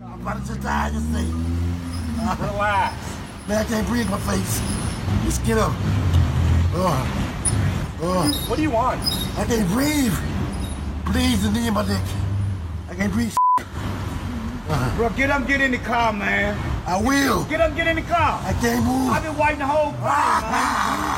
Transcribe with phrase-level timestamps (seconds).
[0.00, 1.24] I'm about to die, you just say.
[2.46, 2.94] Relax.
[3.48, 4.62] Man, I can't breathe my face.
[5.24, 5.72] Just get up.
[6.72, 7.98] Oh.
[8.00, 8.44] Oh.
[8.46, 9.00] What do you want?
[9.36, 10.14] I can't breathe.
[11.06, 12.00] Please, the knee in my dick.
[12.88, 13.34] I can't breathe.
[14.96, 16.56] Bro, get up, get in the car, man.
[16.86, 17.44] I will.
[17.46, 18.40] Get up, get in the car.
[18.44, 19.10] I can't move.
[19.10, 21.17] I've been waiting the whole time,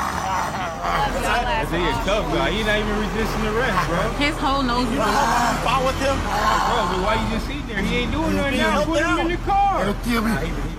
[0.81, 1.67] man.
[1.71, 2.51] He a tough guy.
[2.51, 4.01] He not even resisting arrest, bro.
[4.17, 6.17] His whole nose is Fought with him.
[6.17, 7.81] Bro, but why you just sitting there?
[7.81, 8.83] He ain't doing nothing now.
[8.85, 9.81] Put him in the car.
[9.81, 10.31] It'll kill me.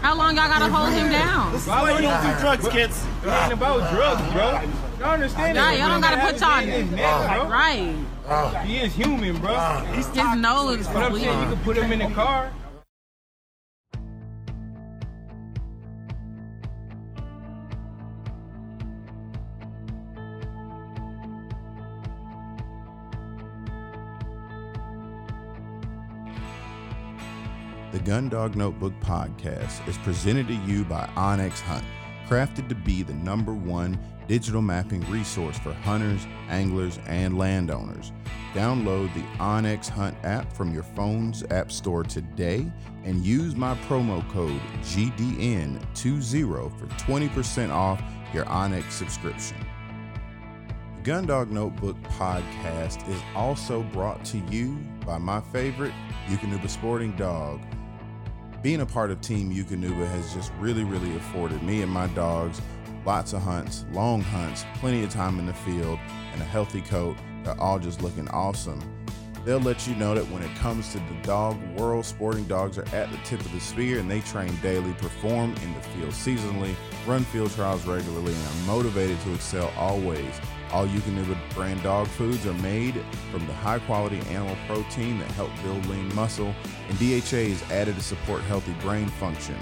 [0.03, 1.53] How long y'all gotta hold him down?
[1.53, 3.05] This is why you don't do drugs, kids.
[3.25, 4.61] It ain't about drugs, bro.
[4.99, 5.79] Y'all understand Nah, that?
[5.79, 7.49] y'all don't gotta put y'all His neck, bro.
[7.49, 8.65] right.
[8.67, 9.55] He is human, bro.
[9.55, 9.81] Ah.
[9.93, 10.07] His
[10.41, 12.51] nose is But I'm saying you can put him in the car.
[28.05, 31.85] Gundog Notebook podcast is presented to you by onX Hunt,
[32.27, 33.97] crafted to be the number one
[34.27, 38.11] digital mapping resource for hunters, anglers, and landowners.
[38.55, 42.67] Download the onX Hunt app from your phone's app store today
[43.05, 48.03] and use my promo code GDN20 for 20% off
[48.35, 49.65] your onX subscription.
[51.05, 55.95] Gundog Notebook podcast is also brought to you by my favorite
[56.27, 57.61] Eukanuba Sporting Dog.
[58.63, 62.61] Being a part of Team Eukanuba has just really, really afforded me and my dogs
[63.05, 65.99] lots of hunts, long hunts, plenty of time in the field,
[66.33, 67.17] and a healthy coat.
[67.43, 68.81] They're all just looking awesome.
[69.45, 72.87] They'll let you know that when it comes to the dog world, sporting dogs are
[72.95, 76.77] at the tip of the spear and they train daily, perform in the field seasonally,
[77.09, 80.41] run field trials regularly, and are motivated to excel always.
[80.71, 82.95] All Eukanuba brand dog foods are made
[83.33, 86.55] from the high quality animal protein that help build lean muscle,
[86.93, 89.57] and DHA is added to support healthy brain function.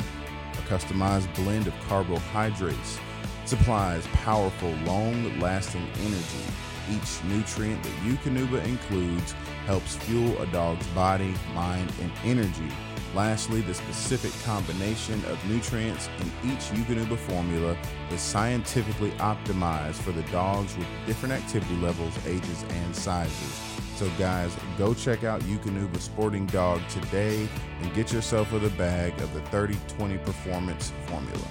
[0.55, 2.99] A customized blend of carbohydrates
[3.45, 6.45] supplies powerful, long lasting energy.
[6.91, 9.33] Each nutrient that Eukanuba includes
[9.67, 12.69] helps fuel a dog's body, mind, and energy.
[13.15, 17.77] Lastly, the specific combination of nutrients in each Eukanuba formula
[18.11, 23.70] is scientifically optimized for the dogs with different activity levels, ages, and sizes.
[24.01, 27.47] So, guys, go check out Eukanuba Sporting Dog today
[27.83, 31.47] and get yourself with a bag of the 30 20 Performance formula.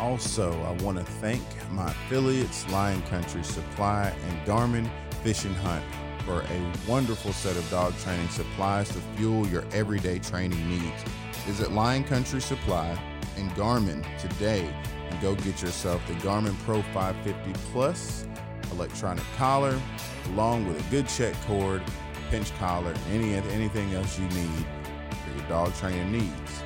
[0.00, 1.40] Also, I want to thank
[1.70, 4.90] my affiliates, Lion Country Supply and Garmin
[5.22, 5.84] Fish and Hunt,
[6.26, 11.04] for a wonderful set of dog training supplies to fuel your everyday training needs.
[11.46, 12.98] Visit Lion Country Supply
[13.36, 14.74] and Garmin today
[15.08, 18.26] and go get yourself the Garmin Pro 550 Plus
[18.72, 19.80] electronic collar,
[20.32, 21.82] along with a good check cord,
[22.30, 24.66] pinch collar, any anything else you need
[25.24, 26.62] for your dog training needs.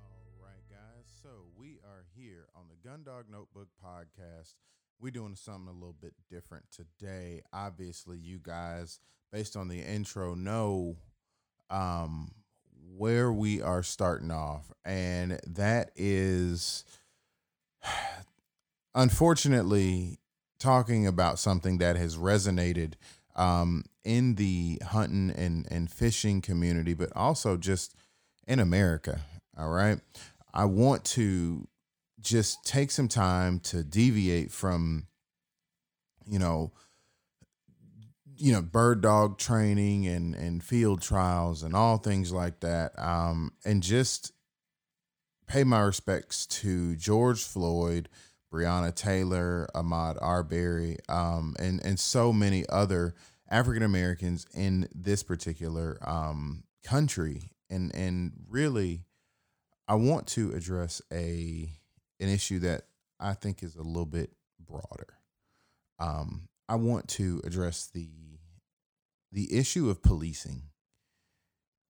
[0.00, 1.06] All right, guys.
[1.22, 4.54] So we are here on the Gundog Notebook podcast.
[5.00, 7.42] We're doing something a little bit different today.
[7.52, 9.00] Obviously, you guys,
[9.32, 10.96] based on the intro, know
[11.70, 12.30] um,
[12.96, 16.84] where we are starting off, and that is
[18.94, 20.18] unfortunately
[20.58, 22.94] talking about something that has resonated
[23.36, 27.94] um, in the hunting and, and fishing community, but also just
[28.46, 29.20] in America.
[29.58, 29.98] All right.
[30.52, 31.66] I want to
[32.20, 35.06] just take some time to deviate from,
[36.26, 36.72] you know,
[38.36, 42.92] you know, bird dog training and, and field trials and all things like that.
[42.98, 44.32] Um, and just
[45.46, 48.08] pay my respects to George Floyd,
[48.52, 53.14] Breonna Taylor, Ahmaud Arbery, um, and, and so many other
[53.50, 57.50] African Americans in this particular um, country.
[57.70, 59.02] And, and really,
[59.86, 61.70] I want to address a
[62.20, 62.82] an issue that
[63.20, 65.18] I think is a little bit broader.
[65.98, 68.08] Um, I want to address the
[69.34, 70.62] the issue of policing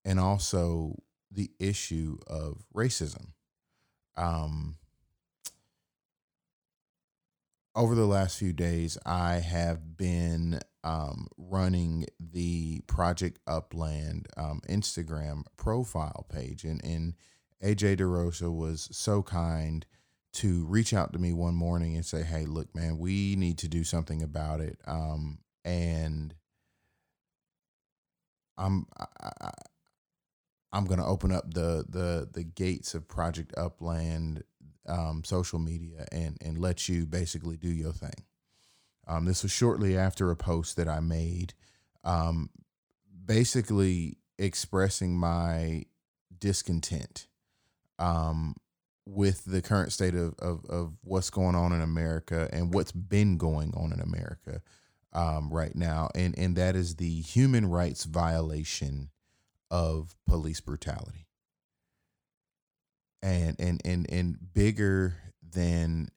[0.03, 0.97] and also
[1.31, 3.33] the issue of racism.
[4.17, 4.77] Um,
[7.77, 15.43] over the last few days, I have been um, running the Project Upland um, Instagram
[15.59, 17.15] profile page, and, and
[17.63, 19.85] AJ DeRosa was so kind
[20.35, 23.69] to reach out to me one morning and say, "Hey, look, man, we need to
[23.69, 26.35] do something about it." Um, and
[28.57, 29.51] I'm I,
[30.73, 34.43] I'm gonna open up the the the gates of Project Upland
[34.87, 38.25] um, social media and and let you basically do your thing.
[39.07, 41.55] Um, this was shortly after a post that I made,
[42.05, 42.51] um,
[43.25, 45.85] basically expressing my
[46.39, 47.27] discontent
[47.99, 48.57] um,
[49.07, 53.37] with the current state of, of, of what's going on in America and what's been
[53.37, 54.63] going on in America
[55.15, 59.11] um, right now, and and that is the human rights violation
[59.71, 61.27] of police brutality,
[63.23, 66.09] and and and and bigger than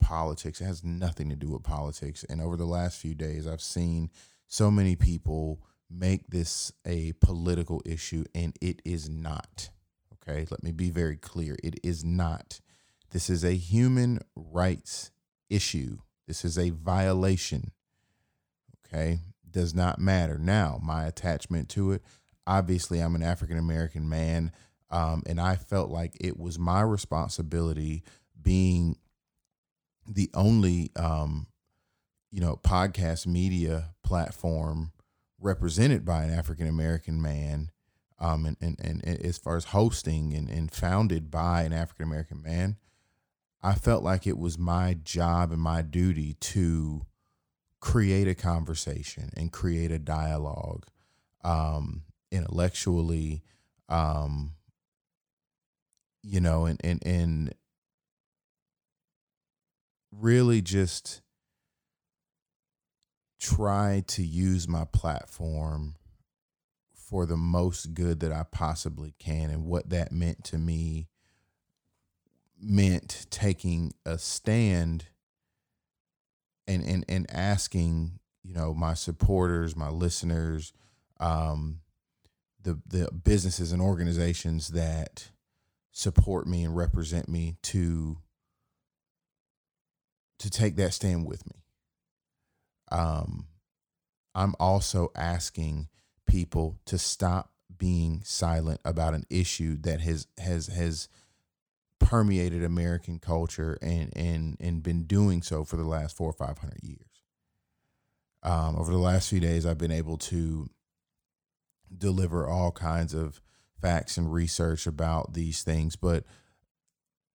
[0.00, 0.60] politics.
[0.60, 2.24] It has nothing to do with politics.
[2.28, 4.10] And over the last few days, I've seen
[4.46, 5.60] so many people
[5.90, 9.70] make this a political issue, and it is not.
[10.14, 11.56] Okay, let me be very clear.
[11.62, 12.60] It is not.
[13.10, 15.10] This is a human rights
[15.48, 15.98] issue.
[16.26, 17.72] This is a violation.
[18.88, 19.20] Okay,
[19.50, 20.38] does not matter.
[20.38, 22.02] Now, my attachment to it
[22.48, 24.50] obviously, I'm an African American man,
[24.90, 28.02] um, and I felt like it was my responsibility
[28.40, 28.96] being
[30.06, 31.46] the only um,
[32.32, 34.92] you know podcast media platform
[35.38, 37.70] represented by an African American man,
[38.18, 42.42] um, and, and and as far as hosting and, and founded by an African American
[42.42, 42.78] man,
[43.62, 47.02] I felt like it was my job and my duty to
[47.80, 50.86] create a conversation and create a dialogue
[51.44, 53.42] um, intellectually,
[53.88, 54.52] um,
[56.22, 57.54] you know, and and and
[60.10, 61.22] really just
[63.40, 65.94] try to use my platform
[66.92, 69.50] for the most good that I possibly can.
[69.50, 71.08] And what that meant to me
[72.60, 75.06] meant taking a stand
[76.68, 80.72] and and, and asking, you know, my supporters, my listeners,
[81.18, 81.80] um,
[82.62, 85.30] the the businesses and organizations that
[85.90, 88.18] support me and represent me to
[90.38, 91.62] to take that stand with me.
[92.92, 93.48] Um,
[94.34, 95.88] I'm also asking
[96.26, 101.08] people to stop being silent about an issue that has has has
[101.98, 106.58] permeated American culture and and and been doing so for the last four or five
[106.58, 107.00] hundred years.
[108.42, 110.68] Um, over the last few days, I've been able to
[111.96, 113.40] deliver all kinds of
[113.80, 116.24] facts and research about these things, but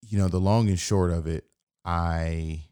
[0.01, 1.45] you know, the long and short of it,
[1.85, 2.65] I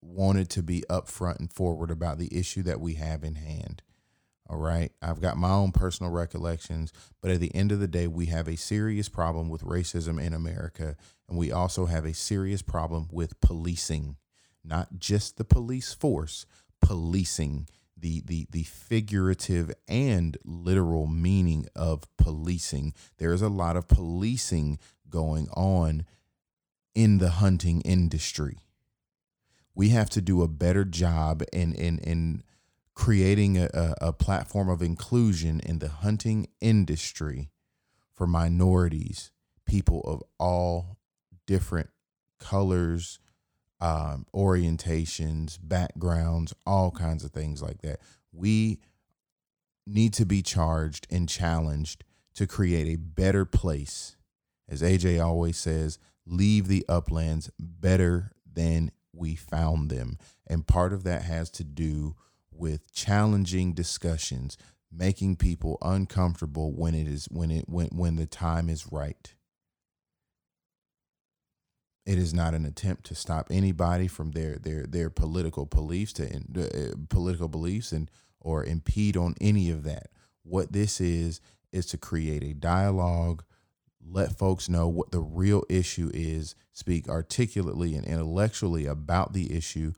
[0.00, 3.82] wanted to be upfront and forward about the issue that we have in hand.
[4.48, 4.90] All right.
[5.02, 8.48] I've got my own personal recollections, but at the end of the day, we have
[8.48, 10.96] a serious problem with racism in America.
[11.28, 14.16] And we also have a serious problem with policing,
[14.64, 16.46] not just the police force,
[16.80, 22.94] policing, the, the, the figurative and literal meaning of policing.
[23.18, 24.78] There is a lot of policing
[25.10, 26.06] going on
[26.94, 28.58] in the hunting industry
[29.78, 32.42] we have to do a better job in in in
[32.94, 37.48] creating a, a, platform of inclusion in the hunting industry
[38.12, 39.30] for minorities,
[39.64, 40.97] people of all
[41.48, 41.90] different
[42.38, 43.18] colors,
[43.80, 47.98] um, orientations, backgrounds, all kinds of things like that.
[48.32, 48.78] We
[49.86, 52.04] need to be charged and challenged
[52.34, 54.16] to create a better place.
[54.68, 60.18] As AJ always says, leave the uplands better than we found them.
[60.46, 62.14] And part of that has to do
[62.52, 64.58] with challenging discussions,
[64.92, 69.34] making people uncomfortable when it is when it when when the time is right.
[72.08, 76.26] It is not an attempt to stop anybody from their their their political beliefs to
[76.26, 78.10] uh, political beliefs and
[78.40, 80.08] or impede on any of that.
[80.42, 83.44] What this is is to create a dialogue
[84.10, 89.92] let folks know what the real issue is, speak articulately and intellectually about the issue,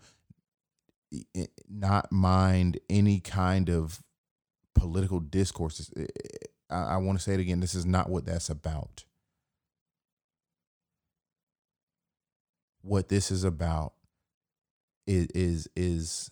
[1.69, 4.03] not mind any kind of
[4.75, 5.91] political discourses.
[6.69, 7.61] I, I want to say it again.
[7.61, 9.05] This is not what that's about.
[12.83, 13.95] What this is about
[15.07, 16.31] is is, is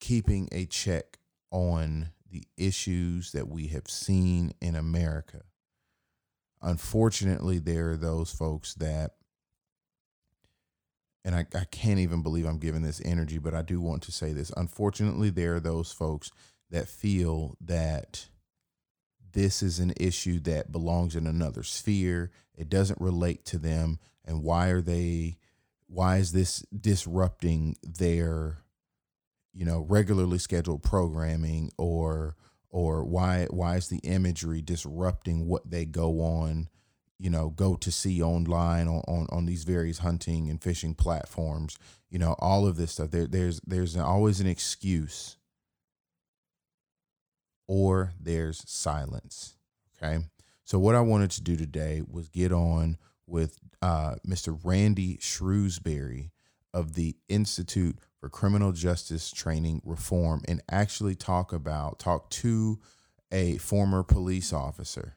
[0.00, 1.18] keeping a check
[1.50, 5.42] on the issues that we have seen in America
[6.64, 9.12] unfortunately, there are those folks that,
[11.24, 14.12] and I, I can't even believe I'm giving this energy, but I do want to
[14.12, 14.50] say this.
[14.56, 16.32] Unfortunately, there are those folks
[16.70, 18.26] that feel that
[19.32, 22.30] this is an issue that belongs in another sphere.
[22.56, 23.98] It doesn't relate to them.
[24.24, 25.36] And why are they,
[25.86, 28.58] why is this disrupting their,
[29.52, 32.36] you know, regularly scheduled programming or,
[32.74, 36.68] or why why is the imagery disrupting what they go on
[37.20, 41.78] you know go to see online on, on on these various hunting and fishing platforms
[42.10, 43.12] you know all of this stuff?
[43.12, 45.36] There there's there's always an excuse
[47.68, 49.54] or there's silence
[49.96, 50.24] okay?
[50.64, 56.30] So what i wanted to do today was get on with uh, mr randy shrewsberry
[56.72, 62.78] of the institute for criminal justice training reform and actually talk about talk to
[63.30, 65.16] a former police officer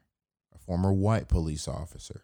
[0.54, 2.24] a former white police officer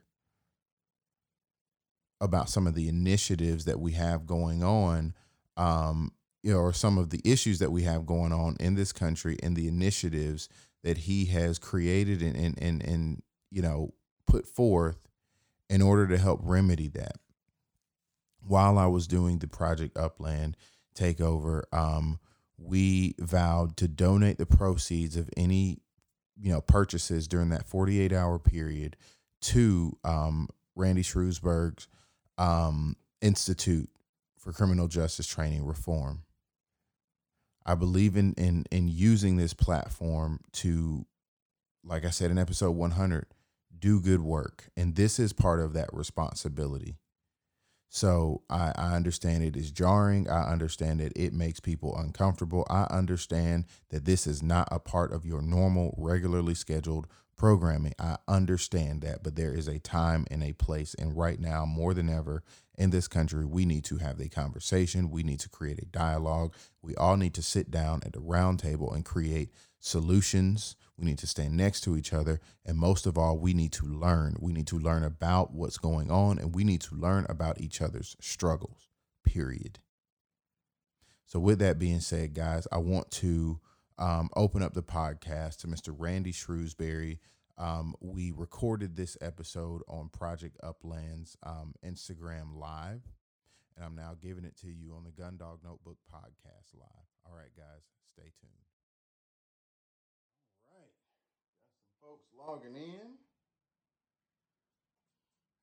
[2.23, 5.13] about some of the initiatives that we have going on,
[5.57, 8.93] um, you know, or some of the issues that we have going on in this
[8.93, 10.47] country and the initiatives
[10.83, 13.21] that he has created and, and, and, and
[13.51, 13.93] you know,
[14.25, 14.97] put forth
[15.73, 17.15] in order to help remedy that.
[18.45, 20.55] While I was doing the Project Upland
[20.95, 22.19] takeover, um,
[22.59, 25.79] we vowed to donate the proceeds of any,
[26.39, 28.97] you know, purchases during that 48 hour period
[29.41, 31.87] to um, Randy Shrewsberry's
[32.37, 33.89] um, Institute
[34.37, 36.21] for Criminal Justice Training Reform.
[37.65, 41.07] I believe in in in using this platform to,
[41.83, 43.25] like I said in episode 100,
[43.83, 46.95] do good work, and this is part of that responsibility.
[47.89, 50.29] So I, I understand it is jarring.
[50.29, 52.65] I understand that it makes people uncomfortable.
[52.69, 57.93] I understand that this is not a part of your normal, regularly scheduled programming.
[57.99, 60.93] I understand that, but there is a time and a place.
[60.93, 62.41] And right now, more than ever
[62.77, 65.11] in this country, we need to have a conversation.
[65.11, 66.55] We need to create a dialogue.
[66.81, 70.77] We all need to sit down at the round table and create solutions.
[70.97, 72.39] We need to stand next to each other.
[72.65, 74.35] And most of all, we need to learn.
[74.39, 77.81] We need to learn about what's going on and we need to learn about each
[77.81, 78.89] other's struggles,
[79.25, 79.79] period.
[81.25, 83.59] So, with that being said, guys, I want to
[83.97, 85.93] um, open up the podcast to Mr.
[85.97, 87.19] Randy Shrewsberry.
[87.57, 93.01] Um, we recorded this episode on Project Upland's um, Instagram Live,
[93.75, 97.07] and I'm now giving it to you on the Gundog Notebook podcast live.
[97.25, 98.65] All right, guys, stay tuned.
[100.71, 100.93] All right,
[101.69, 103.09] got some folks logging in.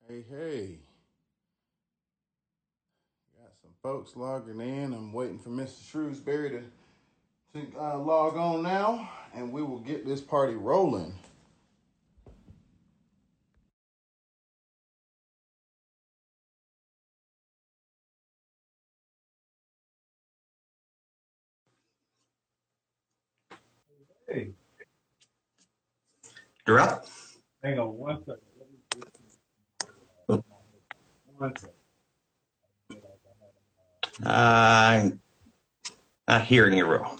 [0.08, 0.78] Hey, hey.
[3.38, 4.92] Got some folks logging in.
[4.92, 5.80] I'm waiting for Mr.
[5.92, 6.62] Shrewsberry to
[7.52, 11.12] to uh, log on now, and we will get this party rolling.
[26.70, 27.04] You're up.
[27.64, 28.36] hang on one second.
[30.28, 30.44] Let me
[31.60, 31.66] just-
[34.24, 35.10] Uh,
[36.28, 37.18] not hearing you real.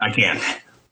[0.00, 0.42] I can't.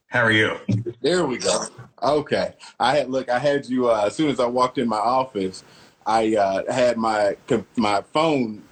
[0.07, 0.59] How are you?
[1.01, 1.65] There we go.
[2.01, 2.55] Okay.
[2.79, 3.29] I had look.
[3.29, 5.65] I had you uh, as soon as I walked in my office.
[6.07, 7.37] I uh, had my
[7.77, 8.63] my phone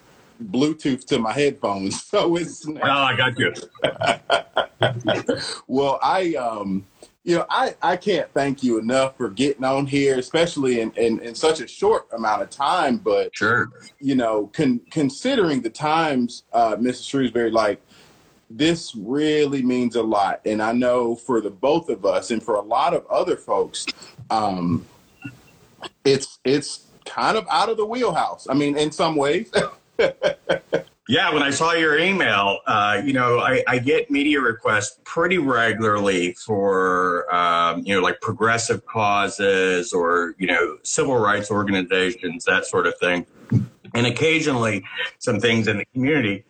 [0.42, 3.52] Bluetooth to my headphones, so it's Oh, I got you.
[5.66, 5.98] well.
[6.02, 6.86] I um,
[7.24, 11.18] you know, I I can't thank you enough for getting on here, especially in in,
[11.20, 12.98] in such a short amount of time.
[12.98, 13.68] But Sure.
[13.98, 17.32] you know, con- considering the times, uh, Mrs.
[17.32, 17.80] Shrewsberry, like
[18.50, 20.40] this really means a lot.
[20.44, 23.86] And I know for the both of us and for a lot of other folks,
[24.30, 24.84] um,
[26.04, 28.46] it's it's kind of out of the wheelhouse.
[28.48, 29.50] I mean, in some ways.
[31.06, 35.36] Yeah, when I saw your email, uh, you know, I, I get media requests pretty
[35.36, 42.64] regularly for, um, you know, like progressive causes or, you know, civil rights organizations, that
[42.64, 43.26] sort of thing.
[43.94, 44.82] And occasionally
[45.18, 46.44] some things in the community.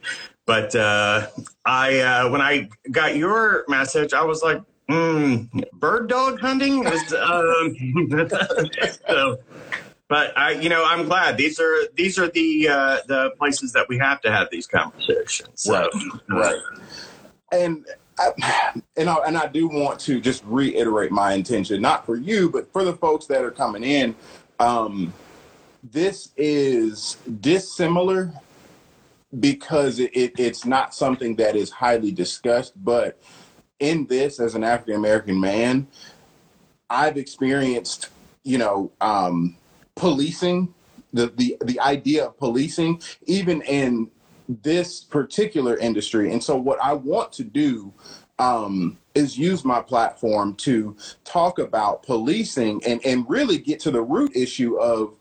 [0.47, 1.27] But uh,
[1.65, 6.87] I, uh, when I got your message, I was like, mm, bird dog hunting?
[6.87, 7.75] Is, um,
[9.09, 9.39] so,
[10.15, 13.89] but I, you know, I'm glad these are these are the uh, the places that
[13.89, 15.49] we have to have these conversations.
[15.55, 15.91] So, Right,
[16.29, 16.57] right.
[17.51, 17.85] And
[18.17, 22.49] I, and I, and I do want to just reiterate my intention, not for you,
[22.49, 24.15] but for the folks that are coming in.
[24.61, 25.13] Um,
[25.83, 28.33] this is dissimilar
[29.41, 32.73] because it, it, it's not something that is highly discussed.
[32.85, 33.21] But
[33.81, 35.89] in this, as an African American man,
[36.89, 38.11] I've experienced,
[38.45, 39.57] you know, um,
[39.95, 40.75] policing,
[41.13, 44.11] the, the the idea of policing, even in
[44.49, 46.33] this particular industry.
[46.33, 47.93] And so, what I want to do
[48.39, 54.03] um, is use my platform to talk about policing and and really get to the
[54.03, 55.17] root issue of,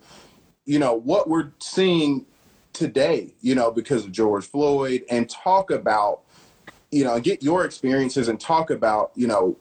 [0.66, 2.26] you know, what we're seeing
[2.74, 6.22] today, you know, because of George Floyd, and talk about,
[6.92, 9.56] you know, get your experiences and talk about, you know,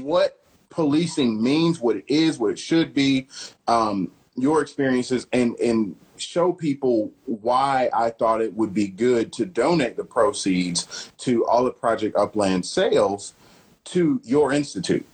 [0.00, 0.43] what
[0.74, 3.28] policing means, what it is, what it should be,
[3.68, 9.46] um, your experiences, and and show people why I thought it would be good to
[9.46, 13.34] donate the proceeds to all the Project Upland sales
[13.84, 15.06] to your institute.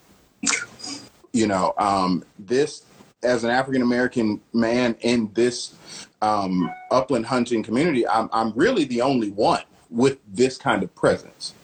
[1.32, 2.84] You know, um, this
[3.22, 5.74] as an African American man in this
[6.22, 11.54] um, upland hunting community, I'm, I'm really the only one with this kind of presence.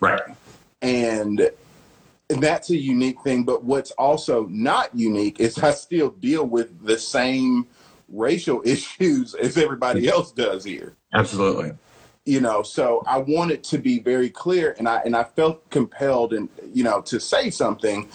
[0.00, 0.22] Right.
[0.82, 1.50] And
[2.28, 3.44] that's a unique thing.
[3.44, 7.66] But what's also not unique is I still deal with the same
[8.08, 10.96] racial issues as everybody else does here.
[11.12, 11.72] Absolutely.
[12.24, 16.32] You know, so I wanted to be very clear, and I and I felt compelled,
[16.32, 18.08] and you know, to say something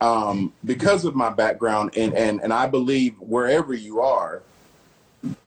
[0.00, 4.42] um, because of my background, and and and I believe wherever you are,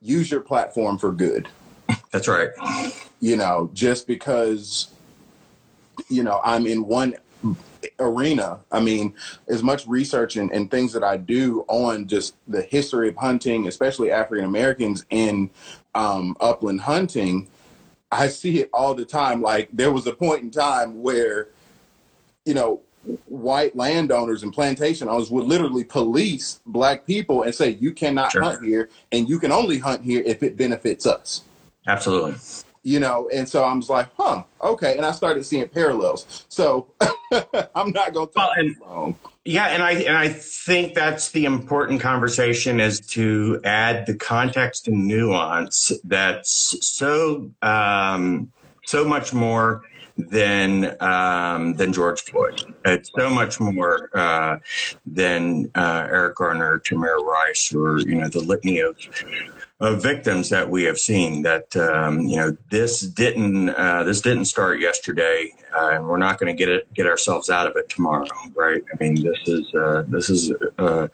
[0.04, 1.48] use your platform for good.
[2.12, 2.50] That's right.
[3.22, 4.90] You know, just because
[6.08, 7.16] you know I'm in one
[8.00, 8.60] arena.
[8.72, 9.14] I mean,
[9.48, 13.68] as much research and, and things that I do on just the history of hunting,
[13.68, 15.50] especially African Americans in
[15.94, 17.48] um, upland hunting,
[18.12, 19.42] I see it all the time.
[19.42, 21.50] Like there was a point in time where,
[22.46, 22.82] you know,
[23.26, 28.42] white landowners and plantation owners would literally police black people and say, you cannot Sure.
[28.42, 31.44] hunt here and you can only hunt here if it benefits us
[31.88, 32.36] Absolutely.
[32.86, 34.96] You know and so i'm just like huh okay.
[34.96, 36.46] And i started seeing parallels.
[36.48, 39.18] So i'm not gonna Well, talk and- long.
[39.48, 44.88] Yeah, and I and I think that's the important conversation is to add the context
[44.88, 48.52] and nuance that's so um,
[48.88, 49.84] so much more
[50.18, 52.64] than um, than George Floyd.
[52.86, 54.58] It's so much more uh,
[55.06, 58.98] than uh, Eric Garner, Tamir Rice, or you know the litany of
[59.82, 64.46] of victims that we have seen that um, you know this didn't uh, this didn't
[64.46, 67.90] start yesterday uh, and we're not going to get it get ourselves out of it
[67.90, 68.82] tomorrow right?
[68.94, 71.08] I mean this is uh, this is uh,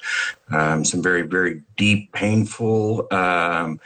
[0.52, 3.80] um, some very very deep painful um,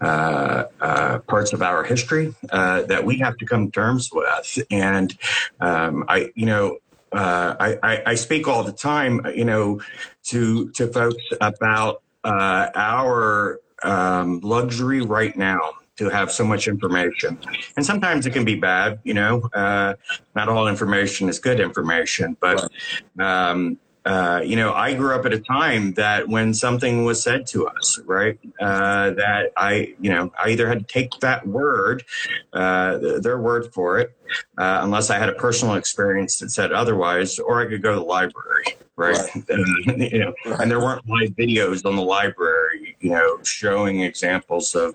[0.00, 4.58] uh, uh, parts of our history uh, that we have to come to terms with.
[4.70, 5.16] And
[5.60, 6.78] um, i you know
[7.12, 9.82] uh, I, I, I speak all the time, you know,
[10.24, 15.60] to to folks about uh, our um, luxury right now
[15.96, 17.38] to have so much information,
[17.76, 18.98] and sometimes it can be bad.
[19.04, 19.94] You know, uh,
[20.34, 22.70] not all information is good information, but
[23.18, 27.46] um, uh, you know, I grew up at a time that when something was said
[27.48, 32.04] to us, right, uh, that I, you know, I either had to take that word,
[32.52, 34.16] uh, th- their word for it,
[34.58, 38.00] uh, unless I had a personal experience that said otherwise, or I could go to
[38.00, 38.64] the library,
[38.96, 39.30] right?
[39.96, 42.71] you know, and there weren't live videos on the library,
[43.02, 44.94] you know, showing examples of,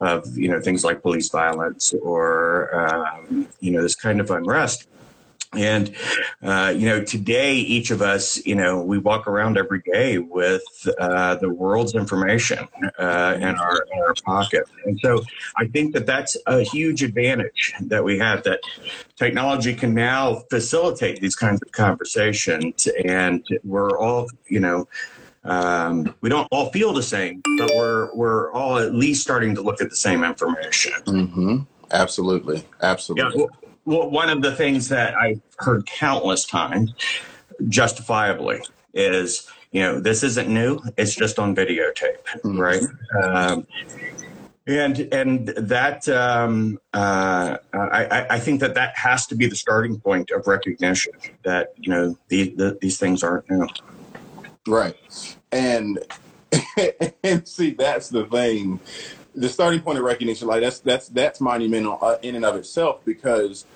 [0.00, 4.88] of you know, things like police violence or um, you know this kind of unrest.
[5.56, 5.94] And,
[6.42, 10.64] uh, you know, today, each of us, you know, we walk around every day with
[10.98, 12.66] uh, the world's information
[12.98, 14.64] uh, in, our, in our pocket.
[14.84, 15.22] And so
[15.56, 18.60] I think that that's a huge advantage that we have that
[19.16, 22.88] technology can now facilitate these kinds of conversations.
[23.04, 24.88] And we're all, you know,
[25.44, 29.60] um, we don't all feel the same, but we're, we're all at least starting to
[29.62, 30.92] look at the same information.
[31.06, 31.58] mm-hmm.
[31.92, 32.62] absolutely Yeah.
[32.82, 33.50] absolutely Well,
[33.86, 36.94] well, one of the things that I've heard countless times,
[37.68, 38.62] justifiably,
[38.94, 40.80] is you know this isn't new.
[40.96, 42.58] It's just on videotape, Mhm.
[42.58, 42.82] right?
[43.22, 43.66] Um,
[44.66, 49.56] and and that um, uh, I, I- I think that that has to be the
[49.56, 51.12] starting point of recognition
[51.44, 53.66] that you know the, the, these things aren't new.
[54.66, 54.96] Right
[55.52, 55.98] and
[57.22, 58.80] and see that's the thing
[59.34, 63.00] the starting point of recognition like that's that's that's monumental uh, in and of itself
[63.04, 63.66] because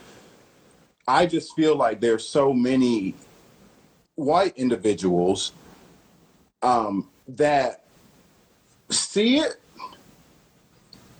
[1.06, 3.14] i just feel like there's so many
[4.14, 5.52] white individuals
[6.62, 7.84] um that
[8.90, 9.60] see it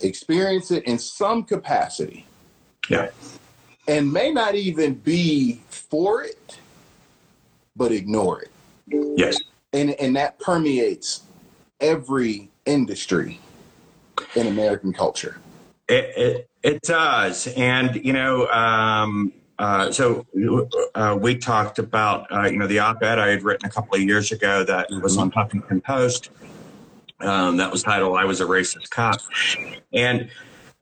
[0.00, 2.24] experience it in some capacity
[2.88, 3.11] Yeah.
[3.87, 6.59] and may not even be for it
[7.76, 8.50] but ignore it
[8.90, 9.38] Yes.
[9.72, 11.22] And and that permeates
[11.81, 13.40] every industry
[14.35, 15.38] in American culture.
[15.88, 17.46] It, it, it does.
[17.57, 20.26] And, you know, um, uh, so
[20.94, 23.94] uh, we talked about, uh, you know, the op ed I had written a couple
[23.94, 26.31] of years ago that was on Huffington Post.
[27.20, 29.20] Um, that was titled I Was a Racist Cop.
[29.92, 30.31] And,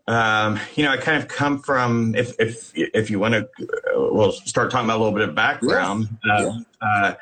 [0.08, 4.12] um, you know, I kind of come from, if, if, if you want to, uh,
[4.12, 6.08] we'll start talking about a little bit of background.
[6.28, 7.14] Uh, uh,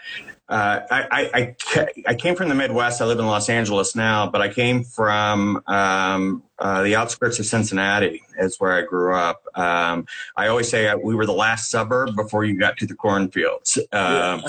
[0.48, 3.00] uh, I, I, I came from the Midwest.
[3.00, 7.46] I live in Los Angeles now, but I came from um, uh, the outskirts of
[7.46, 8.22] Cincinnati.
[8.38, 9.42] Is where I grew up.
[9.54, 13.78] Um, I always say we were the last suburb before you got to the cornfields.
[13.92, 14.42] Um,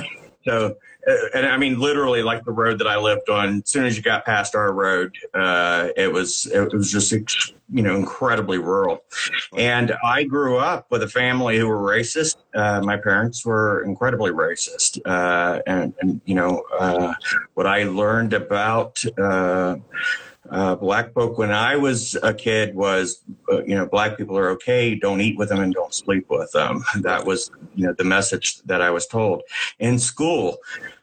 [0.45, 0.69] So, uh,
[1.05, 3.61] and I mean literally, like the road that I lived on.
[3.63, 7.81] As soon as you got past our road, uh, it was it was just you
[7.83, 9.03] know incredibly rural.
[9.55, 12.37] And I grew up with a family who were racist.
[12.53, 17.13] Uh, my parents were incredibly racist, uh, and, and you know uh,
[17.53, 19.03] what I learned about.
[19.17, 19.77] Uh,
[20.51, 24.49] uh, black folk when I was a kid was, uh, you know, black people are
[24.51, 24.95] okay.
[24.95, 26.83] Don't eat with them and don't sleep with them.
[27.01, 29.41] That was, you know, the message that I was told.
[29.79, 30.57] In school,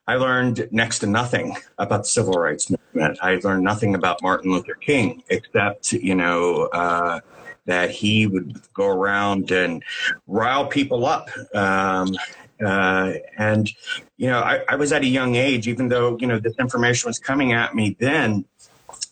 [0.07, 3.19] I learned next to nothing about the civil rights movement.
[3.23, 7.21] I learned nothing about Martin Luther King except, you know, uh,
[7.67, 9.85] that he would go around and
[10.27, 11.31] rile people up.
[11.55, 12.17] Um,
[12.65, 13.71] uh, and,
[14.17, 17.09] you know, I, I was at a young age, even though, you know, this information
[17.09, 18.45] was coming at me then,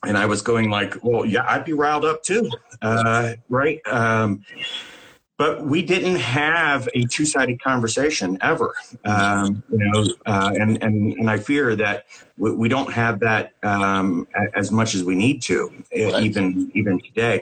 [0.04, 2.50] and I was going like, well, yeah, I'd be riled up too,
[2.82, 3.80] uh, right?
[3.86, 4.44] Um,
[5.40, 8.74] but we didn't have a two-sided conversation ever,
[9.06, 12.04] um, you know, uh, and and and I fear that
[12.36, 16.22] we, we don't have that um, as much as we need to, Right.
[16.24, 17.40] even even today.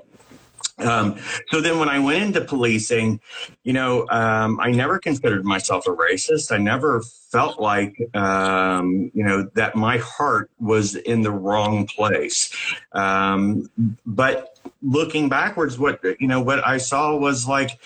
[0.78, 1.16] Um,
[1.48, 3.20] so then when I went into policing,
[3.64, 6.52] you know, um, I never considered myself a racist.
[6.52, 12.52] I never felt like, um, you know, that my heart was in the wrong place.
[12.92, 13.70] Um,
[14.06, 17.78] but looking backwards, what, you know, what I saw was like,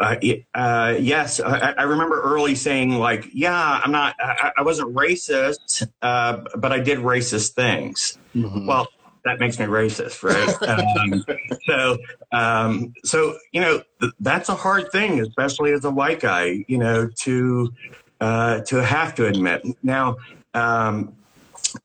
[0.00, 0.16] uh,
[0.54, 5.86] uh, yes, I, I remember early saying like, yeah, I'm not, I, I wasn't racist,
[6.00, 8.18] uh, but I did racist things.
[8.66, 8.88] Well,
[9.24, 10.62] that makes me racist, right?
[10.68, 11.24] um,
[11.66, 11.98] so,
[12.32, 16.78] um, so you know, th- that's a hard thing, especially as a white guy, you
[16.78, 17.72] know, to
[18.20, 19.62] uh, to have to admit.
[19.82, 20.16] Now,
[20.54, 21.14] um,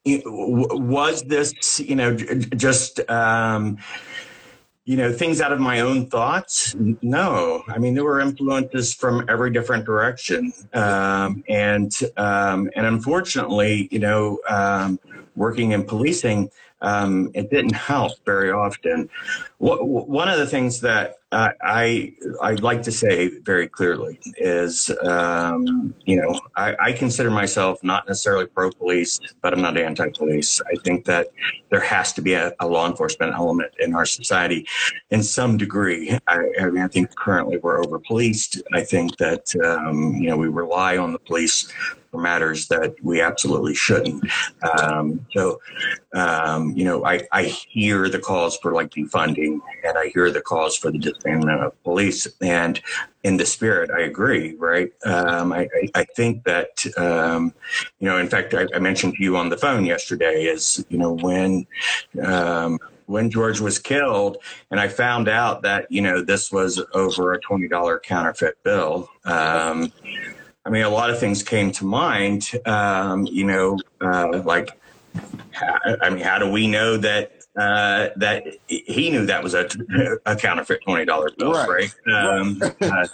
[0.06, 3.78] was this, you know, j- just um,
[4.88, 9.26] you know things out of my own thoughts no i mean there were influences from
[9.28, 14.97] every different direction um, and um, and unfortunately you know um,
[15.36, 16.50] working in policing
[16.82, 19.10] um, it didn't help very often
[19.60, 26.22] one of the things that I I'd like to say very clearly is, um, you
[26.22, 30.62] know, I, I consider myself not necessarily pro police, but I'm not anti police.
[30.72, 31.28] I think that
[31.70, 34.68] there has to be a, a law enforcement element in our society
[35.10, 36.18] in some degree.
[36.28, 38.62] I, I mean, I think currently we're over policed.
[38.74, 41.72] I think that, um, you know, we rely on the police
[42.17, 44.25] matters that we absolutely shouldn't.
[44.77, 45.60] Um, so,
[46.13, 50.41] um, you know, I, I hear the calls for like defunding and I hear the
[50.41, 52.27] calls for the disbandment of police.
[52.41, 52.82] And
[53.23, 54.91] in the spirit, I agree, right?
[55.06, 57.53] Um, I, I, I think that, um,
[57.99, 60.97] you know, in fact, I, I mentioned to you on the phone yesterday is, you
[60.97, 61.67] know, when,
[62.23, 64.38] um, when George was killed,
[64.69, 69.10] and I found out that you know this was over a twenty dollar counterfeit bill.
[69.25, 69.91] Um,
[70.67, 72.51] I mean, a lot of things came to mind.
[72.65, 74.69] Um, you know, uh, like,
[76.01, 79.69] I mean, how do we know that uh, that he knew that was a,
[80.25, 81.89] a counterfeit twenty dollar bill, Right.
[82.06, 82.13] right?
[82.13, 83.08] Um, uh,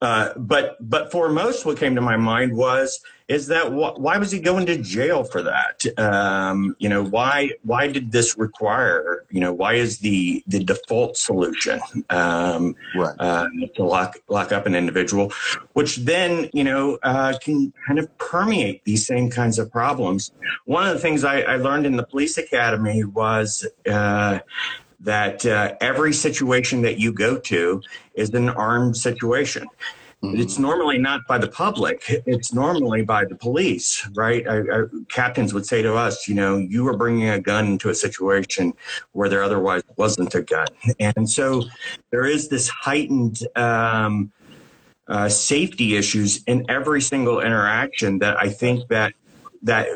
[0.00, 4.32] uh, but but foremost, what came to my mind was is that wh- why was
[4.32, 5.84] he going to jail for that?
[5.98, 11.16] Um, you know why why did this require you know why is the the default
[11.16, 13.14] solution um, Right.
[13.18, 15.32] uh, to lock lock up an individual,
[15.74, 20.32] which then you know uh, can kind of permeate these same kinds of problems.
[20.64, 23.66] One of the things I, I learned in the police academy was.
[25.00, 27.82] That uh, every situation that you go to
[28.14, 29.66] is an armed situation.
[30.22, 32.02] It's normally not by the public.
[32.26, 34.46] It's normally by the police, right?
[34.46, 37.88] I, I, captains would say to us, you know, you are bringing a gun into
[37.88, 38.74] a situation
[39.12, 40.66] where there otherwise wasn't a gun.
[40.98, 41.64] And so
[42.10, 44.30] there is this heightened um,
[45.08, 49.14] uh, safety issues in every single interaction that I think that
[49.62, 49.86] that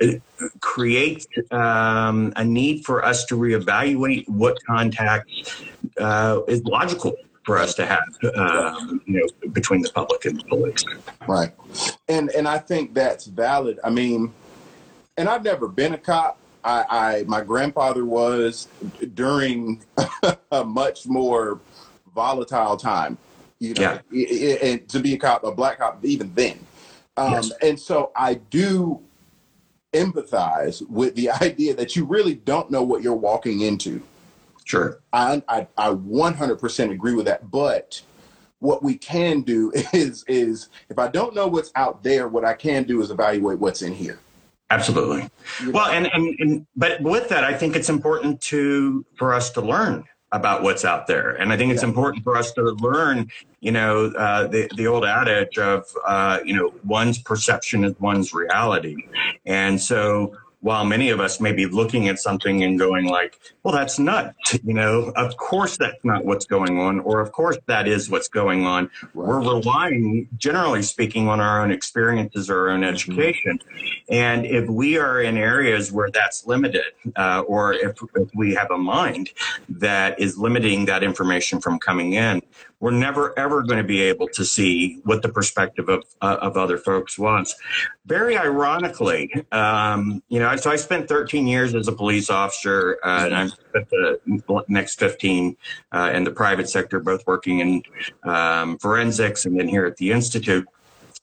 [0.00, 0.20] c-
[0.60, 5.28] creates um, a need for us to reevaluate what contact
[5.98, 8.02] uh, is logical for us to have,
[8.36, 10.84] um, you know, between the public and the police.
[11.26, 11.52] Right.
[12.08, 13.78] And and I think that's valid.
[13.84, 14.32] I mean,
[15.16, 16.38] and I've never been a cop.
[16.62, 18.68] I, I my grandfather was
[19.14, 19.82] during
[20.52, 21.60] a much more
[22.14, 23.18] volatile time.
[23.58, 24.56] You know, Yeah.
[24.62, 26.58] and to be a cop, a black cop, even then.
[27.16, 27.52] Um, Yes.
[27.62, 29.00] And so I do
[29.92, 34.02] empathize with the idea that you really don't know what you're walking into.
[34.64, 35.00] Sure.
[35.12, 37.50] I, I, I 100% agree with that.
[37.50, 38.02] But
[38.60, 42.54] what we can do is is if I don't know what's out there, what I
[42.54, 44.20] can do is evaluate what's in here.
[44.72, 45.28] Absolutely.
[45.72, 49.60] Well, and, and, and but with that, I think it's important to for us to
[49.60, 51.88] learn about what's out there, and I think it's Yeah.
[51.88, 53.30] important for us to learn.
[53.60, 58.32] You know, uh, the the old adage of uh, you know one's perception is one's
[58.32, 58.96] reality,
[59.44, 63.74] and so while many of us may be looking at something and going like, "Well,
[63.74, 67.88] that's nuts," you know, of course that's not what's going on, or of course that
[67.88, 68.90] is what's going on.
[69.14, 73.60] We're relying, generally speaking, on our own experiences, or our own education.
[74.08, 78.70] And if we are in areas where that's limited, uh, or if, if we have
[78.70, 79.30] a mind
[79.68, 82.42] that is limiting that information from coming in,
[82.80, 86.56] we're never ever going to be able to see what the perspective of uh, of
[86.56, 87.54] other folks was.
[88.06, 93.26] Very ironically, um, you know, so I spent 13 years as a police officer, uh,
[93.26, 95.56] and I spent the next 15
[95.92, 97.82] uh, in the private sector, both working in
[98.24, 100.66] um, forensics and then here at the institute.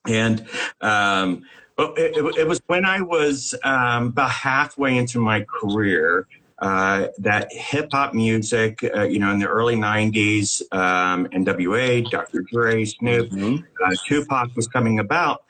[0.08, 0.48] And
[0.82, 1.44] um,
[1.78, 6.28] it, it was when I was um, about halfway into my career
[6.60, 12.42] uh, that hip hop music, uh, you know, in the early 90s, um, NWA, Dr.
[12.52, 15.44] Dre, Snoop, uh, Tupac was coming about.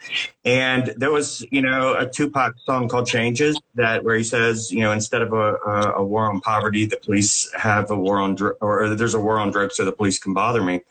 [0.43, 4.81] And there was, you know, a Tupac song called Changes that where he says, you
[4.81, 8.35] know, instead of a, a, a war on poverty, the police have a war on,
[8.35, 10.81] dr- or there's a war on drugs so the police can bother me.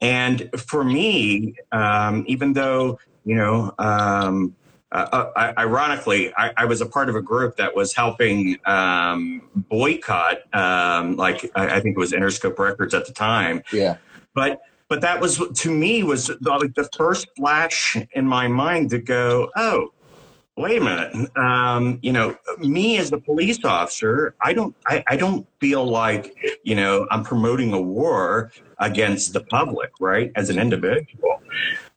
[0.00, 4.54] And for me, um, even though, you know, um,
[4.94, 9.42] uh, uh, ironically, I, I, was a part of a group that was helping um,
[9.56, 13.62] boycott, um, like I, I, think it was Interscope Records at the time.
[13.72, 13.96] Yeah.
[14.34, 18.90] But but that was to me was the, like the first flash in my mind
[18.90, 19.92] to go, oh,
[20.56, 21.36] wait a minute.
[21.36, 26.36] Um, you know, me as a police officer, I don't I, I don't feel like
[26.62, 30.30] you know I'm promoting a war against the public, right?
[30.36, 31.40] As an individual.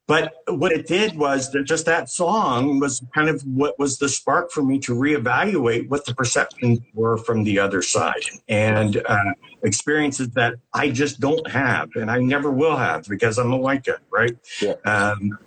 [0.07, 4.07] But what it did was that just that song was kind of what was the
[4.07, 9.33] spark for me to reevaluate what the perceptions were from the other side and uh,
[9.63, 13.83] experiences that I just don't have and I never will have because I'm a white
[13.83, 14.37] guy, right?
[14.61, 14.75] Yeah.
[14.85, 15.37] Um,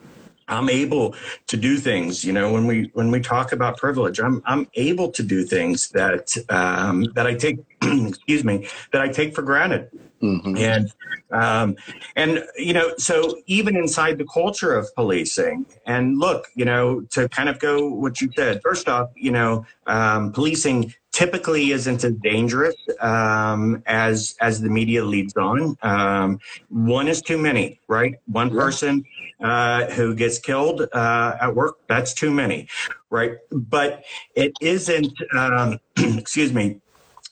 [0.50, 1.14] I'm able
[1.46, 5.10] to do things, you know, when we when we talk about privilege, I'm I'm able
[5.12, 9.90] to do things that um, that I take, excuse me, that I take for granted.
[10.22, 10.56] Mm-hmm.
[10.56, 10.92] And
[11.30, 11.76] um,
[12.16, 17.28] and you know, so even inside the culture of policing, and look, you know, to
[17.28, 18.60] kind of go what you said.
[18.62, 25.04] First off, you know, um, policing typically isn't as dangerous um, as as the media
[25.04, 25.76] leads on.
[25.82, 28.14] Um, one is too many, right?
[28.26, 29.04] One person
[29.40, 32.68] uh, who gets killed uh, at work, that's too many,
[33.10, 33.38] right?
[33.50, 35.12] But it isn't.
[35.36, 36.80] Um, excuse me.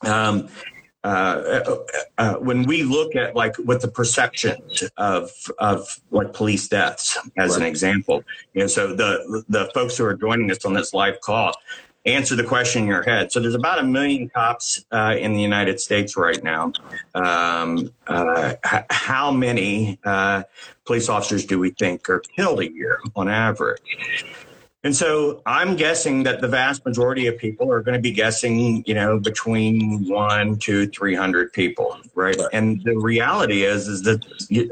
[0.02, 0.48] Um,
[1.04, 1.76] uh,
[2.18, 7.56] uh, when we look at like what the perceptions of of like police deaths as
[7.56, 11.20] an example, you know, so the the folks who are joining us on this live
[11.20, 11.54] call
[12.06, 13.32] answer the question in your head.
[13.32, 16.72] So there's about a million cops uh, in the United States right now.
[17.14, 20.44] Um, uh, h- how many uh,
[20.86, 24.24] police officers do we think are killed a year on average?
[24.84, 28.84] And so I'm guessing that the vast majority of people are going to be guessing,
[28.86, 32.36] you know, between one to 300 people, right?
[32.36, 32.48] Right.
[32.52, 34.24] And the reality is, is that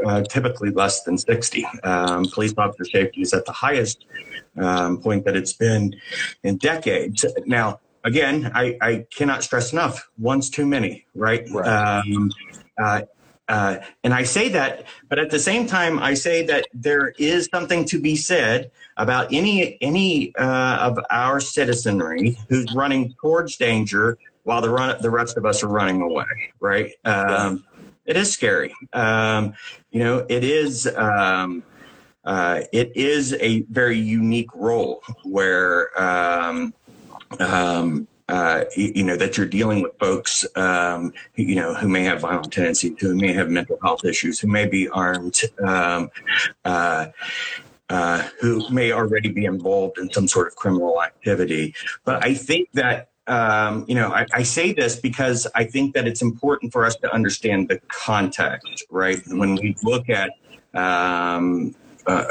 [0.07, 1.67] uh, typically less than 60.
[1.83, 4.05] Um, police officer safety is at the highest
[4.59, 5.95] um, point that it's been
[6.43, 7.25] in decades.
[7.45, 11.47] Now, again, I, I cannot stress enough, one's too many, right?
[11.51, 11.67] Right.
[11.67, 12.31] Um,
[12.79, 13.03] uh,
[13.49, 17.49] uh, and I say that, but at the same time, I say that there is
[17.53, 24.19] something to be said about any any uh, of our citizenry who's running towards danger
[24.43, 26.25] while the run the rest of us are running away.
[26.59, 26.93] Right?
[27.05, 27.65] Um,
[28.05, 28.73] It is scary.
[28.93, 29.55] Um,
[29.91, 30.87] you know, it is.
[30.87, 31.63] Um,
[32.27, 36.75] uh, it is a very unique role where um,
[37.39, 42.21] um, uh, you, know that you're dealing with folks um, you know who may have
[42.21, 46.11] violent tendencies, who may have mental health issues, who may be armed, um,
[46.65, 47.07] uh,
[47.89, 51.75] uh, who may already be involved in some sort of criminal activity.
[52.05, 53.09] But I think that.
[53.29, 56.95] Um, you know, I, I say this because I think that it's important for us
[56.99, 59.21] to understand the context, right?
[59.27, 60.31] When we look at
[60.75, 61.75] um,
[62.07, 62.25] uh,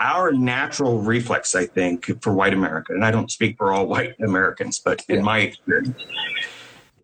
[0.00, 4.14] our natural reflex, I think, for white America, and I don't speak for all white
[4.20, 5.22] Americans, but in Yeah.
[5.22, 6.02] my experience,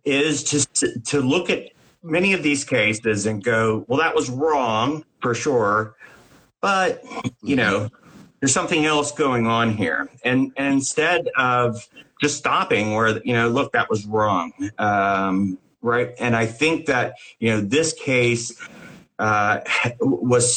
[0.04, 1.70] is to to look at
[2.02, 5.96] many of these cases and go, well, that was wrong for sure,
[6.60, 7.02] but
[7.42, 7.88] you know,
[8.40, 11.88] there's something else going on here, and and instead of
[12.20, 16.10] just stopping where you know, look, that was wrong, um, right?
[16.18, 18.52] And I think that you know, this case
[19.18, 19.60] uh,
[20.00, 20.54] was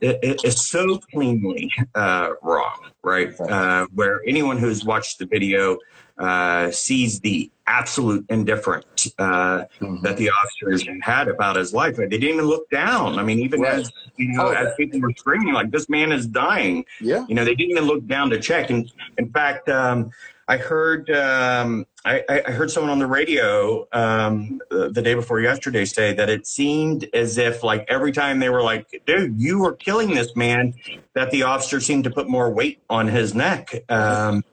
[0.00, 3.38] is so cleanly uh, wrong, right?
[3.40, 5.78] Uh, where anyone who's watched the video
[6.18, 10.00] uh, sees the absolute indifference uh, Mhm.
[10.02, 11.96] that the officers had about his life.
[11.96, 13.18] They didn't even look down.
[13.18, 13.80] I mean, even Right.
[13.80, 16.84] as you know, Oh, as people were screaming, like this man is dying.
[17.00, 17.24] Yeah.
[17.28, 18.70] You know, they didn't even look down to check.
[18.70, 20.10] And in fact, um,
[20.46, 25.86] I heard um, I, I heard someone on the radio um, the day before yesterday
[25.86, 29.74] say that it seemed as if like every time they were like, "Dude, you were
[29.74, 30.74] killing this man,"
[31.14, 33.84] that the officer seemed to put more weight on his neck.
[33.88, 34.44] Um,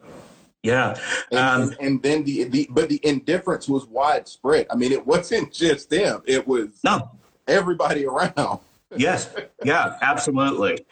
[0.63, 0.95] yeah,
[1.31, 4.67] And, um, and, and then the, the but the indifference was widespread.
[4.69, 7.11] I mean, it wasn't just them; it was no,
[7.47, 8.59] everybody around.
[8.95, 9.33] Yes.
[9.63, 10.85] Yeah, absolutely.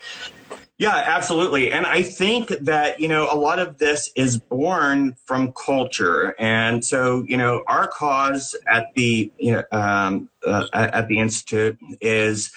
[0.78, 1.74] Yeah, absolutely.
[1.74, 6.34] And I think that, you know, a lot of this is born from culture.
[6.40, 11.78] And so, you know, our cause at the, you know, um, uh, at the Institute
[12.00, 12.52] is,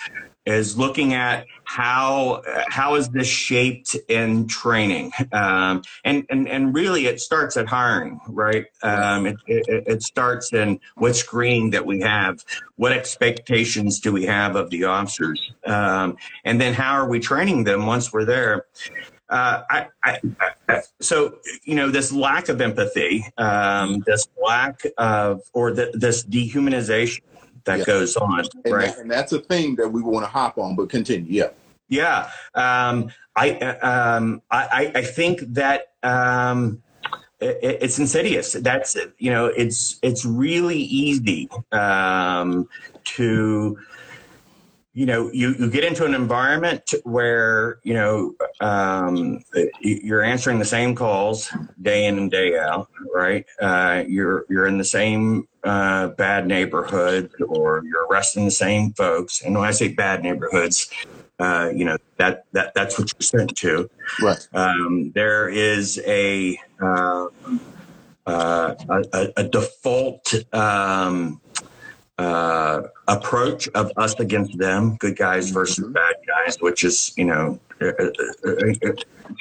[0.44, 5.12] is looking at how how is this shaped in training?
[5.32, 8.66] Um, and, and and really it starts at hiring right?
[8.82, 12.44] Um, it, it, it starts in what screening that we have
[12.76, 15.52] what expectations do we have of the officers?
[15.64, 18.66] Um, and then how are we training them once we're there?
[19.28, 20.18] Uh, I, I,
[20.68, 26.22] I, so you know this lack of empathy um, this lack of or the, this
[26.24, 27.22] dehumanization
[27.64, 27.84] that Yeah.
[27.84, 30.76] goes on And, right that, and that's a thing that we want to hop on,
[30.76, 31.32] but continue.
[31.32, 31.50] Yeah.
[31.88, 33.50] yeah, um, I,
[33.82, 36.82] um, I I I think that um,
[37.40, 38.52] it, it's insidious.
[38.52, 42.68] That's you know, it's it's really easy um,
[43.04, 43.78] to
[44.94, 49.42] you know you, you get into an environment where you know um,
[49.80, 51.50] you're answering the same calls
[51.80, 53.44] day in and day out right?
[53.60, 59.42] Uh, you're you're in the same uh, bad neighborhood or you're arresting the same folks.
[59.42, 60.90] And when i say bad neighborhoods
[61.38, 63.90] uh, you know that that that's what you're sent to.
[64.22, 64.48] Right.
[64.54, 67.26] um, there is a uh,
[68.26, 71.40] uh, a, a- a default um,
[72.18, 75.92] uh, approach of us against them, good guys versus Mhm.
[75.94, 78.92] bad guys, which is you know uh, uh, uh,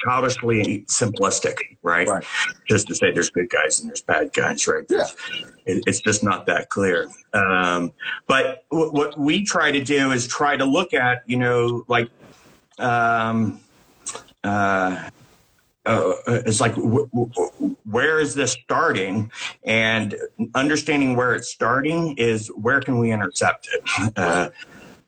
[0.04, 2.08] childishly simplistic, right?
[2.08, 2.24] Right.
[2.68, 4.84] Just to say there's good guys and there's bad guys, right?
[4.88, 5.06] Yeah.
[5.66, 7.08] It, it's just not that clear.
[7.34, 7.92] Um,
[8.26, 12.08] but w- what we try to do is try to look at, you know, like.
[12.78, 13.60] Um,
[14.42, 15.08] uh,
[15.84, 19.30] uh, it's like w- w- where is this starting
[19.64, 20.16] and
[20.54, 24.50] understanding where it's starting is where can we intercept it uh,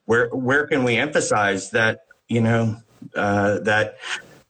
[0.06, 2.76] where where can we emphasize that you know
[3.14, 3.98] uh, that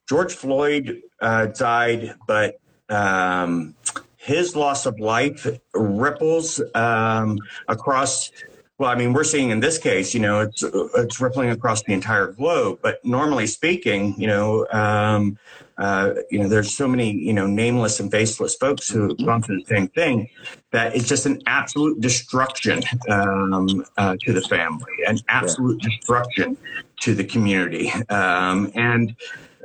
[0.09, 2.59] george floyd uh, died but
[2.89, 3.75] um,
[4.17, 8.31] his loss of life ripples um, across
[8.77, 10.65] well, I mean, we're seeing in this case, you know, it's
[10.97, 12.81] it's rippling across the entire globe.
[12.83, 15.39] But normally speaking, you know, um,
[15.79, 19.43] uh, you know, there's so many, you know, nameless and faceless folks who have gone
[19.43, 20.29] through the same thing
[20.71, 26.57] that it's just an absolute destruction um, uh, to the family, an absolute destruction
[27.01, 29.17] to the community, um, and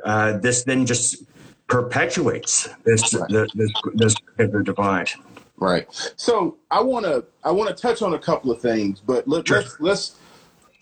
[0.03, 1.23] uh, this then just
[1.67, 4.15] perpetuates this this this, this
[4.63, 5.09] divide.
[5.57, 5.85] Right.
[6.15, 9.47] So I want to I want to touch on a couple of things, but let,
[9.47, 9.57] Sure.
[9.57, 10.15] let's let's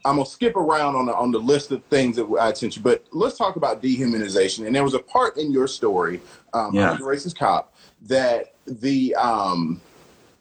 [0.08, 2.82] I'm gonna skip around on the on the list of things that I sent you,
[2.82, 4.66] but let's talk about dehumanization.
[4.66, 6.22] And there was a part in your story,
[6.54, 6.92] um, Yeah.
[6.92, 9.82] I'm racist cop, that the um,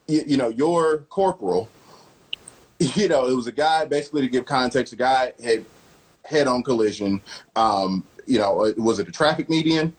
[0.07, 1.68] you, you know your corporal,
[2.79, 4.92] you know, it was a guy basically to give context.
[4.92, 5.64] A guy had
[6.24, 7.20] head on collision.
[7.57, 9.94] Um, you know, uh, was it a traffic median?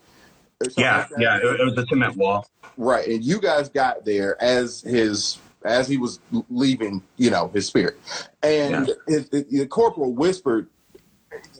[0.62, 2.46] or Yeah, like yeah, it, it was a cement wall.
[2.78, 7.66] Right, and you guys got there as his as he was leaving, you know, his
[7.66, 7.98] spirit,
[8.42, 10.68] and his, his- the corporal whispered,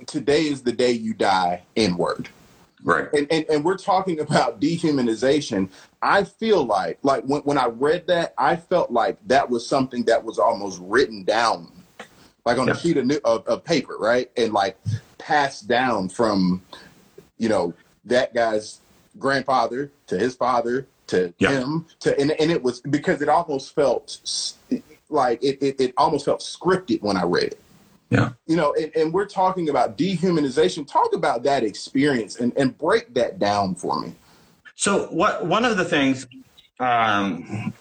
[0.07, 2.29] "Today is the day you die." N word,
[2.83, 3.09] Right.
[3.13, 5.69] and, and and we're talking about dehumanization.
[6.01, 10.05] I feel like like when when I read that, I felt like that was something
[10.05, 11.71] that was almost written down,
[12.45, 12.75] like on Yeah.
[12.75, 14.77] a sheet of, new, of of paper, right, and like
[15.19, 16.63] passed down from,
[17.37, 18.79] you know, that guy's
[19.19, 21.51] grandfather to his father to Yeah.
[21.51, 24.18] him to and, and it was because it almost felt
[25.11, 27.61] like it, it, it almost felt scripted when I read it.
[28.11, 28.31] Yeah.
[28.46, 30.90] You know, and, and we're talking about dehumanization.
[30.90, 34.15] Talk about that experience and, and break that down for me.
[34.75, 36.27] So what one of the things
[36.81, 37.73] um,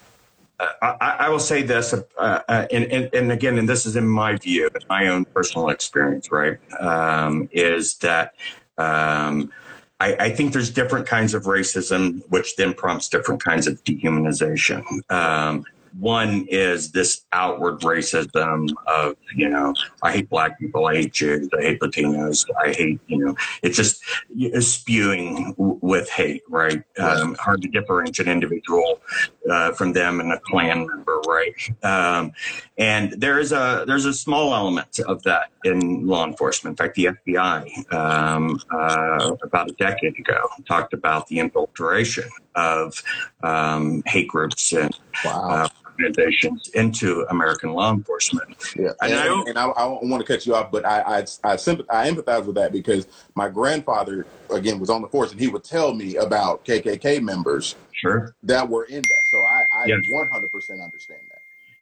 [0.59, 4.07] I, I will say this, uh, uh, and, and, and again, and this is in
[4.07, 6.57] my view, my own personal experience, right?
[6.79, 8.33] Um, is that
[8.77, 9.51] um,
[9.99, 14.83] I, I think there's different kinds of racism, which then prompts different kinds of dehumanization.
[15.11, 15.65] Um,
[15.99, 19.73] One is this outward racism of, you know,
[20.03, 23.77] I hate black people, I hate Jews, I hate Latinos, I hate, you know, it's
[23.77, 24.03] just
[24.63, 26.83] spewing with hate, right?
[26.99, 29.01] Um, hard to differentiate an individual
[29.49, 31.53] uh, from them and a Klan member, right?
[31.83, 32.31] Um,
[32.77, 36.73] and there is a there's a small element of that in law enforcement.
[36.79, 43.01] In fact, the FBI um, uh, about a decade ago talked about the infiltration of
[43.43, 45.49] um, hate groups and Wow.
[45.49, 45.67] uh,
[45.99, 48.55] organizations into American law enforcement.
[48.75, 51.01] Yeah, And and, I don't- and I, I want to cut you off, but I
[51.01, 55.31] I, I, sympath- I empathize with that because my grandfather again was on the force,
[55.31, 58.35] and he would tell me about KKK members Sure.
[58.43, 59.21] that were in that.
[59.31, 59.95] So I, I Yeah.
[60.09, 61.39] 100 percent understand that.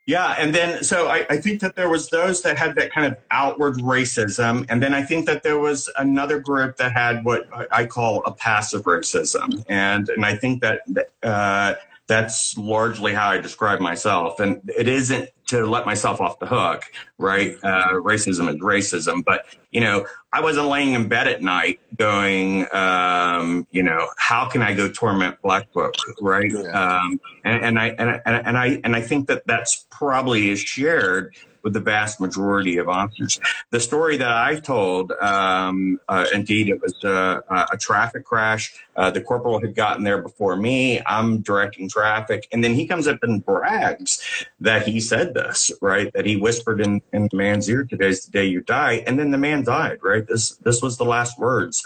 [0.07, 3.07] Yeah, and then so I, I think that there was those that had that kind
[3.11, 7.47] of outward racism, and then I think that there was another group that had what
[7.51, 10.81] I- I call a passive racism, and and I think that
[11.23, 11.73] uh,
[12.07, 16.83] that's largely how I describe myself, and it isn't to let myself off the hook,
[17.17, 17.55] right?
[17.63, 22.67] Uh, racism is racism, but you know I wasn't laying in bed at night going,
[22.73, 26.51] um, you know, how can I go torment black folk, right?
[26.51, 26.59] Yeah.
[26.71, 30.59] Um, and, and I and, I- and I and I think that that's probably is
[30.59, 31.35] shared
[31.65, 33.39] with the vast majority of officers.
[33.71, 38.71] The story that I told, um, uh, indeed, it was uh, a traffic crash.
[38.95, 41.01] Uh, the corporal had gotten there before me.
[41.05, 46.13] I'm directing traffic, and then he comes up and brags that he said this, right?
[46.13, 49.31] That he whispered in, in the man's ear, "Today's the day you die," and then
[49.31, 49.97] the man died.
[50.03, 50.25] Right?
[50.25, 51.83] This this was the last words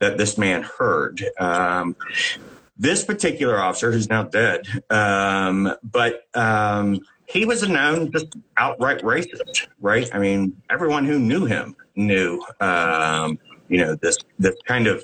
[0.00, 1.24] that this man heard.
[1.38, 1.94] Um,
[2.76, 7.00] this particular officer, who's now dead, um, but um,
[7.32, 10.08] he was a known just outright racist, right?
[10.14, 15.02] I mean, everyone who knew him knew, um, you know, this this kind of,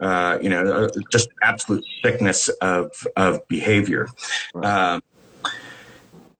[0.00, 4.08] uh, you know, uh, just absolute sickness of of behavior,
[4.56, 5.00] um,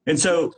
[0.06, 0.52] and so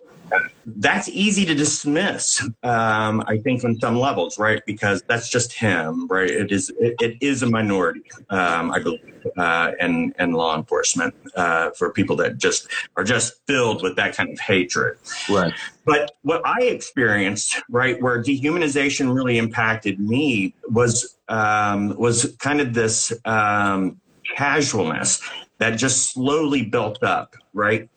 [0.67, 6.07] that's easy to dismiss um, i think on some levels right because that's just him
[6.09, 9.01] right it is it, it is a minority um, i believe
[9.37, 14.17] uh, in, in law enforcement uh, for people that just are just filled with that
[14.17, 14.97] kind of hatred
[15.29, 15.53] Right.
[15.85, 22.75] but what I experienced, right, where dehumanization really impacted me was um, was kind of
[22.75, 24.01] this um,
[24.37, 25.21] casualness
[25.59, 27.89] that just slowly built up, right.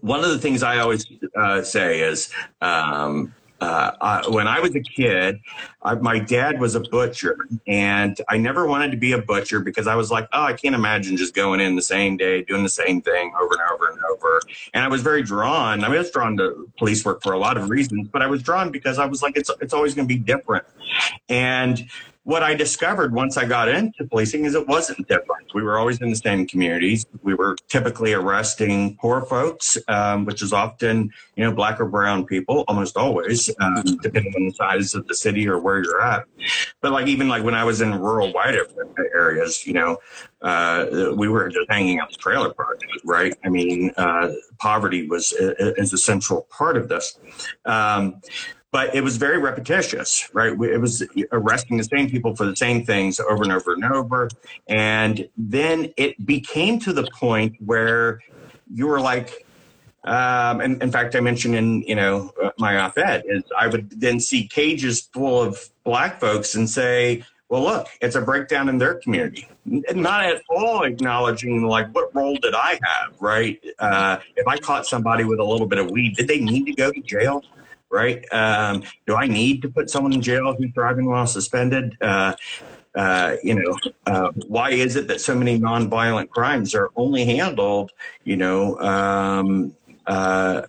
[0.00, 1.06] One of the things I always
[1.36, 2.30] uh, say is.
[2.60, 5.40] Um, uh, I, when I was a kid,
[5.82, 9.86] I, my dad was a butcher, and I never wanted to be a butcher because
[9.86, 12.68] I was like, oh, I can't imagine just going in the same day, doing the
[12.68, 14.40] same thing over and over and over.
[14.74, 15.82] And I was very drawn.
[15.84, 18.42] I I was drawn to police work for a lot of reasons, but I was
[18.42, 20.66] drawn because I was like, it's it's always going to be different.
[21.30, 21.88] And
[22.26, 25.54] what I discovered once I got into policing is it wasn't different.
[25.54, 27.06] We were always in the same communities.
[27.22, 32.26] We were typically arresting poor folks, um, which is often, you know, black or brown
[32.26, 36.24] people, almost always, um, depending on the size of the city or where you're at.
[36.80, 38.56] But like even like when I was in rural white
[39.14, 39.98] areas, you know,
[40.42, 43.34] uh, we were just hanging out the trailer park, right?
[43.44, 47.20] I mean, uh, poverty was is a central part of this.
[47.64, 48.20] Um,
[48.76, 50.52] but it was very repetitious, right?
[50.52, 51.02] It was
[51.32, 54.28] arresting the same people for the same things over and over and over.
[54.66, 58.20] And then it became to the point where
[58.70, 59.46] you were like,
[60.04, 64.20] um, and in fact, I mentioned in you know my op-ed is I would then
[64.20, 68.96] see cages full of black folks and say, well, look, it's a breakdown in their
[68.96, 69.48] community.
[69.64, 73.58] Not at all acknowledging like what role did I have, right?
[73.78, 76.74] Uh, if I caught somebody with a little bit of weed, did they need to
[76.74, 77.42] go to jail?
[77.90, 78.24] Right?
[78.32, 81.96] Um, do I need to put someone in jail who's driving while suspended?
[82.00, 82.34] Uh,
[82.94, 87.92] uh, you know, uh, why is it that so many nonviolent crimes are only handled,
[88.24, 89.76] you know, um,
[90.06, 90.62] uh,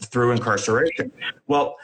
[0.00, 1.10] through incarceration?
[1.48, 1.76] Well,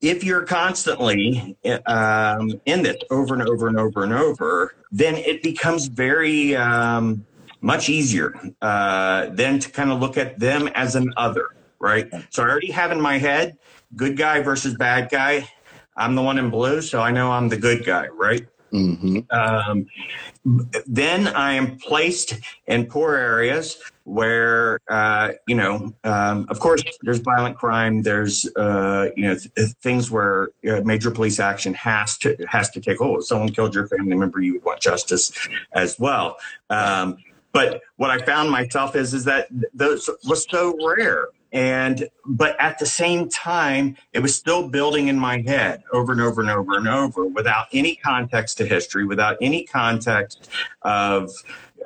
[0.00, 5.42] if you're constantly um, in this over and over and over and over, then it
[5.42, 7.24] becomes very um,
[7.62, 11.48] much easier uh, to kind of look at them as an other
[11.78, 12.10] right?
[12.30, 13.58] So I already have in my head
[13.96, 15.48] good guy versus bad guy.
[15.96, 18.46] I'm the one in blue, so I know I'm the good guy, right?
[18.72, 19.20] Mm-hmm.
[19.30, 19.86] Um,
[20.86, 22.34] then I am placed
[22.66, 28.02] in poor areas where, uh, you know, um, of course, there's violent crime.
[28.02, 32.80] There's, uh, you know, th- things where uh, major police action has to has to
[32.80, 33.20] take hold.
[33.20, 35.30] If someone killed your family member, you would want justice
[35.72, 36.36] as well.
[36.68, 37.18] Um,
[37.52, 42.78] but what I found myself is is that those was so rare and but at
[42.78, 46.76] the same time it was still building in my head over and over and over
[46.76, 50.50] and over without any context to history without any context
[50.82, 51.30] of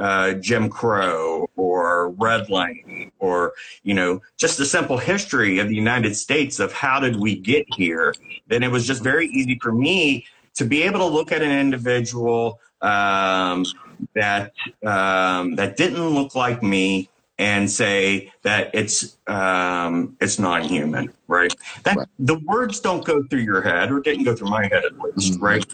[0.00, 3.52] uh, Jim Crow or redlining or
[3.82, 7.66] you know just the simple history of the United States of how did we get
[7.74, 8.14] here,
[8.46, 11.50] then it was just very easy for me to be able to look at an
[11.50, 13.64] individual um,
[14.14, 14.52] that
[14.86, 17.08] um, that didn't look like me
[17.38, 21.54] and say that it's um, it's non-human, right?
[21.84, 22.08] That Right.
[22.18, 25.38] the words don't go through your head, or didn't go through my head at least,
[25.38, 25.42] Mhm.
[25.42, 25.66] right?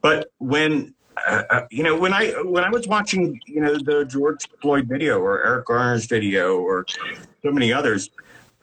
[0.00, 0.94] But when
[1.28, 4.88] uh, uh, you know when I when I was watching you know the George Floyd
[4.88, 6.86] video or Eric Garner's video or
[7.44, 8.10] so many others,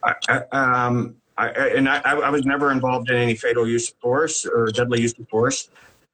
[0.04, 3.96] I, I, um, I- and I, I was never involved in any fatal use of
[4.02, 5.70] force or deadly use of force.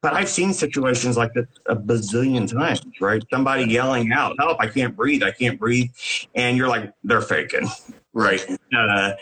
[0.05, 3.23] But I've seen situations like this a bazillion times, right?
[3.33, 4.57] Somebody yelling out, "Help!
[4.61, 5.23] I can't breathe!
[5.23, 5.89] I can't breathe!"
[6.35, 7.67] and you're like, "They're faking,"
[8.13, 8.45] right?
[8.71, 9.13] Uh,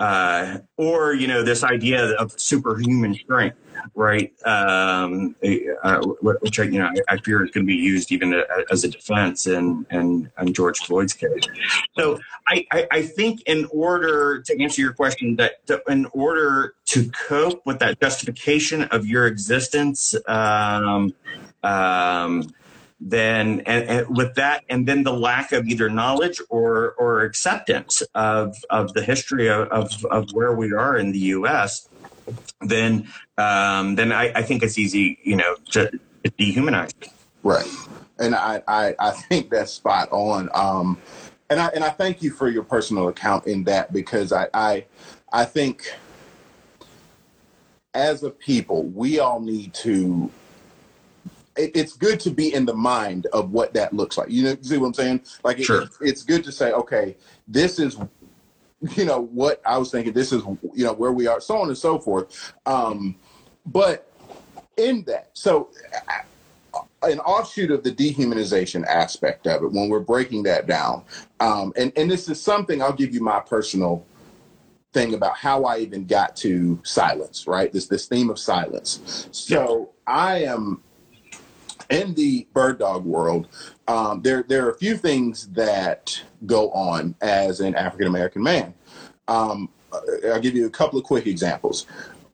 [0.00, 3.58] uh, or you know, this idea of superhuman strength,
[3.94, 4.32] right?
[4.46, 5.36] Um,
[5.84, 8.88] uh, which I, you know, I fear is going to be used even as a
[8.88, 11.44] defense in in, in George Floyd's case.
[11.98, 16.74] So I, I, I think in order to answer your question, that that in order
[16.86, 21.12] to cope with that justification of your existence, um,
[21.62, 22.50] um,
[23.00, 28.02] then and, and with that, and then the lack of either knowledge or or acceptance
[28.14, 31.88] of of the history of of, of where we are in the U.S.,
[32.60, 35.90] then um, then I, I think it's easy, you know, to
[36.24, 36.92] dehumanize.
[37.42, 37.66] Right.
[38.18, 40.50] And I, I, I think that's spot on.
[40.52, 40.98] Um,
[41.48, 44.84] and I and I thank you for your personal account in that because I I,
[45.32, 45.94] I think
[47.94, 50.30] as a people we all need to.
[51.56, 54.30] It, it's good to be in the mind of what that looks like.
[54.30, 55.22] You know, see what I'm saying?
[55.44, 55.82] Like, it, Sure.
[55.82, 57.16] it's, it's good to say, okay,
[57.48, 57.98] this is,
[58.96, 60.12] you know, what I was thinking.
[60.12, 60.42] This is,
[60.74, 62.54] you know, where we are, so on and so forth.
[62.66, 63.16] Um,
[63.66, 64.12] but
[64.76, 65.70] in that, so
[67.02, 71.02] an offshoot of the dehumanization aspect of it when we're breaking that down
[71.40, 74.04] um, and, and this is something i'll give you my personal
[74.92, 79.90] thing about how i even got to silence right this this theme of silence so
[80.06, 80.82] i am
[81.90, 83.48] in the bird dog world
[83.88, 88.72] um, there there are a few things that go on as an african american man
[89.28, 89.68] um,
[90.26, 91.86] i'll give you a couple of quick examples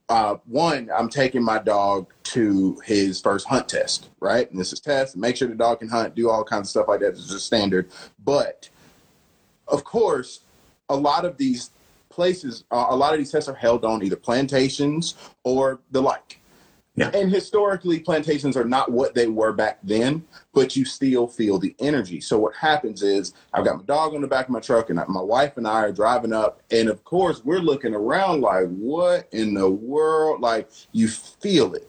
[0.09, 4.49] uh, one, I'm taking my dog to his first hunt test, right?
[4.49, 6.87] And this is test, make sure the dog can hunt, do all kinds of stuff
[6.87, 7.09] like that.
[7.09, 7.91] It's just standard.
[8.23, 8.69] But
[9.67, 10.41] of course,
[10.89, 11.71] a lot of these
[12.09, 16.39] places, uh, a lot of these tests are held on either plantations or the like.
[16.97, 17.11] Yeah.
[17.13, 21.75] And historically, plantations are not what they were back then, but you still feel the
[21.77, 22.19] energy.
[22.19, 24.99] So what happens is I've got my dog on the back of my truck, and
[25.07, 29.27] my wife and I are driving up, and of course we're looking around like, what
[29.31, 30.41] in the world?
[30.41, 31.87] Like you feel it,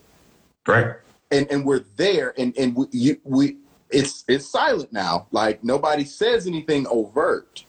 [0.66, 0.96] Right.
[1.30, 3.56] and and we're there, and and we you, we
[3.88, 5.26] it's it's silent now.
[5.30, 7.64] Like nobody says anything overt,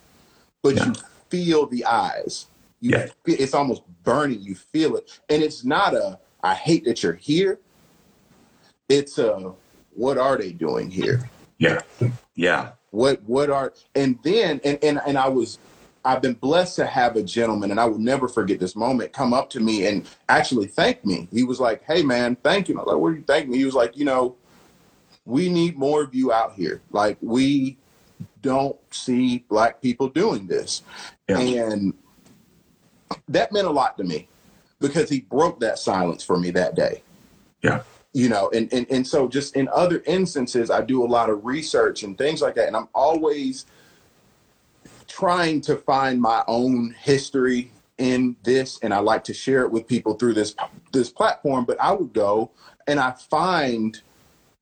[0.62, 0.88] but Yeah.
[0.88, 0.94] you
[1.30, 2.48] feel the eyes.
[2.82, 3.06] You Yeah.
[3.24, 4.42] feel, it's almost burning.
[4.42, 7.60] You feel it, and it's not a I hate that you're here.
[8.88, 9.54] It's a
[9.94, 11.30] what are they doing here?
[11.58, 11.82] Yeah.
[12.36, 12.72] Yeah.
[12.92, 15.60] What what are and then and and and I was
[16.06, 19.34] I've been blessed to have a gentleman, and I will never forget this moment, come
[19.34, 21.28] up to me and actually thank me.
[21.32, 22.76] He was like, Hey man, thank you.
[22.76, 23.58] I was like, What do you thank me?
[23.58, 24.36] He was like, you know,
[25.26, 26.82] we need more of you out here.
[26.92, 27.78] Like we
[28.42, 30.84] don't see black people doing this.
[31.28, 31.40] Yeah.
[31.40, 31.94] And
[33.28, 34.28] that meant a lot to me
[34.80, 37.02] because he broke that silence for me that day
[37.62, 37.82] Yeah.
[38.14, 41.46] you know and, and and so just in other instances i do a lot of
[41.46, 43.66] research and things like that and i'm always
[45.08, 49.88] trying to find my own history in this and i like to share it with
[49.88, 50.56] people through this
[50.94, 52.50] this platform but i would go
[52.88, 54.02] and i find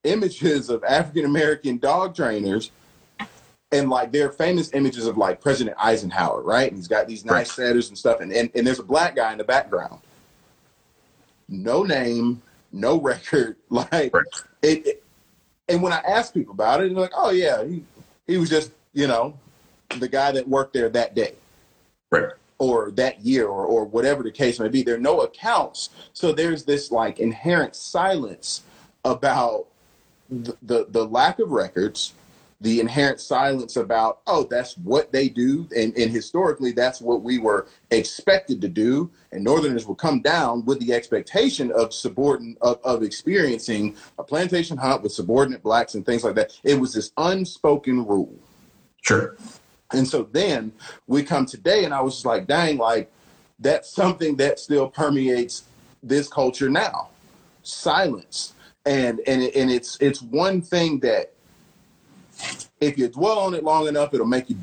[0.03, 2.71] images of african american dog trainers
[3.73, 7.49] and like they're famous images of like president eisenhower right and he's got these nice
[7.49, 7.67] Right.
[7.67, 9.99] setters and stuff and, and and there's a black guy in the background
[11.49, 12.41] no name
[12.71, 14.25] no record like Right.
[14.61, 15.03] it, it
[15.69, 17.83] and when i ask people about it they're like oh yeah he,
[18.25, 19.37] he was just you know
[19.99, 21.33] the guy that worked there that day
[22.09, 22.29] Right.
[22.57, 26.31] or that year or, or whatever the case may be there are no accounts so
[26.31, 28.63] there's this like inherent silence
[29.05, 29.65] about
[30.29, 32.13] the, the, the lack of records
[32.59, 35.67] the inherent silence about oh that's what they do.
[35.75, 39.11] And, and historically that's what we were expected to do.
[39.31, 44.77] And northerners will come down with the expectation of subordinate of, of experiencing a plantation
[44.77, 46.59] hunt with subordinate blacks and things like that.
[46.63, 48.33] It was this unspoken rule.
[49.01, 49.37] Sure.
[49.93, 50.73] And so then
[51.05, 53.09] we come today, and I was just like, dang, like
[53.59, 55.63] that's something that still permeates
[56.03, 57.09] this culture now.
[57.63, 58.53] Silence,
[58.85, 61.33] and and and it's it's one thing that
[62.79, 64.57] if you dwell on it long enough, it'll make you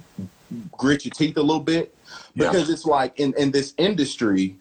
[0.73, 1.95] grit your teeth a little bit
[2.35, 4.57] because it's like in in this industry.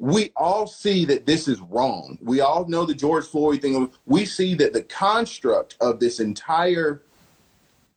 [0.00, 2.18] We all see that this is wrong.
[2.22, 3.90] We all know the George Floyd thing.
[4.06, 7.02] We see that the construct of this entire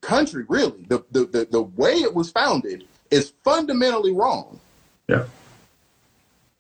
[0.02, 4.60] country, really, the, the, the, the way it was founded is fundamentally wrong.
[5.08, 5.26] Yeah.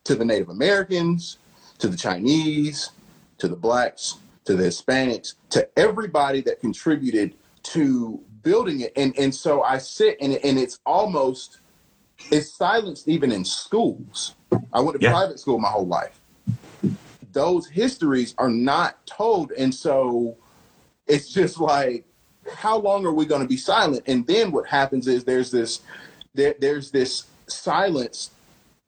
[0.05, 1.38] To the Native Americans,
[1.80, 2.91] to the Chinese,
[3.39, 4.17] to the blacks,
[4.52, 8.93] to the Hispanics, to everybody that contributed to building it.
[8.97, 11.62] And and so I sit and and it's almost
[12.32, 14.36] it's silenced even in schools.
[14.74, 15.10] I went to Yeah.
[15.10, 16.22] private school my whole life.
[17.34, 19.52] Those histories are not told.
[19.54, 20.38] And so
[21.08, 22.06] it's just like,
[22.56, 24.04] how long are we going to be silent?
[24.08, 25.82] And then what happens is there's this
[26.36, 28.32] there, there's this silence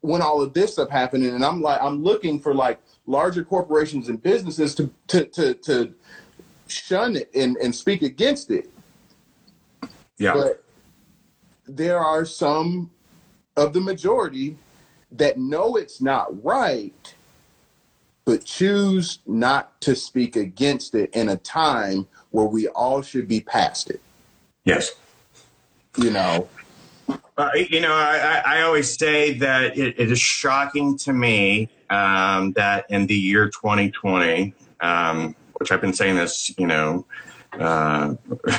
[0.01, 1.30] when all of this stuff happening.
[1.36, 5.93] And I'm like, I'm looking for like larger corporations and businesses to to to, to
[6.68, 8.70] shun it and, and speak against it.
[10.18, 10.34] Yeah.
[10.34, 10.64] But
[11.68, 12.91] there are some
[13.56, 14.58] of the majority
[15.12, 17.14] that know it's not right,
[18.26, 23.39] but choose not to speak against it in a time where we all should be
[23.39, 24.01] past it.
[24.64, 24.91] yes.
[25.95, 26.49] You know,
[27.56, 32.86] You know, I, I always say that it, it is shocking to me um, that
[32.89, 37.06] in the year 2020, um, which I've been saying this, you know,
[37.60, 38.16] uh,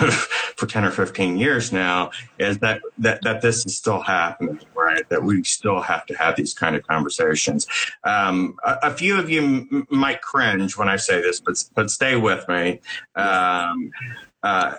[0.57, 5.09] for 10 or 15 years now, is that, that that this is still happening, right?
[5.09, 7.67] That we still have to have these kind of conversations.
[8.05, 11.91] Um, a, a few of you m- might cringe when I say this, but but
[11.91, 12.81] stay with me.
[14.45, 14.75] Uh,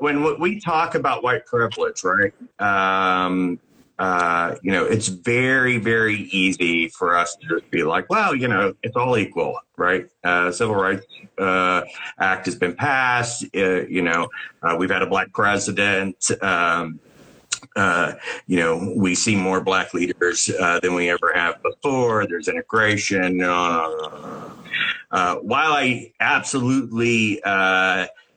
[0.00, 2.32] when we talk about white privilege, right?
[2.58, 3.60] Um,
[3.98, 8.48] uh, you know, it's very, very easy for us to just be like, well, you
[8.48, 10.06] know, it's all equal, right?
[10.24, 11.06] Uh, Civil Rights
[11.38, 11.82] uh,
[12.18, 13.44] Act has been passed.
[13.54, 14.30] Uh, you know,
[14.62, 16.30] uh, we've had a black president.
[16.42, 16.98] Um,
[17.76, 18.14] uh,
[18.46, 20.46] you know, we see more black leaders
[20.82, 22.26] than we ever have before.
[22.26, 23.40] There's integration.
[23.40, 24.56] While
[25.10, 27.42] I absolutely,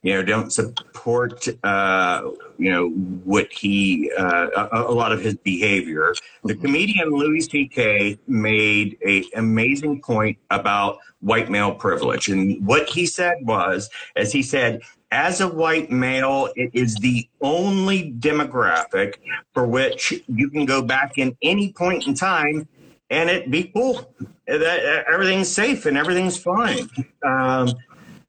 [0.08, 2.22] you know, don't support, uh,
[2.58, 2.88] you know,
[3.26, 8.18] what he, uh, a, a lot of his behavior, the comedian Louis C.K.
[8.26, 14.42] made a amazing point about white male privilege, and what he said was, as he
[14.42, 14.82] said,
[15.12, 19.16] as a white male, it is the only demographic
[19.54, 22.66] for which you can go back in any point in time
[23.10, 24.10] and it be cool.
[24.48, 26.90] That everything's safe and everything's fine.
[27.26, 27.74] Um,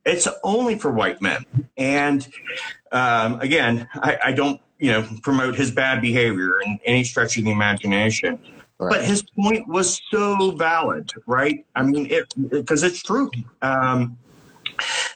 [0.09, 1.45] it's only for white men.
[1.77, 2.27] And
[2.93, 7.45] um, again, I, I don't, you know, promote his bad behavior in any stretch of
[7.45, 8.39] the imagination.
[8.79, 8.93] Right.
[8.93, 11.67] But his point was so valid, right?
[11.75, 13.29] I mean, it because it's true.
[13.61, 14.17] Um,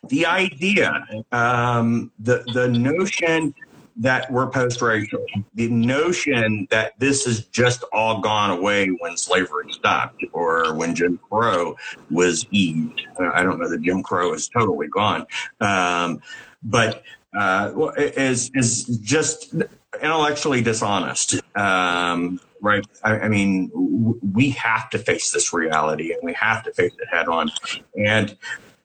[0.08, 3.54] the idea, um, the the notion
[3.96, 5.24] that we're post-racial,
[5.54, 11.18] the notion that this has just all gone away when slavery stopped or when Jim
[11.30, 11.76] Crow
[12.10, 13.02] was eased.
[13.18, 15.26] I don't know that Jim Crow is totally gone,
[15.60, 16.22] um,
[16.62, 17.02] but
[17.36, 19.54] uh, is is just
[20.00, 21.40] intellectually dishonest.
[21.56, 22.86] Um, right?
[23.02, 26.92] I, I mean, w- we have to face this reality, and we have to face
[26.98, 27.50] it head on.
[27.96, 28.36] And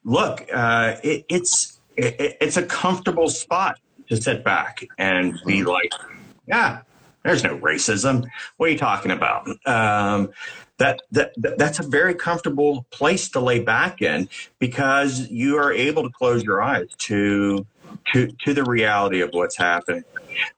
[0.04, 3.78] look, uh, it, it's it, it's a comfortable spot
[4.08, 5.92] to sit back and be like,
[6.46, 6.80] yeah,
[7.24, 8.24] there's no racism.
[8.56, 9.46] What are you talking about?
[9.66, 10.30] Um,
[10.78, 14.28] that, that that- that's a very comfortable place to lay back in
[14.58, 17.66] because you are able to close your eyes to
[18.12, 20.04] to to the reality of what's happening.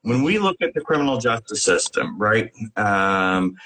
[0.03, 2.51] When we look at the criminal justice system, right?
[2.77, 3.57] Um,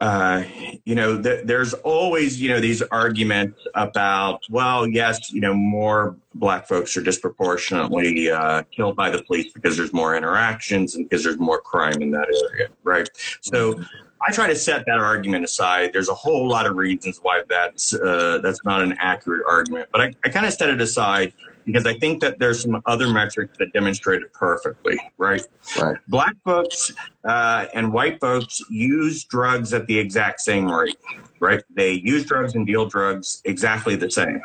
[0.00, 0.44] uh,
[0.84, 6.16] you know, th- there's always, you know, these arguments about, well, yes, you know, more
[6.34, 11.24] black folks are disproportionately uh, killed by the police because there's more interactions and because
[11.24, 13.08] there's more crime in that area, right?
[13.40, 13.80] So
[14.26, 15.92] I try to set that argument aside.
[15.92, 20.00] There's a whole lot of reasons why that's uh, that's not an accurate argument, but
[20.00, 21.32] I, I kind of set it aside
[21.68, 25.42] because I think that there's some other metrics that demonstrate it perfectly, right?
[25.78, 25.98] Right.
[26.08, 26.94] Black folks
[27.24, 30.96] uh, and white folks use drugs at the exact same rate,
[31.40, 31.62] right?
[31.68, 34.40] They use drugs and deal drugs exactly the same.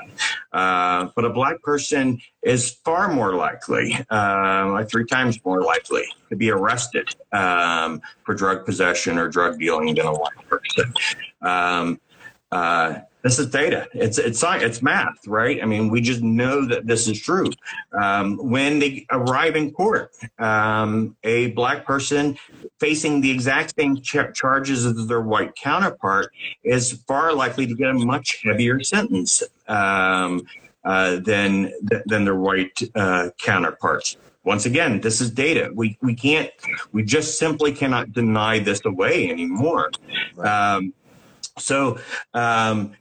[0.52, 6.04] Uh, but a black person is far more likely, uh, like three times more likely,
[6.28, 10.94] to be arrested um, for drug possession or drug dealing than a white person.
[11.42, 12.02] Um,
[12.52, 13.88] uh, This is data.
[13.94, 14.64] It's it's science.
[14.64, 15.64] It's math, right?
[15.64, 17.50] I mean, we just know that this is true.
[17.94, 22.38] Um, when they arrive in court, um, a black person
[22.82, 26.34] facing the exact same ch- charges as their white counterpart
[26.66, 30.42] is far likely to get a much heavier sentence um,
[30.84, 31.72] uh, than
[32.06, 34.18] than their white uh, counterparts.
[34.44, 35.72] Once again, this is data.
[35.74, 36.52] We we can't.
[36.92, 39.92] We just simply cannot deny this away anymore.
[40.40, 40.94] Um,
[41.58, 42.00] so,
[42.34, 42.94] um,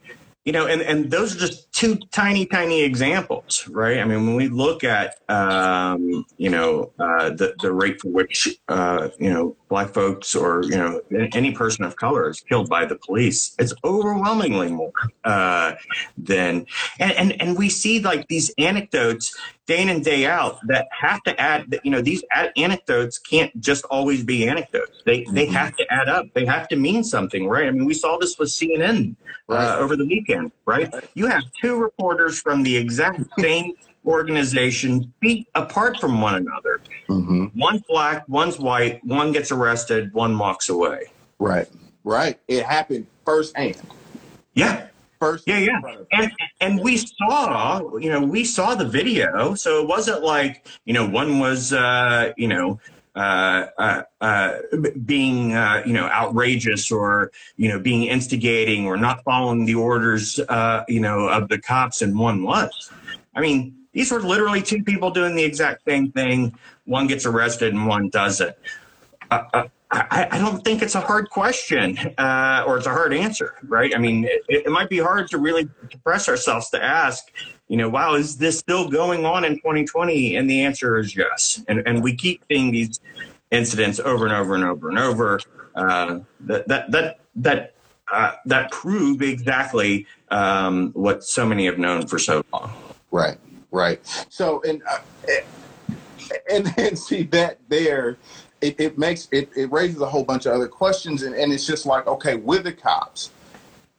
[0.45, 3.99] you know, and, and those are just two tiny, tiny examples, right?
[3.99, 8.61] I mean, when we look at, um, you know, uh, the, the rate for which,
[8.69, 11.01] uh, you know, black folks or, you know,
[11.33, 14.93] any person of color is killed by the police, it's overwhelmingly more
[15.25, 15.73] uh,
[16.19, 16.67] than,
[17.01, 19.35] and, and, and we see like these anecdotes
[19.67, 23.59] day in and day out that have to add, you know, these ad- anecdotes can't
[23.61, 25.03] just always be anecdotes.
[25.07, 26.27] They, they have to add up.
[26.35, 27.67] They have to mean something, right?
[27.67, 29.17] I mean, we saw this with CNN
[29.49, 30.93] uh, over the weekend, right?
[31.15, 33.73] You have two reporters from the exact same
[34.07, 36.81] organization feet apart from one another.
[37.07, 41.13] hmm One's black, one's white, one gets arrested, one walks away.
[41.39, 41.69] Right.
[42.05, 42.39] Right.
[42.49, 43.81] It happened firsthand.
[44.55, 44.89] Yeah.
[45.21, 45.47] First.
[45.47, 45.81] Yeah, yeah.
[46.11, 49.55] And and we saw, you know, we saw the video.
[49.55, 52.81] So it wasn't like, you know, one was uh, you know,
[53.15, 54.59] uh, uh, uh,
[55.05, 60.39] being, uh, you know, outrageous or, you know, being instigating or not following the orders,
[60.49, 62.91] uh, you know, of the cops and one was.
[63.35, 66.57] I mean, these were literally two people doing the exact same thing.
[66.85, 68.57] One gets arrested and one doesn't.
[69.31, 73.95] I, I don't think it's a hard question uh, or it's a hard answer, right?
[73.95, 75.69] I mean, it, it might be hard to really
[76.03, 77.31] press ourselves to ask,
[77.73, 80.37] you know, wow, is this still going on in 2020?
[80.37, 81.65] And the answer is yes.
[81.69, 83.01] And, and we keep seeing these
[83.51, 85.41] incidents over and over and over and over
[85.75, 87.75] uh, that, that, that, that,
[88.13, 92.71] uh, that prove exactly um, what so many have known for so long.
[93.11, 93.39] Right.
[93.71, 94.27] Right.
[94.29, 94.99] So and uh,
[96.51, 98.19] and and see that there.
[98.61, 101.67] It, it makes it, it raises a whole bunch of other questions and, and it's
[101.67, 103.31] just like okay with the cops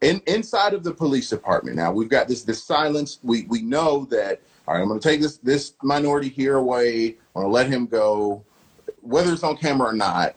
[0.04, 1.76] in, inside of the police department.
[1.76, 3.20] Now we've got this this silence.
[3.24, 7.16] We we know that all right i'm going to take this this minority here away.
[7.36, 8.44] I'm going to let him go.
[9.02, 10.36] Whether it's on camera or not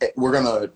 [0.00, 0.70] eh, we're going to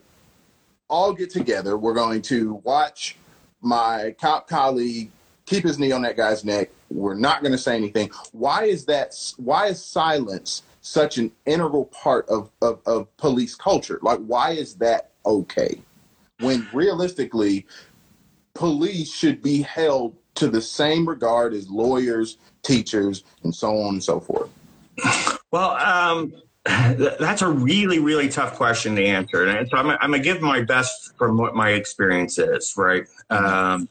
[0.88, 1.76] all get together.
[1.76, 3.16] We're going to watch
[3.60, 5.10] my cop colleague
[5.46, 6.70] keep his knee on that guy's neck.
[6.90, 8.10] We're not going to say anything.
[8.32, 13.98] Why is that why is silence such an integral part of, of, of police culture?
[14.02, 15.80] Like why is that okay?
[16.40, 17.66] When realistically
[18.56, 24.04] police should be held to the same regard as lawyers, teachers, and so on and
[24.04, 24.50] so forth?
[25.50, 26.34] Well, um,
[26.64, 29.46] that's a really, really tough question to answer.
[29.46, 33.04] And so I'm, I'm going to give my best from what my experience is, right?
[33.30, 33.88] Um,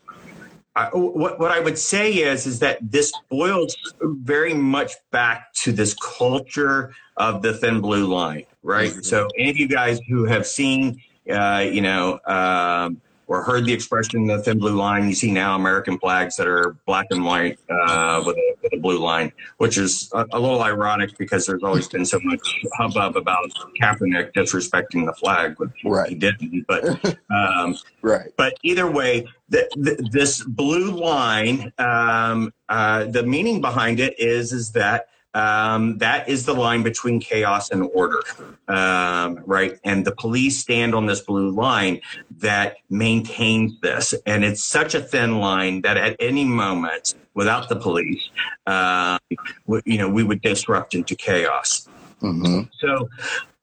[0.75, 5.71] I, what, what I would say is, is that this boils very much back to
[5.71, 8.91] this culture of the thin blue line, right?
[9.03, 11.01] So any of you guys who have seen,
[11.31, 15.07] uh, you know, um, or heard the expression the thin blue line.
[15.07, 18.77] You see now American flags that are black and white uh, with, a, with a
[18.77, 22.39] blue line, which is a, a little ironic because there's always been so much
[22.77, 23.49] hubbub about
[23.81, 26.09] Kaepernick disrespecting the flag, which Right.
[26.09, 26.65] he didn't.
[26.67, 26.85] But
[27.31, 28.29] um, Right.
[28.37, 34.53] but either way, th- th- this blue line, um, uh, the meaning behind it is
[34.53, 38.21] is that um, that is the line between chaos and order,
[38.69, 39.77] um, right?
[39.83, 41.99] And the police stand on this blue line
[42.39, 47.75] that maintains this, and it's such a thin line that at any moment, without the
[47.75, 48.23] police,
[48.65, 49.19] uh,
[49.67, 51.89] w- you know, we would disrupt into chaos.
[52.21, 53.09] hmm So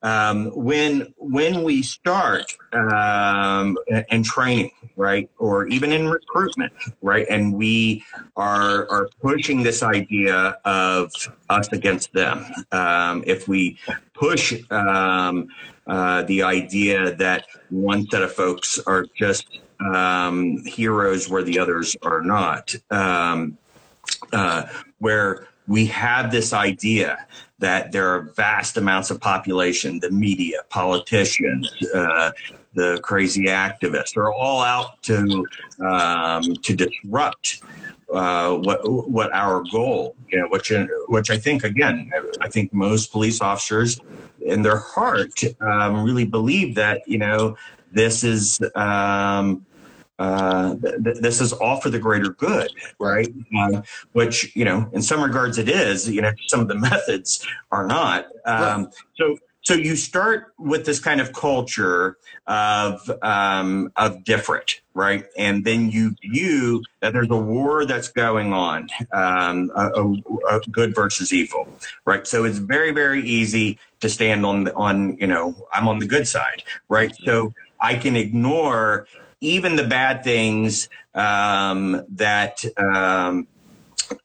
[0.02, 3.78] um, when when we start um,
[4.10, 6.72] in training, right, or even in recruitment,
[7.02, 8.04] right, and we
[8.36, 11.12] are are pushing this idea of
[11.50, 13.78] us against them, um, if we
[14.14, 15.48] push um,
[15.86, 21.96] uh, the idea that one set of folks are just um, heroes where the others
[22.02, 23.58] are not, um,
[24.32, 24.64] uh,
[24.98, 27.26] where we have this idea
[27.62, 32.32] that there are vast amounts of population, the media, politicians, uh,
[32.74, 35.46] the crazy activists are all out to
[35.80, 37.62] um, to disrupt
[38.12, 40.72] uh, what what our goal, you know, which
[41.08, 42.10] which I think again,
[42.40, 44.00] I think most police officers
[44.40, 47.56] in their heart um, really believe that you know
[47.92, 48.60] this is.
[48.74, 49.64] Um,
[50.22, 52.70] uh, th- th- this is all for the greater good,
[53.00, 53.28] right?
[53.58, 56.08] Um, which you know, in some regards, it is.
[56.08, 58.26] You know, some of the methods are not.
[58.44, 58.56] Um,
[59.18, 62.16] So, so you start with this kind of culture
[62.46, 65.24] of um, of different, right?
[65.36, 70.60] And then you view that there's a war that's going on, um, a, a, a
[70.70, 71.68] good versus evil,
[72.04, 72.26] right?
[72.26, 76.26] So it's very very easy to stand on on you know I'm on the good
[76.28, 77.12] side, right?
[77.24, 79.06] So I can ignore
[79.42, 83.46] even the bad things um, that um,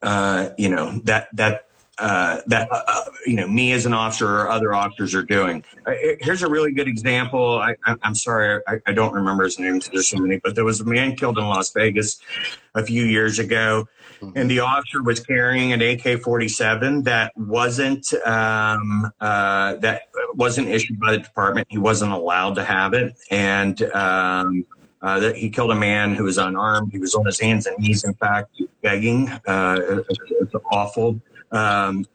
[0.01, 1.67] uh, you know that that
[1.99, 5.63] uh, that uh, uh, you know me as an officer or other officers are doing.
[5.85, 7.57] Uh, here's a really good example.
[7.57, 9.79] I, am sorry, I, I, don't remember his name.
[9.91, 12.19] There's so many, but there was a man killed in Las Vegas
[12.75, 13.87] a few years ago,
[14.21, 14.37] mm-hmm.
[14.37, 20.03] and the officer was carrying an AK-47 that wasn't um, uh, that
[20.35, 21.65] wasn't issued by the department.
[21.71, 24.67] He wasn't allowed to have it, and um,
[25.01, 26.91] uh, that he killed a man who was unarmed.
[26.91, 29.29] He was on his hands and knees, in fact, begging.
[29.47, 31.21] Uh, it's, awful.
[31.51, 32.05] Um,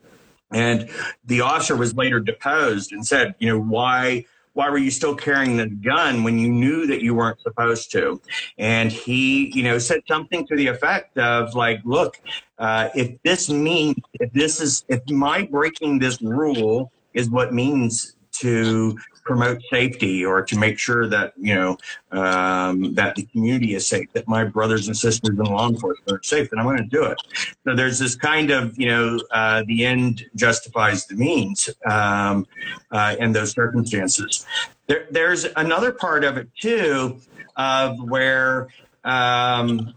[0.53, 0.91] and
[1.25, 4.25] the officer was later deposed and said, you know, why
[4.55, 8.21] why were you still carrying the gun when you knew that you weren't supposed to?
[8.59, 12.21] And he, you know, said something to the effect of like, look,
[12.59, 18.17] uh, if this means, if this is, if my breaking this rule is what means
[18.41, 21.79] to promote safety or to make sure that you know
[22.11, 26.23] um, that the community is safe, that my brothers and sisters in law enforcement are
[26.23, 27.19] safe, then I'm going to do it.
[27.65, 32.47] So there's this kind of you know uh, the end justifies the means um,
[32.91, 34.45] uh, in those circumstances.
[34.87, 37.21] There, there's another part of it too,
[37.57, 38.69] of where.
[39.05, 39.95] Um,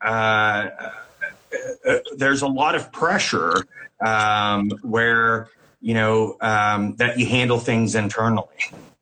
[0.00, 0.68] uh,
[1.86, 3.64] uh there's a lot of pressure
[4.04, 5.48] um, where
[5.80, 8.46] you know, um, that you handle things internally,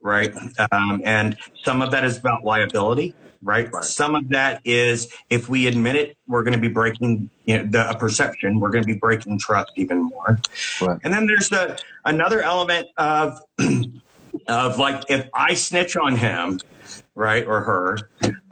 [0.00, 0.32] right?
[0.72, 3.72] Um, and some of that is about liability, right?
[3.72, 3.84] right?
[3.84, 7.66] Some of that is if we admit it, we're going to be breaking you know,
[7.66, 8.60] the a perception.
[8.60, 10.38] We're going to be breaking trust even more.
[10.80, 10.98] Right.
[11.04, 13.40] And then there's the another element of
[14.48, 16.60] of like if I snitch on him,
[17.14, 17.98] right, or her.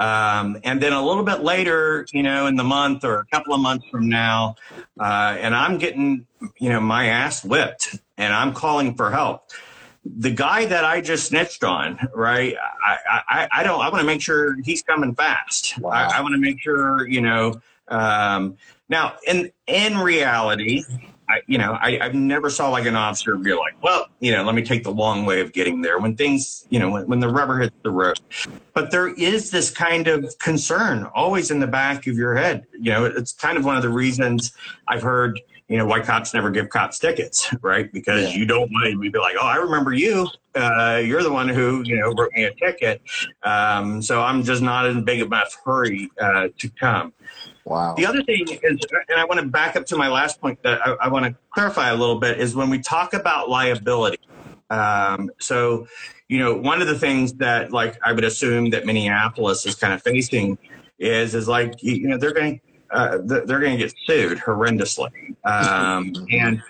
[0.01, 3.55] Um, and then a little bit later, you know, in the month or a couple
[3.55, 4.57] of months from now,
[4.99, 6.27] uh, and I'm getting,
[6.59, 9.51] you know, my ass whipped and I'm calling for help.
[10.05, 12.55] The guy that I just snitched on, right?
[12.87, 15.79] I, I, I don't, I want to make sure he's coming fast.
[15.79, 15.93] Wow.
[15.93, 18.57] I, I want to make sure, you know, um,
[18.89, 20.85] now in, in reality,
[21.27, 24.45] I, you know, I, I've never saw like an officer be like, well, you know,
[24.45, 27.21] let me take the long way of getting there when things, you know, when, when
[27.21, 28.21] the rubber hits the road.
[28.75, 32.67] But there is this kind of concern always in the back of your head.
[32.73, 34.53] You know, it's kind of one of the reasons
[34.87, 37.91] I've heard, you know, why cops never give cops tickets, right?
[37.93, 38.39] Because yeah.
[38.39, 40.29] you don't want to be like, oh, I remember you.
[40.55, 43.01] Uh, you're the one who, you know, wrote me a ticket.
[43.43, 47.13] Um, so I'm just not in big enough hurry uh, to come.
[47.65, 47.95] Wow.
[47.95, 50.87] The other thing is, and I want to back up to my last point that
[50.87, 54.21] I, I want to clarify a little bit, is when we talk about liability.
[54.69, 55.87] Um, so,
[56.29, 59.95] you know, one of the things that, like, I would assume that Minneapolis is kind
[59.95, 60.59] of facing
[60.99, 65.11] is, is like, you know, they're going to, uh, they're going to get sued horrendously,
[65.45, 66.63] um, and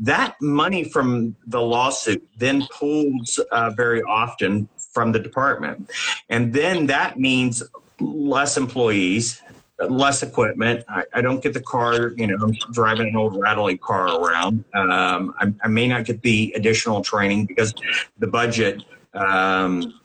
[0.00, 5.90] that money from the lawsuit then pulls uh, very often from the department,
[6.28, 7.62] and then that means
[8.00, 9.42] less employees
[9.88, 10.84] less equipment.
[10.88, 14.64] I, I, don't get the car, you know, I'm driving an old rattling car around.
[14.74, 17.72] Um, I, I, may not get the additional training because
[18.18, 18.82] the budget,
[19.14, 20.00] um,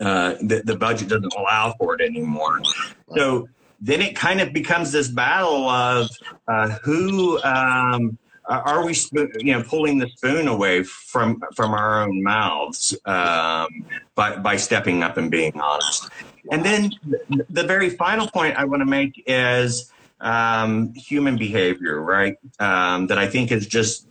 [0.00, 2.60] uh, the, the budget doesn't allow for it anymore.
[3.16, 3.48] So
[3.80, 6.10] then it kind of becomes this battle of
[6.48, 8.18] uh, who, um,
[8.48, 8.94] are we,
[9.40, 15.02] you know, pulling the spoon away from from our own mouths um, by by stepping
[15.02, 16.08] up and being honest?
[16.52, 16.92] And then
[17.50, 22.36] the very final point I want to make is um, human behavior, right?
[22.58, 24.06] Um, that I think is just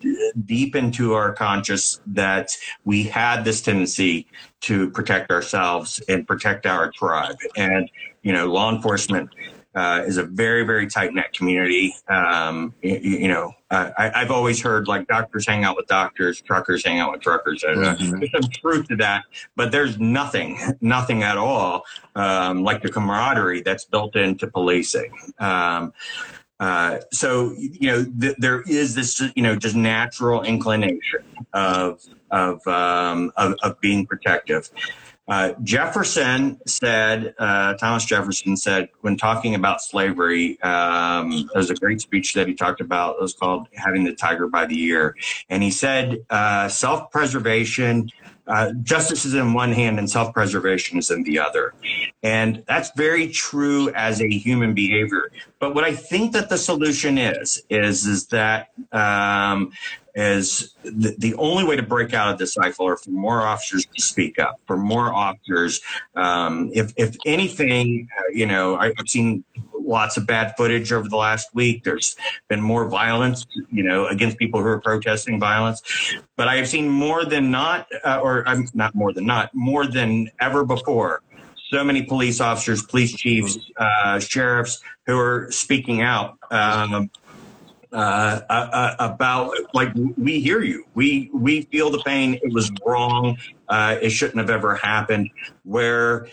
[0.45, 2.51] deep into our conscious that
[2.84, 4.28] we had this tendency
[4.61, 7.38] to protect ourselves and protect our tribe.
[7.55, 7.89] And,
[8.22, 9.30] you know, law enforcement
[9.76, 11.93] uh, is a very, very tight knit community.
[12.07, 16.41] Um, you, you, know, uh, I, have always heard like doctors hang out with doctors,
[16.41, 17.63] truckers hang out with truckers.
[17.63, 18.19] Mm-hmm.
[18.19, 21.84] There's some truth to that, but there's nothing, nothing at all
[22.15, 25.11] um, like the camaraderie that's built into policing.
[25.39, 25.93] Um,
[26.59, 31.21] uh, so you know th- there is this you know just natural inclination
[31.53, 32.01] of
[32.32, 34.69] of um, of, of being protective.
[35.28, 41.99] Uh, Jefferson said, uh, Thomas Jefferson said, when talking about slavery, um, there's a great
[41.99, 43.15] speech that he talked about.
[43.15, 45.15] It was called Having the Tiger by the Ear.
[45.49, 48.11] And he said, uh, self preservation
[48.48, 51.74] uh, justice is in one hand and self-preservation is in the other,
[52.24, 55.32] and that's very true as a human behavior.
[55.60, 59.72] But what I think that the solution is is is that um,
[60.16, 63.86] is the, the only way to break out of this cycle are for more officers
[63.86, 65.82] to speak up, for more officers.
[66.16, 69.43] Um, if, if anything, uh, you know, I, I've seen
[69.86, 71.83] lots of bad footage over the last week.
[71.83, 72.15] There's
[72.47, 75.81] been more violence, you know, against people who are protesting violence.
[76.36, 79.86] But I have seen more than not, uh, or um, not more than not, more
[79.86, 81.21] than ever before.
[81.69, 86.38] So many police officers, police chiefs, uh, sheriffs who are speaking out.
[86.51, 87.09] Um,
[87.91, 92.38] uh, uh, uh, about like we hear you, we we feel the pain.
[92.43, 93.38] It was wrong.
[93.69, 95.29] Uh, it shouldn't have ever happened.
[95.63, 96.27] Where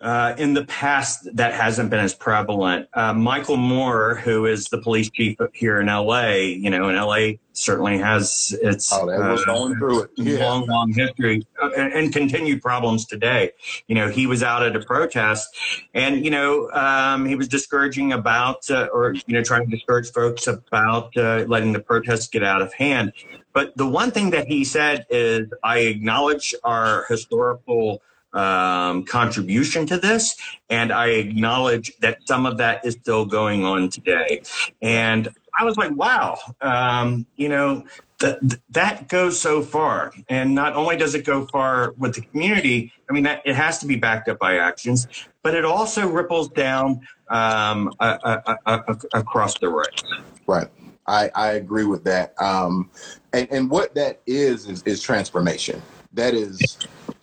[0.00, 2.88] uh, in the past, that hasn't been as prevalent.
[2.94, 7.32] Uh, Michael Moore, who is the police chief here in LA, you know, in LA
[7.52, 10.10] certainly has its Oh, was going through it.
[10.16, 10.46] Yeah.
[10.46, 13.50] long, long history uh, and, and continued problems today.
[13.88, 15.48] You know, he was out at a protest,
[15.92, 20.10] and you know, um, he was discouraging about, uh, or you know, trying to discourage
[20.12, 23.12] folks about uh, letting the protests get out of hand.
[23.52, 28.00] But the one thing that he said is, I acknowledge our historical
[28.32, 30.36] um, contribution to this,
[30.68, 34.42] and I acknowledge that some of that is still going on today.
[34.80, 35.28] And
[35.58, 37.84] I was like, wow, um, you know,
[38.18, 40.12] th- th- that goes so far.
[40.28, 43.78] And not only does it go far with the community, I mean, that, it has
[43.80, 45.08] to be backed up by actions,
[45.42, 50.02] but it also ripples down um, uh, uh, uh, across the ranks.
[50.46, 50.68] Right.
[51.06, 52.40] I, I agree with that.
[52.40, 52.90] Um,
[53.32, 55.82] and, and what that is, is, is transformation.
[56.12, 56.78] That is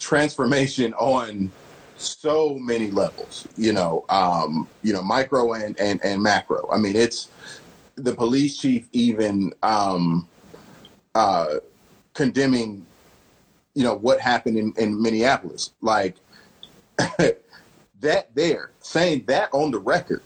[0.07, 1.51] transformation on
[1.97, 6.65] so many levels, you know, um, you know, micro and, and, and macro.
[6.71, 7.27] I mean, it's
[7.95, 10.25] the police chief even um,
[11.13, 11.55] uh,
[12.13, 12.85] condemning,
[13.73, 15.71] you know, what happened in, in Minneapolis.
[15.81, 16.15] Like
[17.99, 20.23] that there, saying that on the record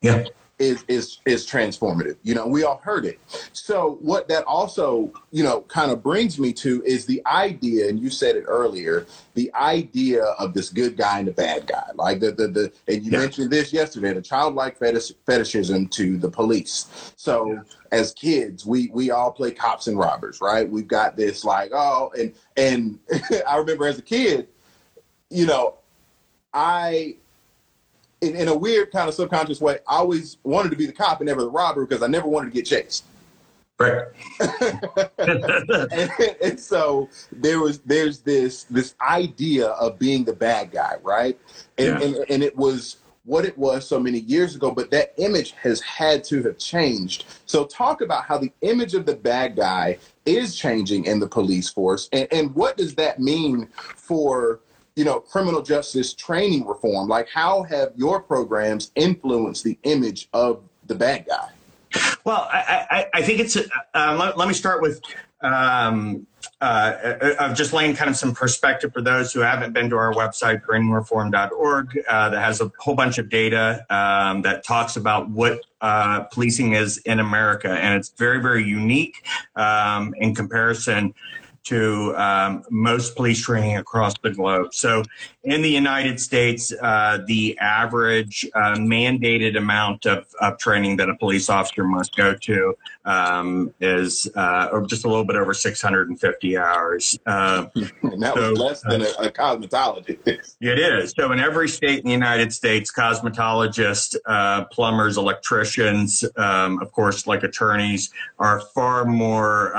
[0.00, 0.24] Yeah.
[0.58, 2.16] Is is is transformative.
[2.22, 3.18] You know, we all heard it.
[3.52, 8.00] So what that also, you know, kind of brings me to is the idea, and
[8.00, 11.90] you said it earlier, the idea of this good guy and the bad guy.
[11.94, 13.18] Like the the, the and you Yeah.
[13.20, 17.12] mentioned this yesterday, the childlike fetish, fetishism to the police.
[17.16, 17.60] So
[17.92, 20.68] as kids, we we all play cops and robbers, right?
[20.68, 22.98] We've got this like, oh, and and
[23.48, 24.48] I remember as a kid,
[25.30, 25.76] you know,
[26.52, 27.16] I
[28.20, 31.20] in, in a weird kind of subconscious way, I always wanted to be the cop
[31.20, 33.04] and never the robber because I never wanted to get chased.
[33.78, 34.06] Right.
[35.18, 41.38] and, and so there was there's this this idea of being the bad guy, right?
[41.78, 42.02] And, Yeah.
[42.02, 45.80] and and it was what it was so many years ago, but that image has
[45.82, 47.26] had to have changed.
[47.46, 51.68] So talk about how the image of the bad guy is changing in the police
[51.68, 54.60] force and, and what does that mean for
[54.98, 57.08] you know criminal justice training reform?
[57.08, 61.50] Like how have your programs influenced the image of the bad guy?
[62.24, 63.56] Well, I, I, I think it's.
[63.56, 65.00] Uh, let, let me start with
[65.40, 66.26] um,
[66.60, 70.12] uh, of just laying kind of some perspective for those who haven't been to our
[70.12, 75.60] website, trainingreform.org, uh, that has a whole bunch of data um, that talks about what
[75.80, 79.24] uh, policing is in America, and it's very, very unique
[79.54, 81.14] um, in comparison
[81.68, 84.72] to um, most police training across the globe.
[84.72, 85.02] So,
[85.44, 91.16] in the United States, uh, the average uh, mandated amount of, of training that a
[91.16, 97.18] police officer must go to um, is uh, just a little bit over 650 hours.
[97.26, 97.66] Uh,
[98.02, 100.54] And that So, was less than a, a cosmetologist.
[100.60, 101.12] it is.
[101.16, 107.26] So, in every state in the United States, cosmetologists, uh, plumbers, electricians, um, of course,
[107.26, 109.76] like attorneys, are far more.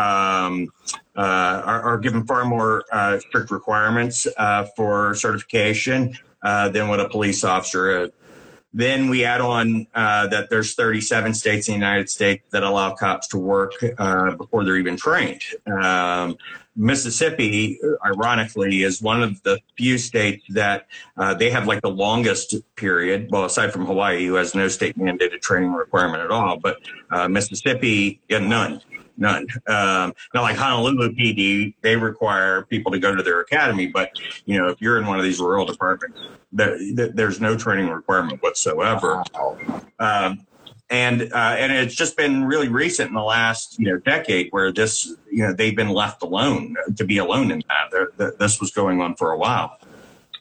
[1.20, 7.10] Uh, are, are given far more uh, strict requirements uh, for certification than what a
[7.10, 8.12] police officer is.
[8.72, 12.94] Then we add on uh, that there's 37 states in the United States that allow
[12.94, 15.42] cops to work uh, before they're even trained.
[15.68, 16.38] Um,
[16.78, 22.56] Mississippi, ironically, is one of the few states that uh, they have like the longest
[22.78, 23.28] period.
[23.30, 26.78] Well, aside from Hawaii, who has no state mandated training requirement at all, but
[27.30, 28.82] Mississippi, yeah, none.
[29.20, 29.48] None.
[29.68, 33.88] Um, not like Honolulu PD, they require people to go to their academy.
[33.88, 34.12] But
[34.46, 36.20] you know, if you're in one of these rural departments,
[36.54, 39.22] there, there- there's no training requirement whatsoever.
[40.00, 40.46] Um,
[40.90, 44.72] and uh, and it's just been really recent in the last you know decade where
[44.72, 47.92] this you know they've been left alone to be alone in that.
[47.92, 49.78] There- th- This was going on for a while.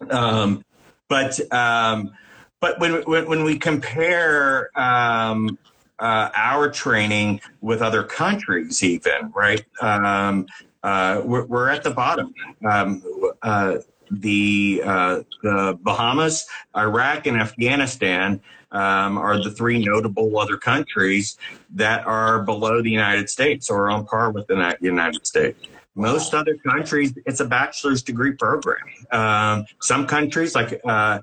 [0.08, 0.64] Um,
[1.08, 2.12] but um,
[2.60, 5.58] but when, when when we compare um,
[5.98, 10.46] uh, our training with other countries, even right, um,
[10.82, 12.32] uh, we're, we're at the bottom.
[12.68, 13.02] Um,
[13.42, 13.78] uh,
[14.10, 18.40] the uh, the Bahamas, Iraq, and Afghanistan
[18.72, 21.36] um, are the three notable other countries
[21.74, 25.58] that are below the United States or on par with the United States.
[25.94, 28.78] Most other countries, it's a bachelor's degree program.
[29.10, 31.20] Um, some countries, like uh,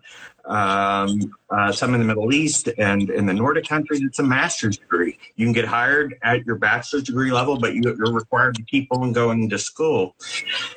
[0.47, 4.77] um, uh, some in the Middle East and in the Nordic countries, it's a master's
[4.77, 5.17] degree.
[5.35, 8.87] You can get hired at your bachelor's degree level, but you, are required to keep
[8.91, 10.15] on going to school.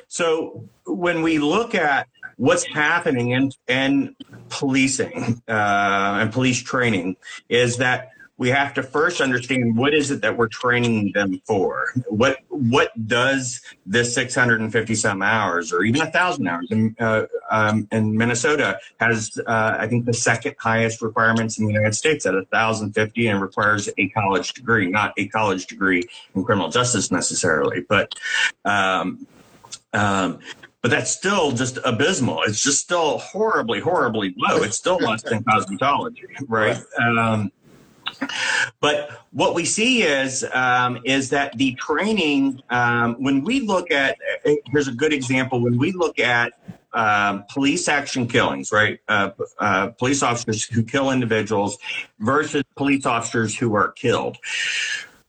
[0.08, 4.16] So when we look at what's happening in, in
[4.48, 7.16] policing uh, and police training,
[7.48, 11.92] is that we have to first understand what is it that we're training them for.
[12.06, 17.88] What what does this 650 some hours or even a thousand hours in, uh, um,
[17.90, 22.34] in Minnesota has uh, I think the second highest requirements in the United States at
[22.34, 28.14] 1,050 and requires a college degree, not a college degree in criminal justice necessarily, but.
[28.64, 29.26] Um,
[29.94, 30.38] um,
[30.80, 32.42] but that's still just abysmal.
[32.44, 34.62] It's just still horribly, horribly low.
[34.62, 36.80] It's still less than cosmetology, right?
[37.00, 37.50] Um,
[38.80, 44.16] but what we see is um, is that the training um, when we look at
[44.72, 46.52] here's a good example when we look at
[46.92, 48.98] um, police action killings, right?
[49.08, 51.78] Uh, uh, police officers who kill individuals
[52.18, 54.38] versus police officers who are killed.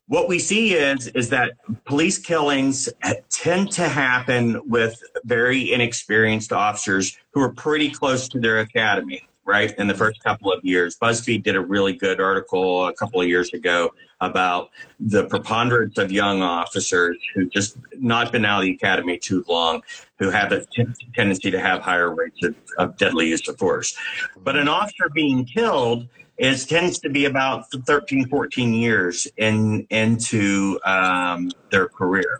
[0.07, 1.51] What we see is is that
[1.85, 2.89] police killings
[3.29, 9.73] tend to happen with very inexperienced officers who are pretty close to their academy right?
[9.79, 10.95] In the first couple of years.
[10.95, 13.91] BuzzFeed did a really good article a couple of years ago
[14.21, 14.69] about
[14.99, 19.81] the preponderance of young officers who just not been out of the academy too long,
[20.19, 20.85] who have a t-
[21.15, 23.97] tendency to have higher rates of, of deadly use of force.
[24.43, 30.79] But an officer being killed is tends to be about 13, 14 years in into
[30.85, 32.39] um, their career.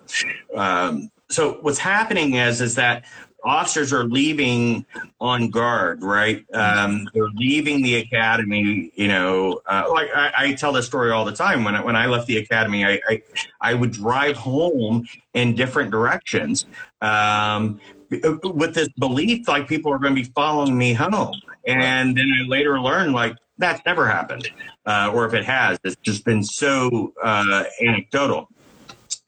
[0.56, 3.06] Um, so what's happening is is that
[3.44, 4.86] officers are leaving
[5.20, 6.46] on guard, right?
[6.54, 8.92] Um, they're leaving the academy.
[8.96, 11.64] You know, uh, like I, I, tell this story all the time.
[11.64, 13.22] When I, when I left the academy, I, I,
[13.62, 16.66] I would drive home in different directions
[17.02, 17.80] um,
[18.10, 21.36] with this belief like people are going to be following me home.
[21.66, 24.50] And then I later learned like that's never happened,
[24.86, 28.48] uh, or if it has, it's just been so uh, anecdotal.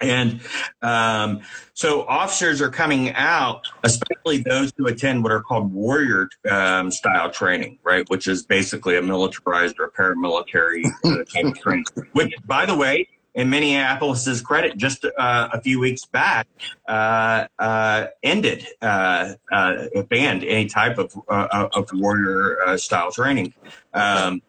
[0.01, 0.41] And
[0.81, 1.41] um,
[1.73, 7.29] so officers are coming out, especially those who attend what are called warrior um, style
[7.29, 8.09] training, right?
[8.09, 11.23] Which is basically a militarized or paramilitary uh,
[11.61, 11.85] training.
[12.13, 16.47] Which, by the way, in Minneapolis's credit, just uh, a few weeks back,
[16.87, 23.53] uh, uh ended, uh, uh, banned any type of of warrior style training.
[23.93, 24.41] Um,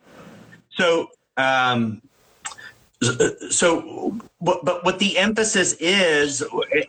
[0.71, 1.09] so.
[1.39, 2.03] Um,
[3.51, 6.43] so but, but what the emphasis is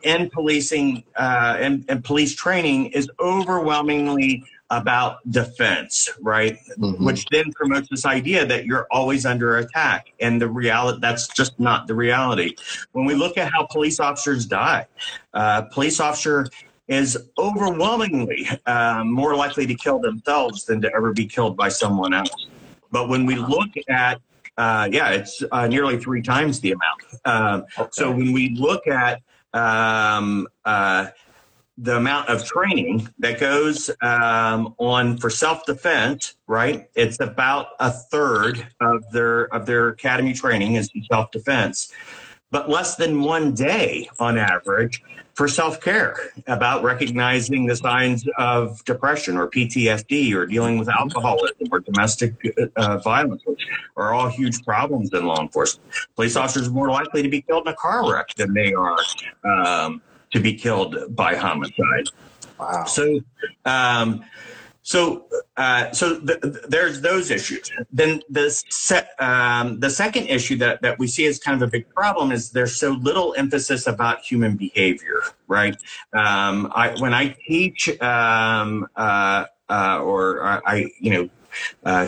[0.03, 6.57] in policing uh, and, and police training is overwhelmingly about defense, right?
[6.79, 7.05] Mm-hmm.
[7.05, 10.13] Which then promotes this idea that you're always under attack.
[10.19, 12.55] And the reality, that's just not the reality.
[12.93, 14.87] When we look at how police officers die,
[15.33, 16.47] uh, police officer
[16.87, 22.13] is overwhelmingly uh, more likely to kill themselves than to ever be killed by someone
[22.13, 22.47] else.
[22.91, 24.21] But when we look at
[24.57, 27.01] uh, yeah, it's uh, nearly three times the amount.
[27.25, 27.89] Um, okay.
[27.91, 29.21] So when we look at
[29.53, 31.07] um, uh,
[31.77, 36.87] the amount of training that goes um, on for self-defense, right?
[36.95, 41.91] It's about a third of their of their academy training is self-defense,
[42.51, 45.01] but less than one day on average
[45.33, 46.15] for self care,
[46.47, 52.33] about recognizing the signs of depression or PTSD or dealing with alcoholism or domestic
[52.75, 53.61] uh, violence, which
[53.97, 55.89] are all huge problems in law enforcement.
[56.15, 58.97] Police officers are more likely to be killed in a car wreck than they are
[59.43, 62.07] um, to be killed by homicide.
[62.59, 62.85] Wow.
[62.85, 63.19] So,
[63.65, 64.23] um,
[64.83, 65.25] so,
[65.55, 67.71] uh, so there's those issues.
[67.91, 71.71] Then the se- um, the second issue that that we see as kind of a
[71.71, 75.75] big problem is there's so little emphasis about human behavior, right?
[76.11, 81.29] Um, I, when I teach um, uh, uh, or I, you know.
[81.85, 82.07] Uh,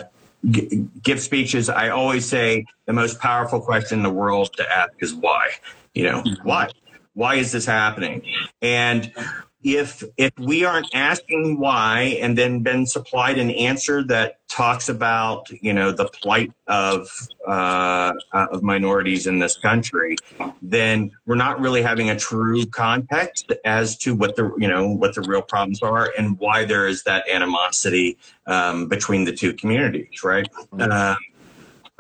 [0.50, 4.92] g- give speeches, I always say the most powerful question in the world to ask
[5.00, 5.50] is why.
[5.94, 6.48] You know, mm-hmm.
[6.48, 6.70] why?
[7.14, 8.24] Why is this happening?
[8.62, 9.14] And
[9.66, 15.50] if if we aren't asking why and then been supplied an answer that talks about
[15.50, 17.10] you know the plight of
[17.48, 20.18] uh, of minorities in this country,
[20.62, 25.16] then we're not really having a true context as to what the you know what
[25.16, 30.24] the real problems are and why there is that animosity um, between the two communities,
[30.24, 30.48] right?
[30.74, 30.92] Mm-hmm.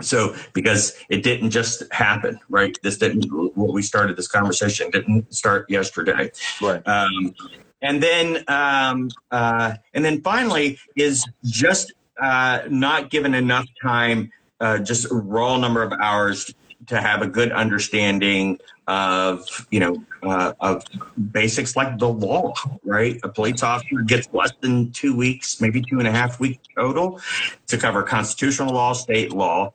[0.01, 2.77] So, because it didn't just happen, right?
[2.84, 6.31] This didn't, what we started this conversation didn't start yesterday.
[6.61, 6.85] Right.
[6.85, 7.34] Um,
[7.81, 14.80] and then, um, uh, and then finally is just uh, not given enough time, uh,
[14.80, 16.53] just a raw number of hours
[16.88, 20.84] to have a good understanding of, you know, uh, of
[21.31, 22.53] basics like the law,
[22.84, 23.19] right?
[23.23, 27.19] A police officer gets less than two weeks, maybe two and a half weeks total
[27.67, 29.73] to cover constitutional law, state law,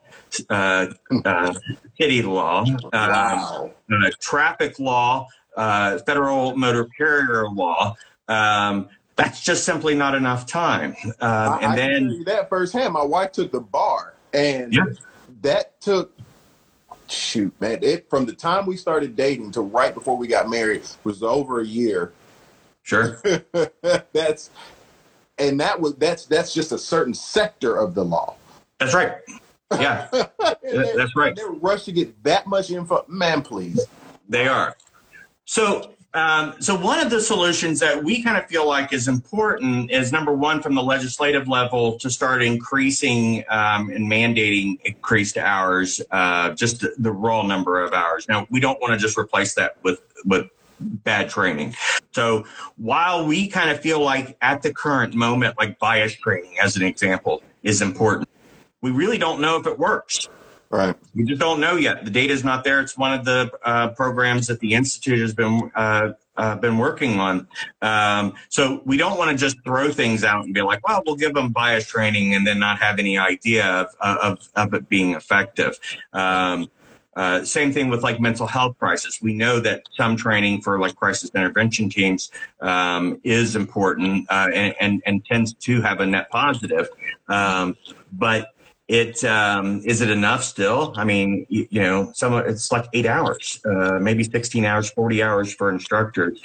[0.48, 0.86] uh,
[1.24, 1.54] uh,
[2.00, 3.70] city law, um, Wow.
[3.90, 5.26] uh, traffic law,
[5.56, 7.94] uh, federal motor carrier law.
[8.28, 10.96] Um, that's just simply not enough time.
[11.04, 12.92] Um, I, and then, that firsthand.
[12.94, 14.84] My wife took the bar, and Yeah.
[15.42, 16.12] that took
[17.08, 17.80] shoot, man.
[17.82, 21.60] It from the time we started dating to right before we got married was over
[21.60, 22.12] a year.
[22.82, 23.20] sure,
[24.12, 24.50] that's
[25.38, 28.36] and that was that's that's just a certain sector of the law.
[28.78, 29.12] that's right.
[29.72, 30.08] Yeah,
[30.62, 31.34] that's right.
[31.34, 33.04] They're rushed to get that much info.
[33.08, 33.86] Man, please.
[34.28, 34.76] they are.
[35.44, 39.90] So, um, so one of the solutions that we kind of feel like is important
[39.92, 46.00] is number one, from the legislative level, to start increasing um, and mandating increased hours,
[46.10, 48.28] uh, just the, the raw number of hours.
[48.28, 51.76] Now, we don't want to just replace that with with bad training.
[52.12, 52.44] So,
[52.76, 56.82] while we kind of feel like at the current moment, like bias training, as an
[56.82, 58.28] example, is important,
[58.82, 60.28] we really don't know if it works.
[60.70, 60.94] Right.
[61.16, 62.04] We just don't know yet.
[62.04, 62.80] The data is not there.
[62.80, 67.18] It's one of the uh, programs that the institute has been uh, uh, been working
[67.18, 67.48] on.
[67.82, 71.16] Um, so we don't want to just throw things out and be like, "Well, we'll
[71.16, 75.14] give them bias training," and then not have any idea of of, of it being
[75.14, 75.76] effective.
[76.12, 76.70] Um,
[77.16, 79.20] uh, same thing with like mental health crisis.
[79.20, 82.30] We know that some training for like crisis intervention teams
[82.60, 86.88] um, is important uh, and, and and tends to have a net positive,
[87.28, 87.76] um,
[88.12, 88.50] but
[88.90, 90.92] it um, is it enough still?
[90.96, 95.22] I mean, you, you know, some it's like eight hours, uh, maybe sixteen hours, forty
[95.22, 96.40] hours for instructors.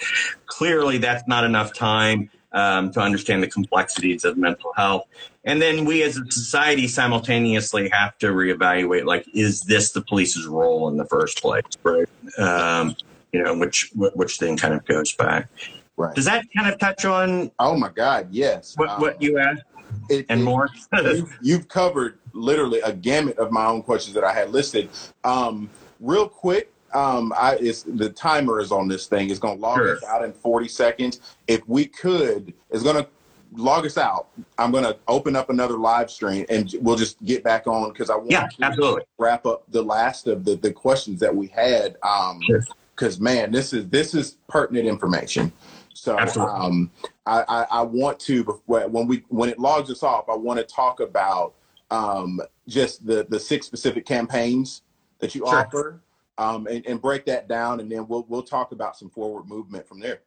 [0.46, 5.08] Clearly, that's not enough time um, to understand the complexities of mental health.
[5.44, 10.46] And then we, as a society, simultaneously have to reevaluate: like, is this the police's
[10.46, 11.64] role in the first place?
[11.82, 12.08] Right?
[12.38, 12.96] Um,
[13.32, 15.50] you know, which which then kind of goes back.
[15.98, 16.14] Right.
[16.14, 18.28] Does that kind of touch on Oh my God.
[18.30, 18.74] Yes.
[18.76, 19.64] what, Um, what you asked
[20.10, 20.70] it- and it- more?
[20.94, 24.90] you've, you've covered literally a gamut of my own questions that I had listed.
[25.24, 25.70] Um,
[26.00, 29.30] real quick, um, I it's the timer is on this thing.
[29.30, 29.96] It's going to log Sure.
[29.98, 31.20] us out in 40 seconds.
[31.48, 33.08] If we could, it's going to
[33.54, 34.28] log us out.
[34.58, 38.10] I'm going to open up another live stream and we'll just get back on because
[38.10, 39.04] I want yeah, to absolutely.
[39.18, 41.98] wrap up the last of the, the questions that we had.
[42.04, 42.62] Um, Sure.
[42.96, 45.52] because man, this is this is pertinent information.
[45.96, 46.92] So um,
[47.26, 50.66] I, I, I want to when we when it logs us off, I want to
[50.66, 51.56] talk about
[51.90, 54.82] um, just the the six specific campaigns
[55.20, 55.60] that you Sure.
[55.60, 56.02] offer,
[56.38, 59.88] um, and, and break that down, and then we'll we'll talk about some forward movement
[59.88, 60.22] from there.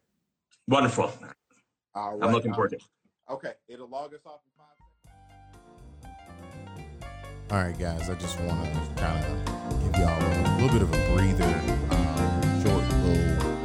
[0.68, 1.12] Wonderful.
[1.94, 2.82] All I'm looking forward to it.
[3.30, 4.66] Okay, it'll log us off in five.
[7.50, 10.92] All right, guys, I just want to kind of give y'all a little bit of
[10.92, 13.58] a breather, um, short little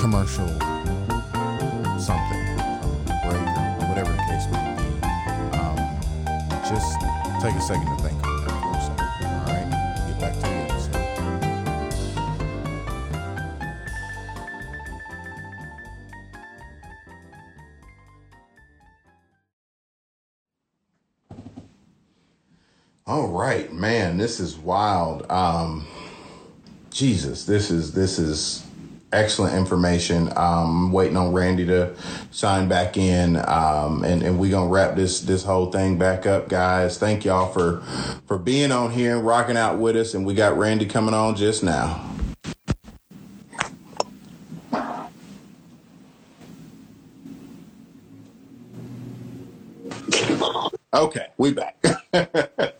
[0.00, 0.81] commercial
[2.02, 2.44] something,
[3.06, 3.46] break,
[3.88, 4.82] whatever the case may be.
[5.56, 5.76] Um,
[6.68, 7.00] just
[7.40, 9.06] take a second to think on that for a second.
[9.22, 9.68] All right,
[10.08, 10.98] get back to the episode.
[23.06, 25.30] All right, man, this is wild.
[25.30, 25.86] Um,
[26.90, 28.64] Jesus, this is this is
[29.12, 30.32] excellent information.
[30.36, 31.94] Um, waiting on Randy to
[32.30, 36.48] sign back in, um, and and we gonna wrap this this whole thing back up,
[36.48, 36.98] guys.
[36.98, 37.80] Thank y'all for
[38.26, 40.14] for being on here and rocking out with us.
[40.14, 42.08] And we got Randy coming on just now.
[50.94, 51.84] Okay, we back.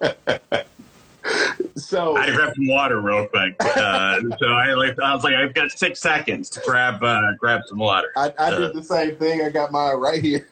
[2.32, 3.54] so I had to grab some water real quick.
[3.60, 7.62] Uh, so I, like, I was like, I've got six seconds to grab uh, grab
[7.66, 8.08] some water.
[8.16, 9.42] I, I Uh, did the same thing.
[9.42, 10.46] I got mine right here.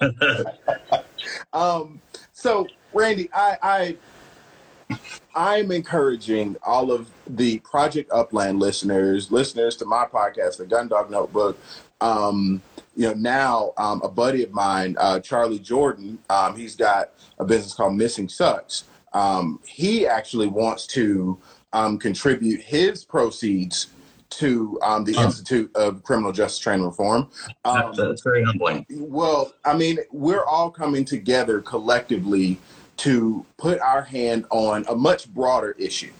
[1.52, 2.00] um,
[2.32, 4.96] so Randy, I, I
[5.34, 11.58] I'm encouraging all of the Project Upland listeners, listeners to my podcast, the Gundog Notebook.
[12.00, 12.62] Um,
[12.94, 17.44] you know, now um, a buddy of mine, uh, Charlie Jordan, um, he's got a
[17.44, 18.84] business called Missing Sucks.
[19.12, 21.38] Um, he actually wants to
[21.72, 23.88] um, contribute his proceeds
[24.30, 25.14] to um, the.
[25.16, 27.28] Institute of Criminal Justice Training Reform.
[27.64, 28.84] Um, that's, that's very humbling.
[28.90, 32.58] well, I mean, we're all coming together collectively
[32.98, 36.12] to put our hand on a much broader issue.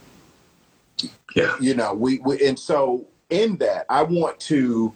[1.34, 1.56] Yeah.
[1.60, 4.94] You know, we, we and so in that, I want to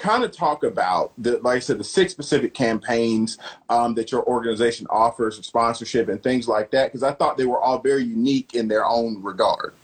[0.00, 4.24] kind of talk about the like I said, the six specific campaigns um, that your
[4.24, 8.54] organization offers sponsorship and things like that, because I thought they were all very unique
[8.54, 9.74] in their own regard.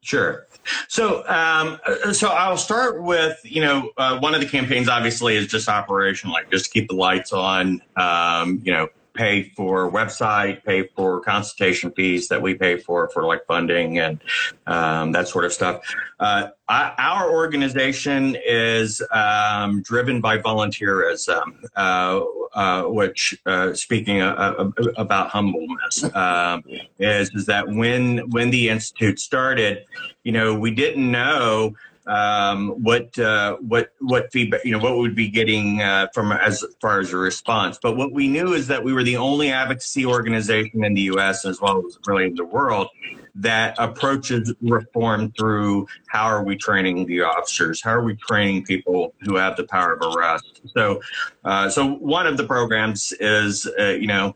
[0.00, 0.46] Sure.
[0.88, 1.78] So, um,
[2.12, 6.34] so I'll start with you know uh, one of the campaigns obviously is just operational,
[6.34, 7.82] like just keep the lights on.
[7.96, 13.24] Um, you know, pay for website, pay for consultation fees that we pay for for
[13.24, 14.20] like funding and
[14.66, 15.80] um, that sort of stuff.
[16.20, 22.20] Uh, I, our organization is um, driven by volunteerism, uh,
[22.54, 26.62] uh, which, uh, speaking about humbleness, um,
[26.98, 29.84] is is that when when the institute started,
[30.24, 31.74] you know, we didn't know
[32.06, 36.32] um, what uh, what what feedback you know what we would be getting uh, from
[36.32, 37.78] as far as a response.
[37.82, 41.44] But what we knew is that we were the only advocacy organization in the U.S.
[41.44, 42.88] as well as really in the world
[43.36, 47.82] that approaches reform through how are we training the officers?
[47.82, 50.62] How are we training people who have the power of arrest?
[50.74, 51.00] So,
[51.44, 54.34] uh, so one of the programs is uh, you know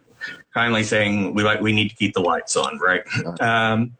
[0.52, 3.02] kindly saying we like we need to keep the lights on, right?
[3.40, 3.96] Um,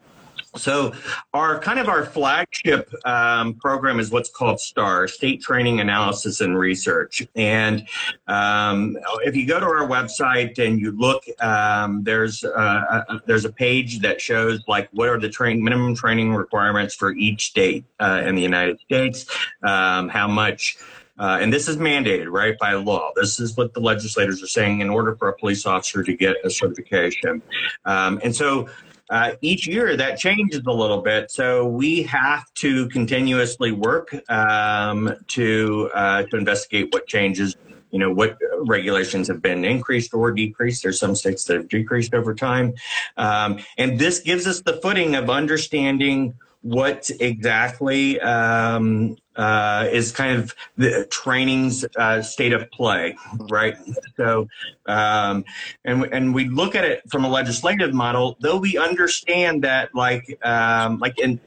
[0.57, 0.93] so
[1.33, 6.59] our kind of our flagship um, program is what's called STAR, State Training Analysis and
[6.59, 7.27] Research.
[7.37, 7.87] And
[8.27, 13.53] um, if you go to our website and you look, um, there's a, there's a
[13.53, 18.23] page that shows like what are the train minimum training requirements for each state uh,
[18.25, 19.27] in the United States,
[19.63, 20.77] um, how much.
[21.19, 23.11] Uh, and this is mandated, right, by law.
[23.15, 26.37] This is what the legislators are saying in order for a police officer to get
[26.45, 27.43] a certification.
[27.85, 28.71] Um, and so
[29.11, 35.15] uh, each year that changes a little bit, so we have to continuously work um,
[35.29, 37.57] to uh, to investigate what changes.
[37.91, 40.85] You know what regulations have been increased or decreased.
[40.85, 42.75] There's some states that have decreased over time,
[43.17, 50.39] um, and this gives us the footing of understanding what exactly um, uh, is kind
[50.39, 53.17] of the training's uh, state of play,
[53.51, 53.77] right?
[54.17, 54.49] So,
[54.87, 55.45] um,
[55.85, 60.39] and and we look at it from a legislative model, though we understand that, like
[60.45, 61.41] um, like in,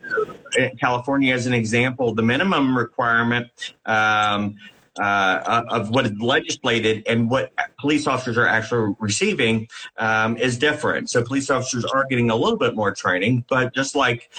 [0.57, 3.49] in, California as an example, the minimum requirement.
[3.85, 4.55] Um,
[4.99, 9.67] uh, of what is legislated and what police officers are actually receiving
[9.97, 11.09] um, is different.
[11.09, 14.29] So police officers are getting a little bit more training, but just like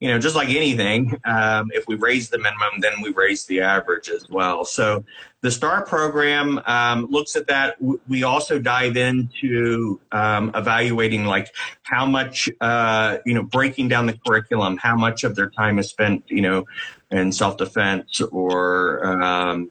[0.00, 3.60] you know, just like anything, um, if we raise the minimum, then we raise the
[3.60, 4.64] average as well.
[4.64, 5.04] So
[5.42, 7.76] the STAR program um, looks at that.
[8.08, 14.18] We also dive into um, evaluating like how much, uh, you know, breaking down the
[14.26, 16.64] curriculum, how much of their time is spent, you know,
[17.10, 19.70] in self defense or, um,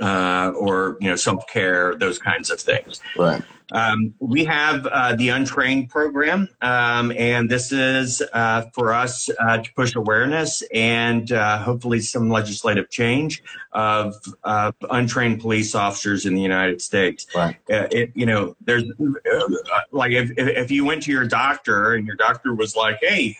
[0.00, 3.00] uh, or you know, self care, those kinds of things.
[3.16, 3.42] Right.
[3.72, 9.58] Um, we have uh, the untrained program, um, and this is uh, for us uh,
[9.58, 13.42] to push awareness and uh, hopefully some legislative change
[13.72, 14.14] of
[14.90, 17.26] untrained police officers in the United States.
[17.34, 17.56] Right.
[17.70, 22.06] Uh, it, you know, there's uh, like if, if you went to your doctor and
[22.06, 23.38] your doctor was like, "Hey,"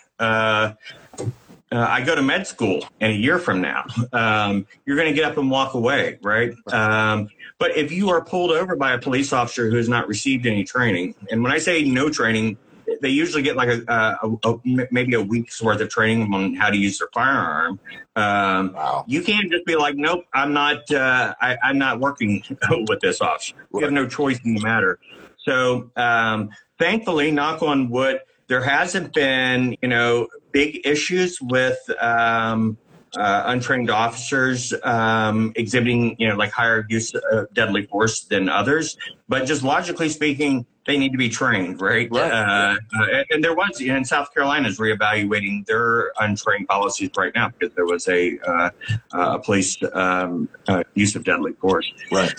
[1.74, 3.84] uh, I go to med school in a year from now.
[4.12, 6.52] Um, you're going to get up and walk away, right?
[6.72, 7.28] Um,
[7.58, 10.64] but if you are pulled over by a police officer who has not received any
[10.64, 12.58] training, and when I say no training,
[13.00, 16.70] they usually get like a, a, a maybe a week's worth of training on how
[16.70, 17.80] to use their firearm.
[18.16, 19.04] Um, wow.
[19.06, 20.90] You can't just be like, nope, I'm not.
[20.90, 22.42] Uh, I, am not working
[22.88, 23.54] with this officer.
[23.72, 24.98] You have no choice in the matter.
[25.38, 32.78] So, um, thankfully, knock on wood, there hasn't been, you know, big issues with um,
[33.16, 38.96] uh, untrained officers um, exhibiting, you know, like higher use of deadly force than others.
[39.28, 42.08] But just logically speaking, they need to be trained, right?
[42.10, 42.30] right.
[42.30, 47.48] Uh, uh, and there was, in South Carolina is reevaluating their untrained policies right now
[47.48, 48.70] because there was a, uh,
[49.12, 51.90] uh police um, uh, use of deadly force.
[52.12, 52.34] Right.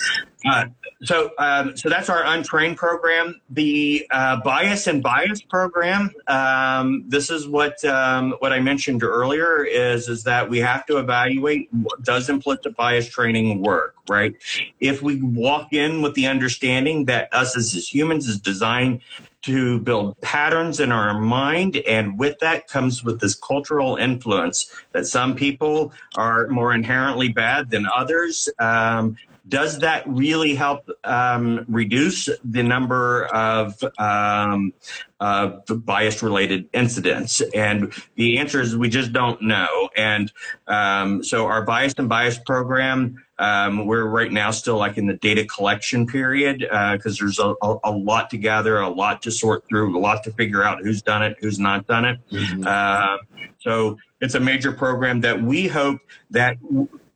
[0.45, 0.65] Uh,
[1.03, 3.41] so, um, so that's our untrained program.
[3.49, 6.11] The uh, bias and bias program.
[6.27, 10.97] Um, this is what um, what I mentioned earlier is is that we have to
[10.97, 11.69] evaluate
[12.03, 14.35] does implicit bias training work, right?
[14.79, 19.01] If we walk in with the understanding that us as, humans is designed
[19.43, 21.77] to build patterns in our mind.
[21.77, 27.69] And with that comes with this cultural influence that some people are more inherently bad
[27.69, 28.49] than others.
[28.57, 29.17] Um,
[29.47, 34.73] does that really help um, reduce the number of um,
[35.19, 37.41] uh, bias related incidents?
[37.53, 39.89] And the answer is we just don't know.
[39.95, 40.31] And
[40.67, 45.17] um, so our bias and bias program Um, we're right now still like in the
[45.17, 46.59] data collection period
[46.93, 50.23] because there's a, a, a lot to gather, a lot to sort through, a lot
[50.23, 52.17] to figure out who's done it, who's not done it.
[52.65, 53.17] Uh,
[53.59, 55.99] so it's a major program that we hope
[56.31, 56.55] that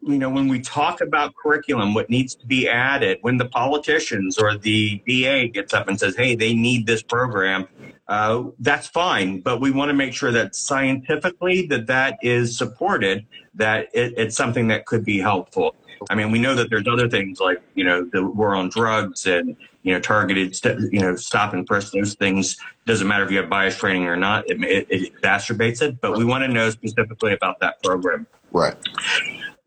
[0.01, 4.37] you know when we talk about curriculum what needs to be added when the politicians
[4.37, 7.67] or the DA gets up and says hey they need this program
[8.07, 13.25] uh, that's fine but we want to make sure that scientifically that that is supported
[13.53, 15.75] that it, it's something that could be helpful
[16.09, 19.25] I mean, we know that there's other things like you know the war on drugs
[19.25, 20.57] and you know targeted
[20.93, 21.93] you know stop and frisk.
[21.93, 24.49] Those things doesn't matter if you have bias training or not.
[24.49, 25.99] It, it, it exacerbates it.
[25.99, 28.27] But we want to know specifically about that program.
[28.51, 28.75] Right.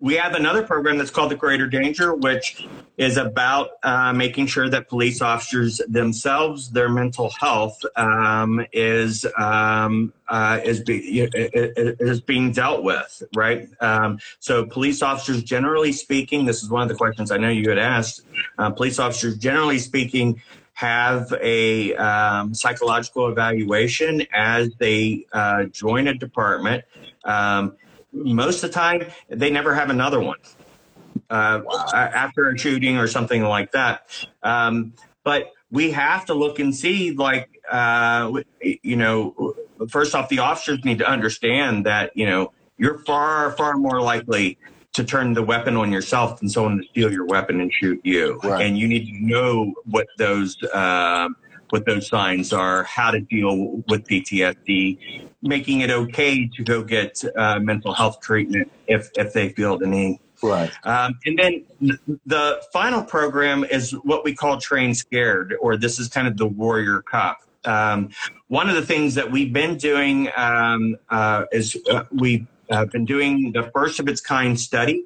[0.02, 2.66] We have another program that's called the Greater Danger, which
[2.98, 10.12] is about uh, making sure that police officers themselves, their mental health um, is um,
[10.26, 13.68] uh, is, be, is being dealt with, right?
[13.80, 17.68] Um, so, police officers, generally speaking, this is one of the questions I know you
[17.68, 18.22] had asked.
[18.58, 20.42] Uh, police officers, generally speaking,
[20.72, 26.82] have a um, psychological evaluation as they uh, join a department.
[27.24, 27.76] Um,
[28.12, 30.38] most of the time, they never have another one
[31.30, 31.62] uh,
[31.94, 34.06] after a shooting or something like that.
[34.42, 34.94] Um,
[35.24, 39.54] but we have to look and see, like, uh, you know,
[39.88, 44.58] first off, the officers need to understand that, you know, you're far, far more likely
[44.92, 48.38] to turn the weapon on yourself than someone to steal your weapon and shoot you.
[48.42, 48.66] Right.
[48.66, 51.28] And you need to know what those uh,
[51.70, 57.22] what those signs are, how to deal with PTSD, making it okay to go get
[57.36, 60.18] uh, mental health treatment if if they feel the need.
[60.42, 60.72] Right.
[60.84, 66.08] Um, and then the final program is what we call Train Scared, or this is
[66.08, 67.38] kind of the Warrior Cop.
[67.64, 68.10] Um,
[68.48, 73.04] one of the things that we've been doing um, uh, is uh, we've uh, been
[73.04, 75.04] doing the first of its kind study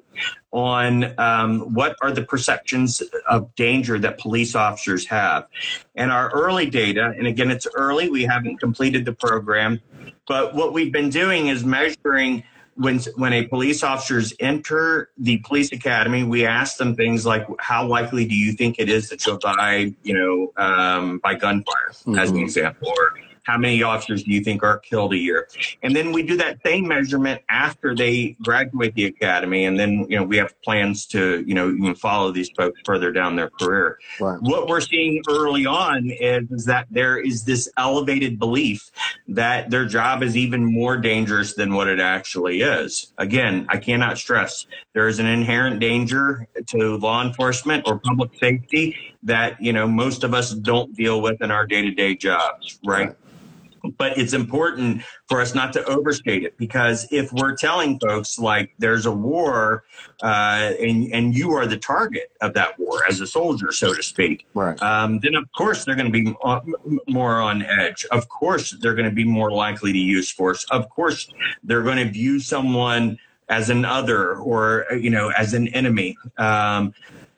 [0.51, 5.47] on um, what are the perceptions of danger that police officers have.
[5.95, 9.81] And our early data, and again, it's early, we haven't completed the program,
[10.27, 12.43] but what we've been doing is measuring
[12.75, 17.85] when when a police officers enter the police academy, we ask them things like, "How
[17.85, 22.19] likely do you think it is that you'll die, you know, um, by gunfire?" Mm-hmm.
[22.19, 23.13] As an example, or
[23.47, 25.47] how many officers do you think are killed a year?
[25.81, 29.63] And then we do that same measurement after they graduate the academy.
[29.63, 33.13] And then, you know, we have plans to, you know, you follow these folks further
[33.13, 33.99] down their career.
[34.19, 34.37] Right.
[34.41, 38.91] What we're seeing early on is, that there is this elevated belief
[39.29, 43.13] that their job is even more dangerous than what it actually is.
[43.17, 49.15] Again, I cannot stress there is an inherent danger to law enforcement or public safety
[49.23, 52.79] that, you know, most of us don't deal with in our day to day jobs,
[52.83, 53.07] right?
[53.07, 53.15] right
[53.97, 58.73] but it's important for us not to overstate it because if we're telling folks like
[58.79, 59.83] there's a war
[60.21, 64.03] uh, and and you are the target of that war as a soldier, so to
[64.03, 64.81] speak, right.
[64.81, 66.35] um, then of course they're going to be
[67.07, 68.05] more on edge.
[68.11, 70.65] Of course they're going to be more likely to use force.
[70.71, 71.29] Of course
[71.63, 73.17] they're going to view someone
[73.49, 76.17] as an other or you know as an enemy.
[76.37, 76.93] Um,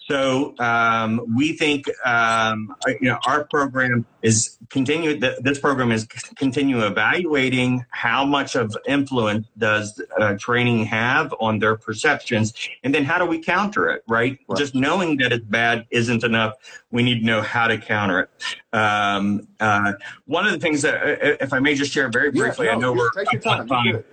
[0.09, 5.19] so um, we think um, you know our program is continue.
[5.19, 6.05] This program is
[6.35, 12.53] continue evaluating how much of influence does uh, training have on their perceptions,
[12.83, 14.03] and then how do we counter it?
[14.07, 14.39] Right?
[14.47, 14.57] right?
[14.57, 16.55] Just knowing that it's bad isn't enough.
[16.89, 18.29] We need to know how to counter it.
[18.75, 19.93] Um, uh,
[20.25, 22.77] one of the things that, uh, if I may just share very briefly, yeah, no,
[22.77, 24.03] I know we're take your time.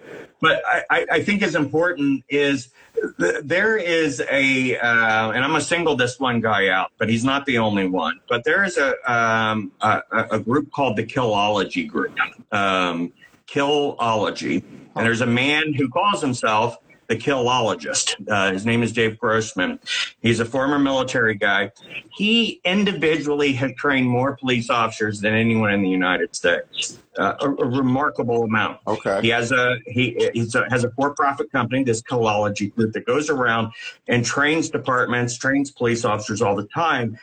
[0.46, 2.68] But I, I, think is important is
[3.08, 7.46] there is a, uh, and I'm gonna single this one guy out, but he's not
[7.46, 8.20] the only one.
[8.28, 12.14] But there is a um, a, a, group called the Killology Group,
[12.52, 13.12] um,
[13.48, 14.62] Killology,
[14.94, 16.78] and there's a man who calls himself
[17.08, 18.14] the killologist.
[18.28, 19.78] Uh, his name is Dave Grossman.
[20.20, 21.72] He's a former military guy.
[22.10, 26.98] He individually has trained more police officers than anyone in the United States.
[27.18, 28.78] Uh, a, a, remarkable amount.
[28.86, 29.20] Okay.
[29.22, 33.72] He has a he a, has a for-profit company, this Killology group, that goes around
[34.06, 37.18] and trains departments, trains police officers all the time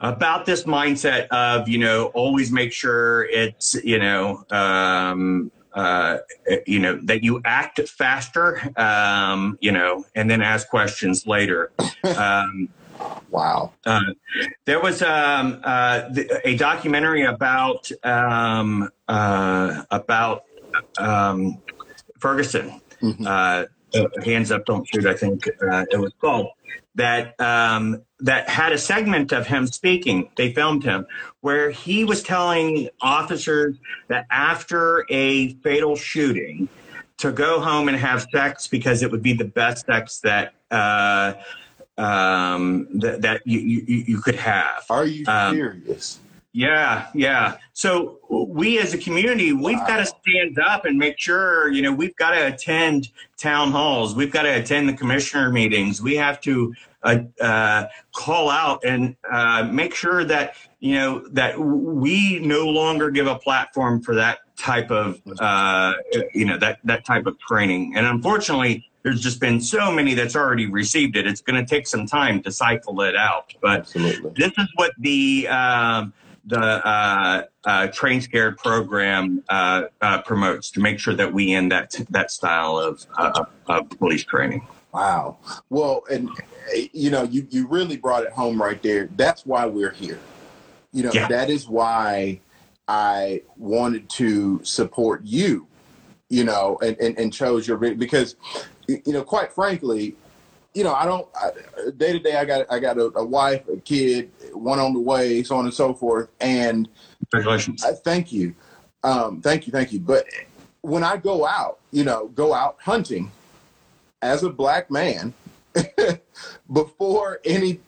[0.00, 6.18] about this mindset of you know always make sure it's you know um, uh,
[6.66, 11.72] you know, that you act faster, um, you know, and then ask questions later.
[12.16, 12.68] Um,
[13.30, 13.72] wow.
[13.84, 14.00] Uh,
[14.64, 16.08] there was um, uh,
[16.44, 20.44] a documentary about um, uh, about
[20.98, 21.60] um,
[22.18, 22.80] Ferguson.
[23.02, 23.26] Mm-hmm.
[23.26, 23.64] Uh,
[24.24, 25.06] hands up, don't shoot.
[25.06, 26.48] I think uh, it was called
[26.94, 30.30] that um, that had a segment of him speaking.
[30.36, 31.06] They filmed him
[31.40, 33.76] where he was telling officers
[34.08, 36.68] that after a fatal shooting,
[37.18, 41.34] to go home and have sex because it would be the best sex that uh,
[41.96, 44.84] um, that, that you, you, you could have.
[44.90, 46.18] Are you Um, serious?
[46.56, 47.56] Yeah, yeah.
[47.72, 49.86] So we as a community, we've Wow.
[49.88, 54.14] got to stand up and make sure, you know, we've got to attend town halls.
[54.14, 56.00] We've got to attend the commissioner meetings.
[56.00, 56.72] We have to
[57.02, 63.10] uh, uh, call out and uh, make sure that, you know, that we no longer
[63.10, 65.94] give a platform for that type of, uh,
[66.34, 67.94] you know, that, that type of training.
[67.96, 71.26] And unfortunately, there's just been so many that's already received it.
[71.26, 73.52] It's going to take some time to cycle it out.
[73.60, 74.32] But Absolutely.
[74.36, 76.12] this is what the um,
[76.46, 81.72] the uh, uh, train scared program uh, uh, promotes to make sure that we end
[81.72, 84.66] that that style of, uh, of police training.
[84.92, 85.38] Wow.
[85.70, 86.30] Well, and
[86.92, 89.08] you know, you you really brought it home right there.
[89.16, 90.20] That's why we're here.
[90.92, 91.28] You know, Yeah.
[91.28, 92.40] that is why
[92.86, 95.66] I wanted to support you.
[96.28, 98.36] You know, and and, and chose your because
[98.86, 100.14] you know, quite frankly,
[100.74, 101.26] you know, I don't
[101.96, 102.36] day to day.
[102.36, 105.64] I got I got a, a wife, a kid, one on the way, so on
[105.64, 106.88] and so forth, and
[107.30, 107.84] Congratulations.
[107.84, 108.54] I thank you.
[109.02, 110.00] Um, thank you, thank you.
[110.00, 110.26] But
[110.80, 113.30] when I go out, you know, go out hunting
[114.22, 115.34] as a black man,
[116.72, 117.80] before any,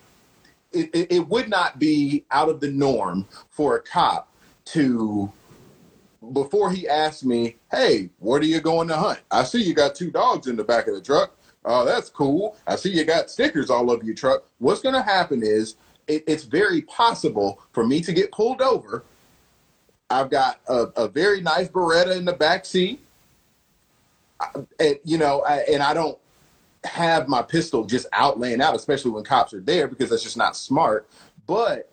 [0.73, 4.29] it, it, it would not be out of the norm for a cop
[4.67, 5.31] to,
[6.33, 9.21] before he asked me, hey, what are you going to hunt?
[9.31, 11.37] I see you got two dogs in the back of the truck.
[11.65, 12.57] Oh, that's cool.
[12.67, 14.45] I see you got stickers all over your truck.
[14.59, 15.77] What's going to happen is
[16.07, 19.05] it, it's very possible for me to get pulled over.
[20.09, 23.01] I've got a, a very nice Beretta in the back seat.
[24.41, 26.19] I- And, you know, I, and I don't
[26.85, 30.37] have my pistol just out laying out, especially when cops are there, because that's just
[30.37, 31.09] not smart.
[31.47, 31.91] But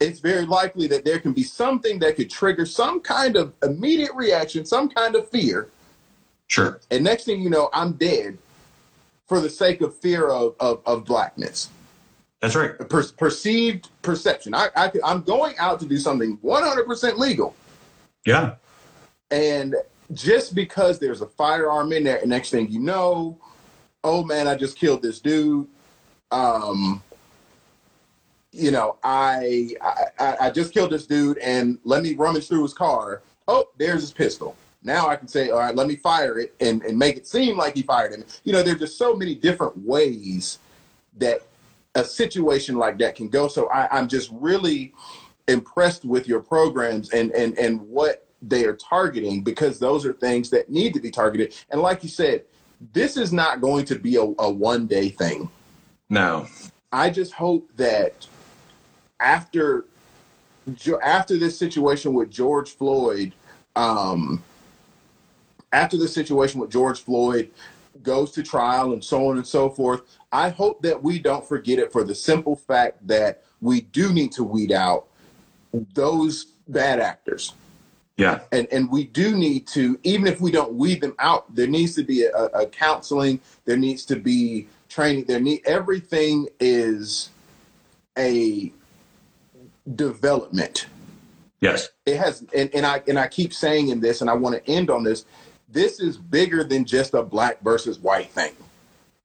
[0.00, 4.14] it's very likely that there can be something that could trigger some kind of immediate
[4.14, 5.68] reaction, some kind of fear.
[6.48, 6.80] Sure.
[6.90, 8.38] And next thing you know, I'm dead
[9.26, 11.68] for the sake of fear of, of, of blackness
[12.40, 12.78] That's right.
[12.78, 14.54] per- perceived perception.
[14.54, 17.54] I, I, I'm going out to do something 100% legal.
[18.24, 18.54] Yeah.
[19.30, 19.74] And
[20.12, 23.38] just because there's a firearm in there, and next thing you know,
[24.04, 25.66] oh man, I just killed this dude.
[26.30, 27.02] Um,
[28.52, 29.74] you know, I,
[30.18, 33.22] I I just killed this dude, and let me rummage through his car.
[33.46, 34.56] Oh, there's his pistol.
[34.82, 37.56] Now I can say, all right, let me fire it and, and make it seem
[37.56, 38.24] like he fired him.
[38.44, 40.58] You know, there's just so many different ways
[41.18, 41.42] that
[41.98, 43.48] a situation like that can go.
[43.48, 44.94] So I, I'm just really
[45.48, 50.48] impressed with your programs and and and what they are targeting because those are things
[50.50, 51.54] that need to be targeted.
[51.70, 52.44] And like you said,
[52.92, 55.50] this is not going to be a, a one day thing.
[56.08, 56.46] No.
[56.92, 58.26] I just hope that
[59.20, 59.84] after
[61.02, 63.32] after this situation with George Floyd,
[63.74, 64.42] um,
[65.72, 67.50] after the situation with George Floyd
[68.02, 70.02] goes to trial and so on and so forth,
[70.32, 74.32] I hope that we don't forget it for the simple fact that we do need
[74.32, 75.06] to weed out
[75.94, 77.54] those bad actors.
[78.16, 78.40] Yeah.
[78.50, 81.94] And and we do need to, even if we don't weed them out, there needs
[81.94, 83.40] to be a, a counseling.
[83.64, 85.24] There needs to be training.
[85.24, 87.30] There need everything is
[88.18, 88.72] a
[89.94, 90.86] development.
[91.60, 91.90] Yes.
[92.06, 94.70] It has, and, and I and I keep saying in this, and I want to
[94.70, 95.24] end on this.
[95.68, 98.52] This is bigger than just a black versus white thing.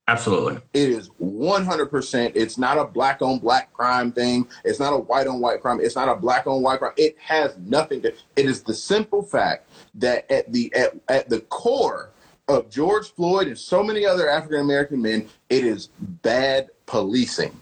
[0.07, 0.61] Absolutely.
[0.73, 2.31] It is 100%.
[2.35, 4.47] It's not a black on black crime thing.
[4.65, 5.79] It's not a white on white crime.
[5.79, 6.91] It's not a black on white crime.
[6.97, 11.39] It has nothing to, it is the simple fact that at the, at, at the
[11.41, 12.09] core
[12.49, 17.57] of George Floyd and so many other African American men, it is bad policing.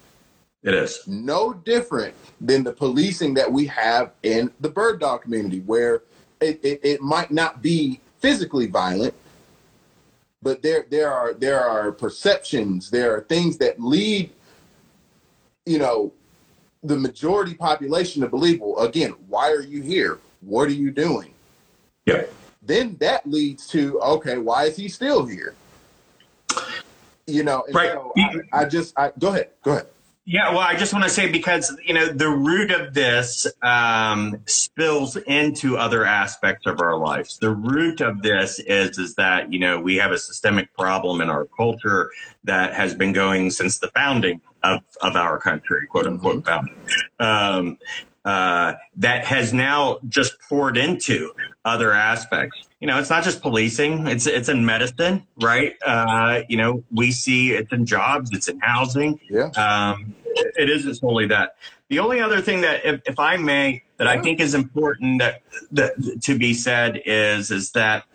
[0.64, 1.08] It is.
[1.08, 6.03] No different than the policing that we have in the bird dog community, where
[6.40, 9.14] it, it, it might not be physically violent,
[10.41, 14.31] but there there are there are perceptions there are things that lead
[15.65, 16.11] you know
[16.84, 21.31] the majority population to believe well again why are you here what are you doing
[22.06, 22.26] Yeah.
[22.64, 25.53] then that leads to okay why is he still here
[27.27, 27.91] you know and Right.
[27.91, 29.88] so I, I just i go ahead go ahead
[30.32, 34.38] Yeah, well, I just want to say because you know the root of this um,
[34.45, 37.38] spills into other aspects of our lives.
[37.38, 41.30] The root of this is is that you know we have a systemic problem in
[41.30, 42.12] our culture
[42.45, 46.78] that has been going since the founding of of our country, quote unquote founding.
[47.20, 47.78] Um,
[48.24, 51.34] uh, that has now just poured into
[51.66, 52.70] other aspects.
[52.80, 55.76] You know, it's not just policing; it's it's in medicine, right?
[55.86, 59.20] Uh, you know, we see it's in jobs, it's in housing.
[59.30, 61.56] yeah Um, it isn't solely that.
[61.90, 65.41] The only other thing that, if, if I may, that I think is important that,
[65.72, 68.06] that to be said is is that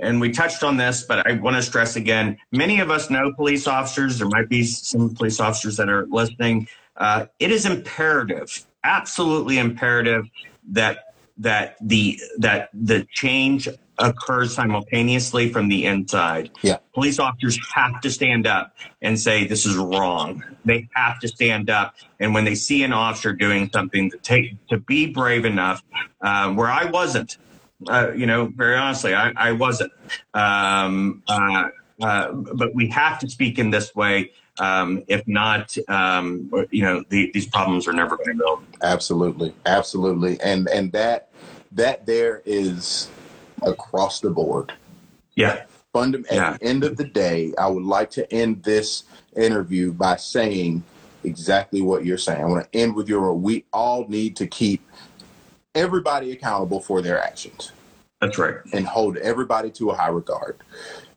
[0.00, 3.32] and we touched on this, but I want to stress again: many of us know
[3.32, 4.18] police officers.
[4.18, 6.68] There might be some police officers that are listening.
[6.96, 10.24] Uh, it is imperative, absolutely imperative,
[10.70, 16.50] that that the that the change occurs simultaneously from the inside.
[16.62, 16.78] Yeah.
[16.94, 20.42] Police officers have to stand up and say this is wrong.
[20.64, 24.66] They have to stand up, and when they see an officer doing something, to take
[24.68, 25.82] to be brave enough,
[26.20, 27.36] uh, where I wasn't.
[27.88, 29.92] Uh, you know, very honestly, I, I wasn't.
[30.34, 31.68] Um, uh,
[32.00, 34.30] uh, but we have to speak in this way.
[34.58, 38.62] Um, if not, um, you know, the, these problems are never going to go.
[38.82, 41.30] Absolutely, absolutely, and and that
[41.72, 43.08] that there is
[43.64, 44.72] across the board.
[45.34, 45.64] Yeah.
[45.94, 49.04] Fundam- at the end of the day, I would like to end this
[49.36, 50.82] interview by saying
[51.24, 52.42] exactly what you're saying.
[52.42, 54.82] I want to end with your we all need to keep
[55.74, 57.72] everybody accountable for their actions
[58.20, 58.56] That's right.
[58.72, 60.58] and hold everybody to a high regard.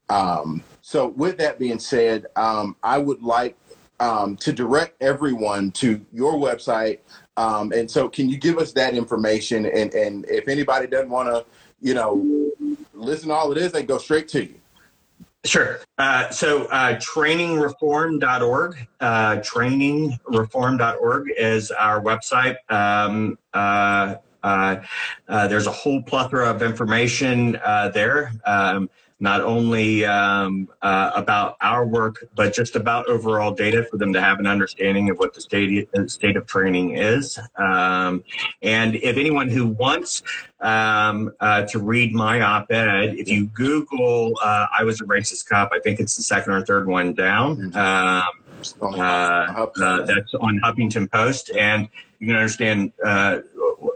[0.10, 3.58] Um, so, with that being said, um, I would like
[4.00, 7.00] um, to direct everyone to your website.
[7.38, 9.66] Um, and so, can you give us that information?
[9.66, 11.46] And, and if anybody doesn't want to,
[11.82, 12.52] you know,
[12.94, 14.56] listen to all of this, they go straight to you.
[15.46, 15.80] Sure.
[16.00, 22.56] Uh, so uh, trainingreform.org, uh, trainingreform.org is our website.
[22.70, 24.82] Um, uh, uh,
[25.28, 28.90] uh, there's a whole plethora of information uh, there, um,
[29.26, 34.22] not only um, uh, about our work, but just about overall data for them to
[34.22, 37.40] have an understanding of what the state, uh, state of training is.
[37.56, 38.24] Um,
[38.62, 40.22] and if anyone who wants
[40.62, 45.72] um, uh, to read my op-ed, if you Google uh, "I was a racist cop,"
[45.74, 47.76] I think it's the second or third one down.
[47.76, 48.24] Um,
[48.82, 51.90] uh, uh, that's on Huffington Post, and
[52.20, 53.40] you can understand uh,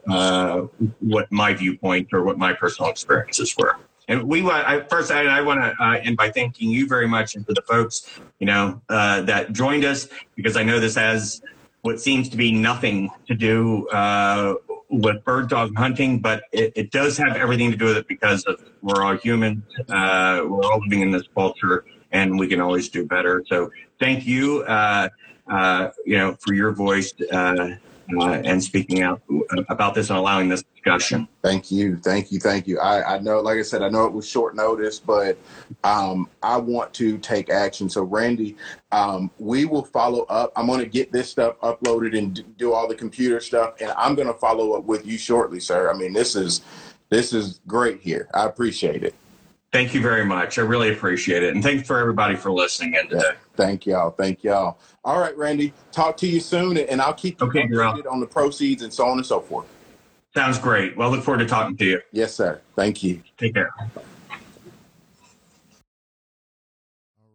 [0.09, 0.61] uh,
[0.99, 3.77] what my viewpoint or what my personal experiences were.
[4.09, 7.07] And we want, I, first, I, I want to uh, end by thanking you very
[7.07, 10.95] much and for the folks, you know, uh, that joined us because I know this
[10.95, 11.41] has
[11.83, 14.55] what seems to be nothing to do uh,
[14.89, 18.43] with bird dog hunting, but it, it does have everything to do with it because
[18.45, 19.61] of, we're all human.
[19.87, 23.43] Uh, we're all living in this culture and we can always do better.
[23.47, 25.09] So thank you, uh,
[25.47, 27.13] uh, you know, for your voice
[28.15, 29.21] uh, uh, and speaking out
[29.69, 31.27] about this and allowing this discussion.
[31.41, 32.79] Thank you, thank you, thank you.
[32.79, 35.37] I, I know, like I said, I know it was short notice, but
[35.83, 37.89] um, I want to take action.
[37.89, 38.55] So, Randy,
[38.91, 40.51] um, we will follow up.
[40.55, 44.15] I'm going to get this stuff uploaded and do all the computer stuff, and I'm
[44.15, 45.91] going to follow up with you shortly, sir.
[45.91, 46.61] I mean, this is
[47.09, 48.29] this is great here.
[48.33, 49.15] I appreciate it.
[49.71, 50.57] Thank you very much.
[50.57, 51.53] I really appreciate it.
[51.53, 53.33] And thanks for everybody for listening in today.
[53.55, 54.09] Thank y'all.
[54.09, 54.79] Thank y'all.
[55.05, 55.73] All right, Randy.
[55.91, 59.05] Talk to you soon, and I'll keep you Okay, updated on the proceeds and so
[59.05, 59.67] on and so forth.
[60.33, 60.97] Sounds great.
[60.97, 62.01] Well, look forward to talking to you.
[62.11, 62.61] Yes, sir.
[62.75, 63.21] Thank you.
[63.37, 63.71] Take care.
[63.79, 63.89] All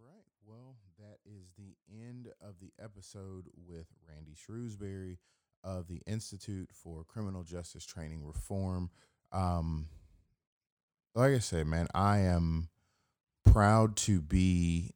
[0.02, 0.24] right.
[0.46, 5.18] Well, that is the end of the episode with Randy Shrewsberry
[5.62, 8.90] of the Institute for Criminal Justice Training Reform.
[9.32, 9.86] Um,
[11.14, 12.68] like I said, man, I am
[13.44, 14.90] proud to be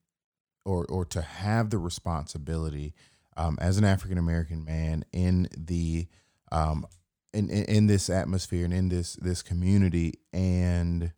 [0.65, 2.95] or or to have the responsibility
[3.37, 6.07] um, as an African American man in the
[6.53, 6.87] um,
[7.33, 10.15] in, in in this atmosphere and in this this community.
[10.33, 11.13] And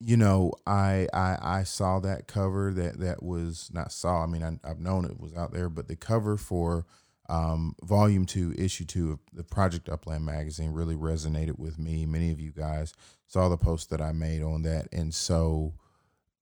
[0.00, 4.42] you know I, I i saw that cover that that was not saw i mean
[4.42, 6.84] I, i've known it was out there but the cover for
[7.28, 12.06] um, volume two issue two of the project upland magazine really resonated with me.
[12.06, 12.92] Many of you guys
[13.26, 14.88] saw the post that i made on that.
[14.92, 15.74] And so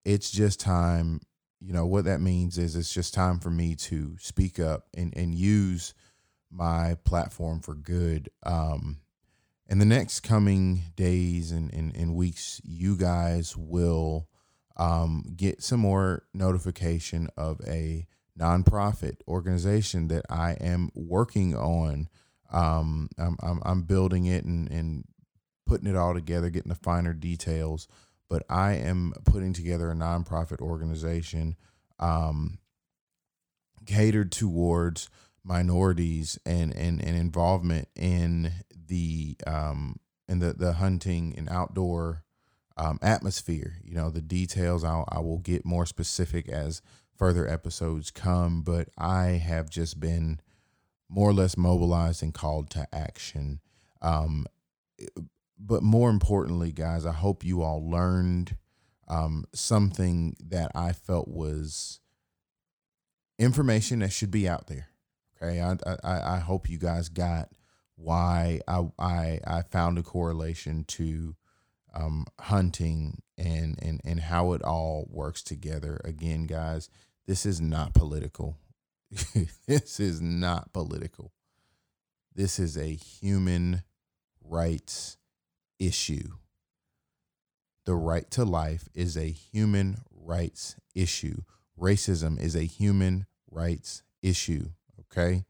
[0.04, 1.20] it's just time
[1.60, 5.16] you know what that means is it's just time for me to speak up and
[5.16, 5.94] and use
[6.50, 8.28] my platform for good.
[8.42, 8.98] Um
[9.72, 14.28] in the next coming days and, and, and weeks, you guys will
[14.76, 18.06] um, get some more notification of a
[18.38, 22.08] nonprofit organization that I am working on.
[22.50, 25.04] Um, I'm, I'm, I'm building it and, and
[25.66, 27.88] putting it all together, getting the finer details.
[28.28, 31.56] But I am putting together a nonprofit organization
[31.98, 32.58] um,
[33.86, 35.10] catered towards
[35.44, 38.52] minorities and, and, and involvement in
[38.88, 39.96] the um
[40.28, 42.24] in the the hunting and outdoor
[42.76, 43.78] um, atmosphere.
[43.84, 44.84] You know the details.
[44.84, 46.82] I'll, I will get more specific as
[47.22, 48.62] further episodes come.
[48.62, 50.40] But I have just been
[51.08, 53.60] more or less mobilized and called to action.
[54.00, 54.44] Um,
[55.56, 58.56] but more importantly, guys, I hope you all learned
[59.06, 62.00] um, something that I felt was
[63.38, 64.88] information that should be out there.
[65.40, 67.50] Okay, I I, I hope you guys got
[67.94, 71.36] why I I I found a correlation to
[71.94, 76.00] um, hunting, and and and how it all works together.
[76.04, 76.88] Again, guys,
[77.26, 78.56] this is not political.
[79.66, 81.32] this is not political.
[82.34, 83.82] This is a human
[84.42, 85.18] rights
[85.78, 86.28] issue.
[87.84, 91.42] The right to life is a human rights issue.
[91.78, 94.70] Racism is a human rights issue.
[95.00, 95.44] Okay.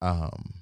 [0.00, 0.54] Um,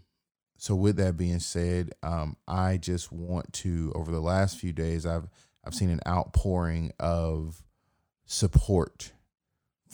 [0.57, 5.05] so with that being said, um, I just want to over the last few days
[5.05, 5.29] I've
[5.65, 7.63] I've seen an outpouring of
[8.25, 9.13] support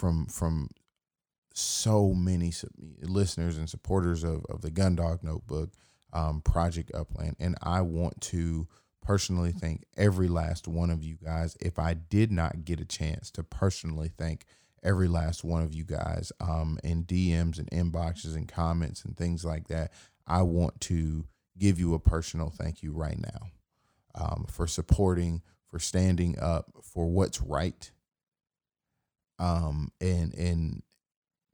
[0.03, 0.67] from from
[1.53, 2.51] so many
[3.03, 5.71] listeners and supporters of, of the Gundog Notebook
[6.11, 7.37] um, Project Upland.
[7.39, 8.67] And I want to
[9.01, 11.55] personally thank every last one of you guys.
[11.61, 14.43] If I did not get a chance to personally thank
[14.83, 19.45] every last one of you guys um, in DMs and inboxes and comments and things
[19.45, 19.93] like that,
[20.27, 21.27] I want to
[21.57, 23.47] give you a personal thank you right now
[24.15, 27.89] um, for supporting, for standing up for what's right.
[29.43, 30.83] Um, and and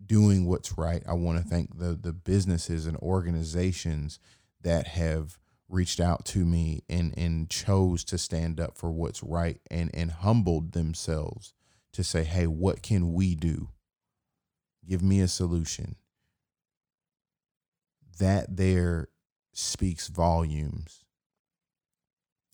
[0.05, 1.01] doing what's right.
[1.07, 4.19] I want to thank the the businesses and organizations
[4.61, 9.59] that have reached out to me and and chose to stand up for what's right
[9.71, 11.53] and and humbled themselves
[11.93, 13.69] to say, "Hey, what can we do?
[14.87, 15.95] Give me a solution."
[18.19, 19.07] That there
[19.53, 21.05] speaks volumes.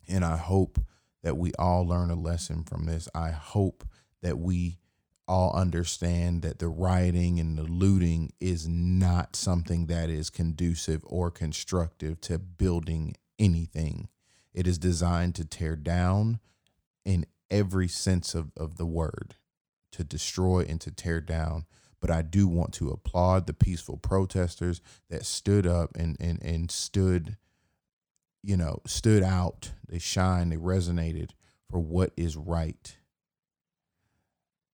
[0.08, 0.80] And I hope
[1.24, 3.10] that we all learn a lesson from this.
[3.14, 3.84] I hope
[4.22, 4.78] that we
[5.28, 11.32] all understand that the rioting and the looting is not something that is conducive or
[11.32, 14.10] constructive to building anything.
[14.54, 16.40] It is designed to tear down
[17.04, 19.36] in every sense of, of the word,
[19.92, 21.66] to destroy and to tear down.
[22.00, 26.70] But I do want to applaud the peaceful protesters that stood up and, and, and
[26.70, 27.38] stood,
[28.44, 29.72] you know, stood out.
[29.88, 31.32] They shined, they resonated
[31.70, 32.96] for what is right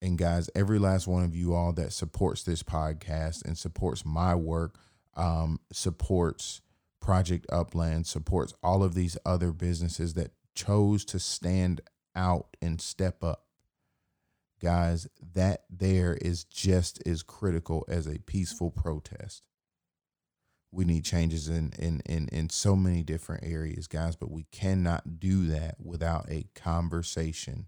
[0.02, 4.34] and guys, every last one of you all that supports this podcast and supports my
[4.34, 4.80] work,
[5.16, 6.62] um, supports
[7.00, 11.82] Project Upland, supports all of these other businesses that chose to stand
[12.16, 13.46] out and step up.
[14.60, 19.48] Guys, that there is just as critical as a peaceful protest.
[20.72, 25.20] We need changes in, in, in, in so many different areas, guys, but we cannot
[25.20, 27.68] do that without a conversation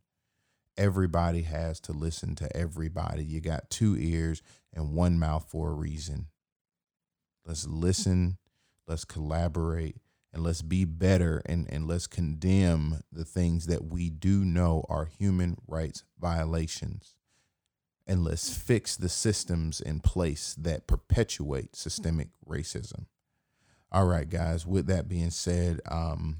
[0.77, 3.23] everybody has to listen to everybody.
[3.23, 4.41] You got two ears
[4.73, 6.27] and one mouth for a reason.
[7.45, 8.37] Let's listen,
[8.87, 9.97] let's collaborate,
[10.33, 15.05] and let's be better and, and let's condemn the things that we do know are
[15.05, 17.15] human rights violations.
[18.05, 23.05] And let's fix the systems in place that perpetuate systemic racism.
[23.91, 26.39] All right, guys, with that being said, um,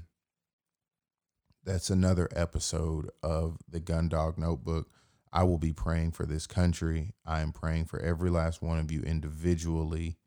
[1.64, 4.88] that's another episode of the Gundog Notebook.
[5.32, 7.14] I will be praying for this country.
[7.26, 10.18] I am praying for every last one of you individually.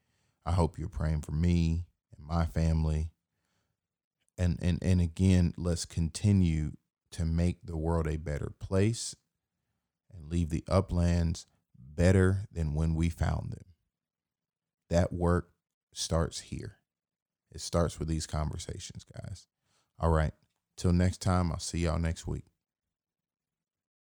[0.45, 1.85] I hope you're praying for me
[2.15, 3.11] and my family.
[4.37, 6.71] And and and again, let's continue
[7.11, 9.15] to make the world a better place
[10.13, 11.45] and leave the uplands
[11.77, 13.65] better than when we found them.
[14.89, 15.49] That work
[15.93, 16.77] starts here.
[17.51, 19.47] It starts with these conversations, guys.
[19.99, 20.33] All right.
[20.77, 22.45] Till next time, I'll see y'all next week.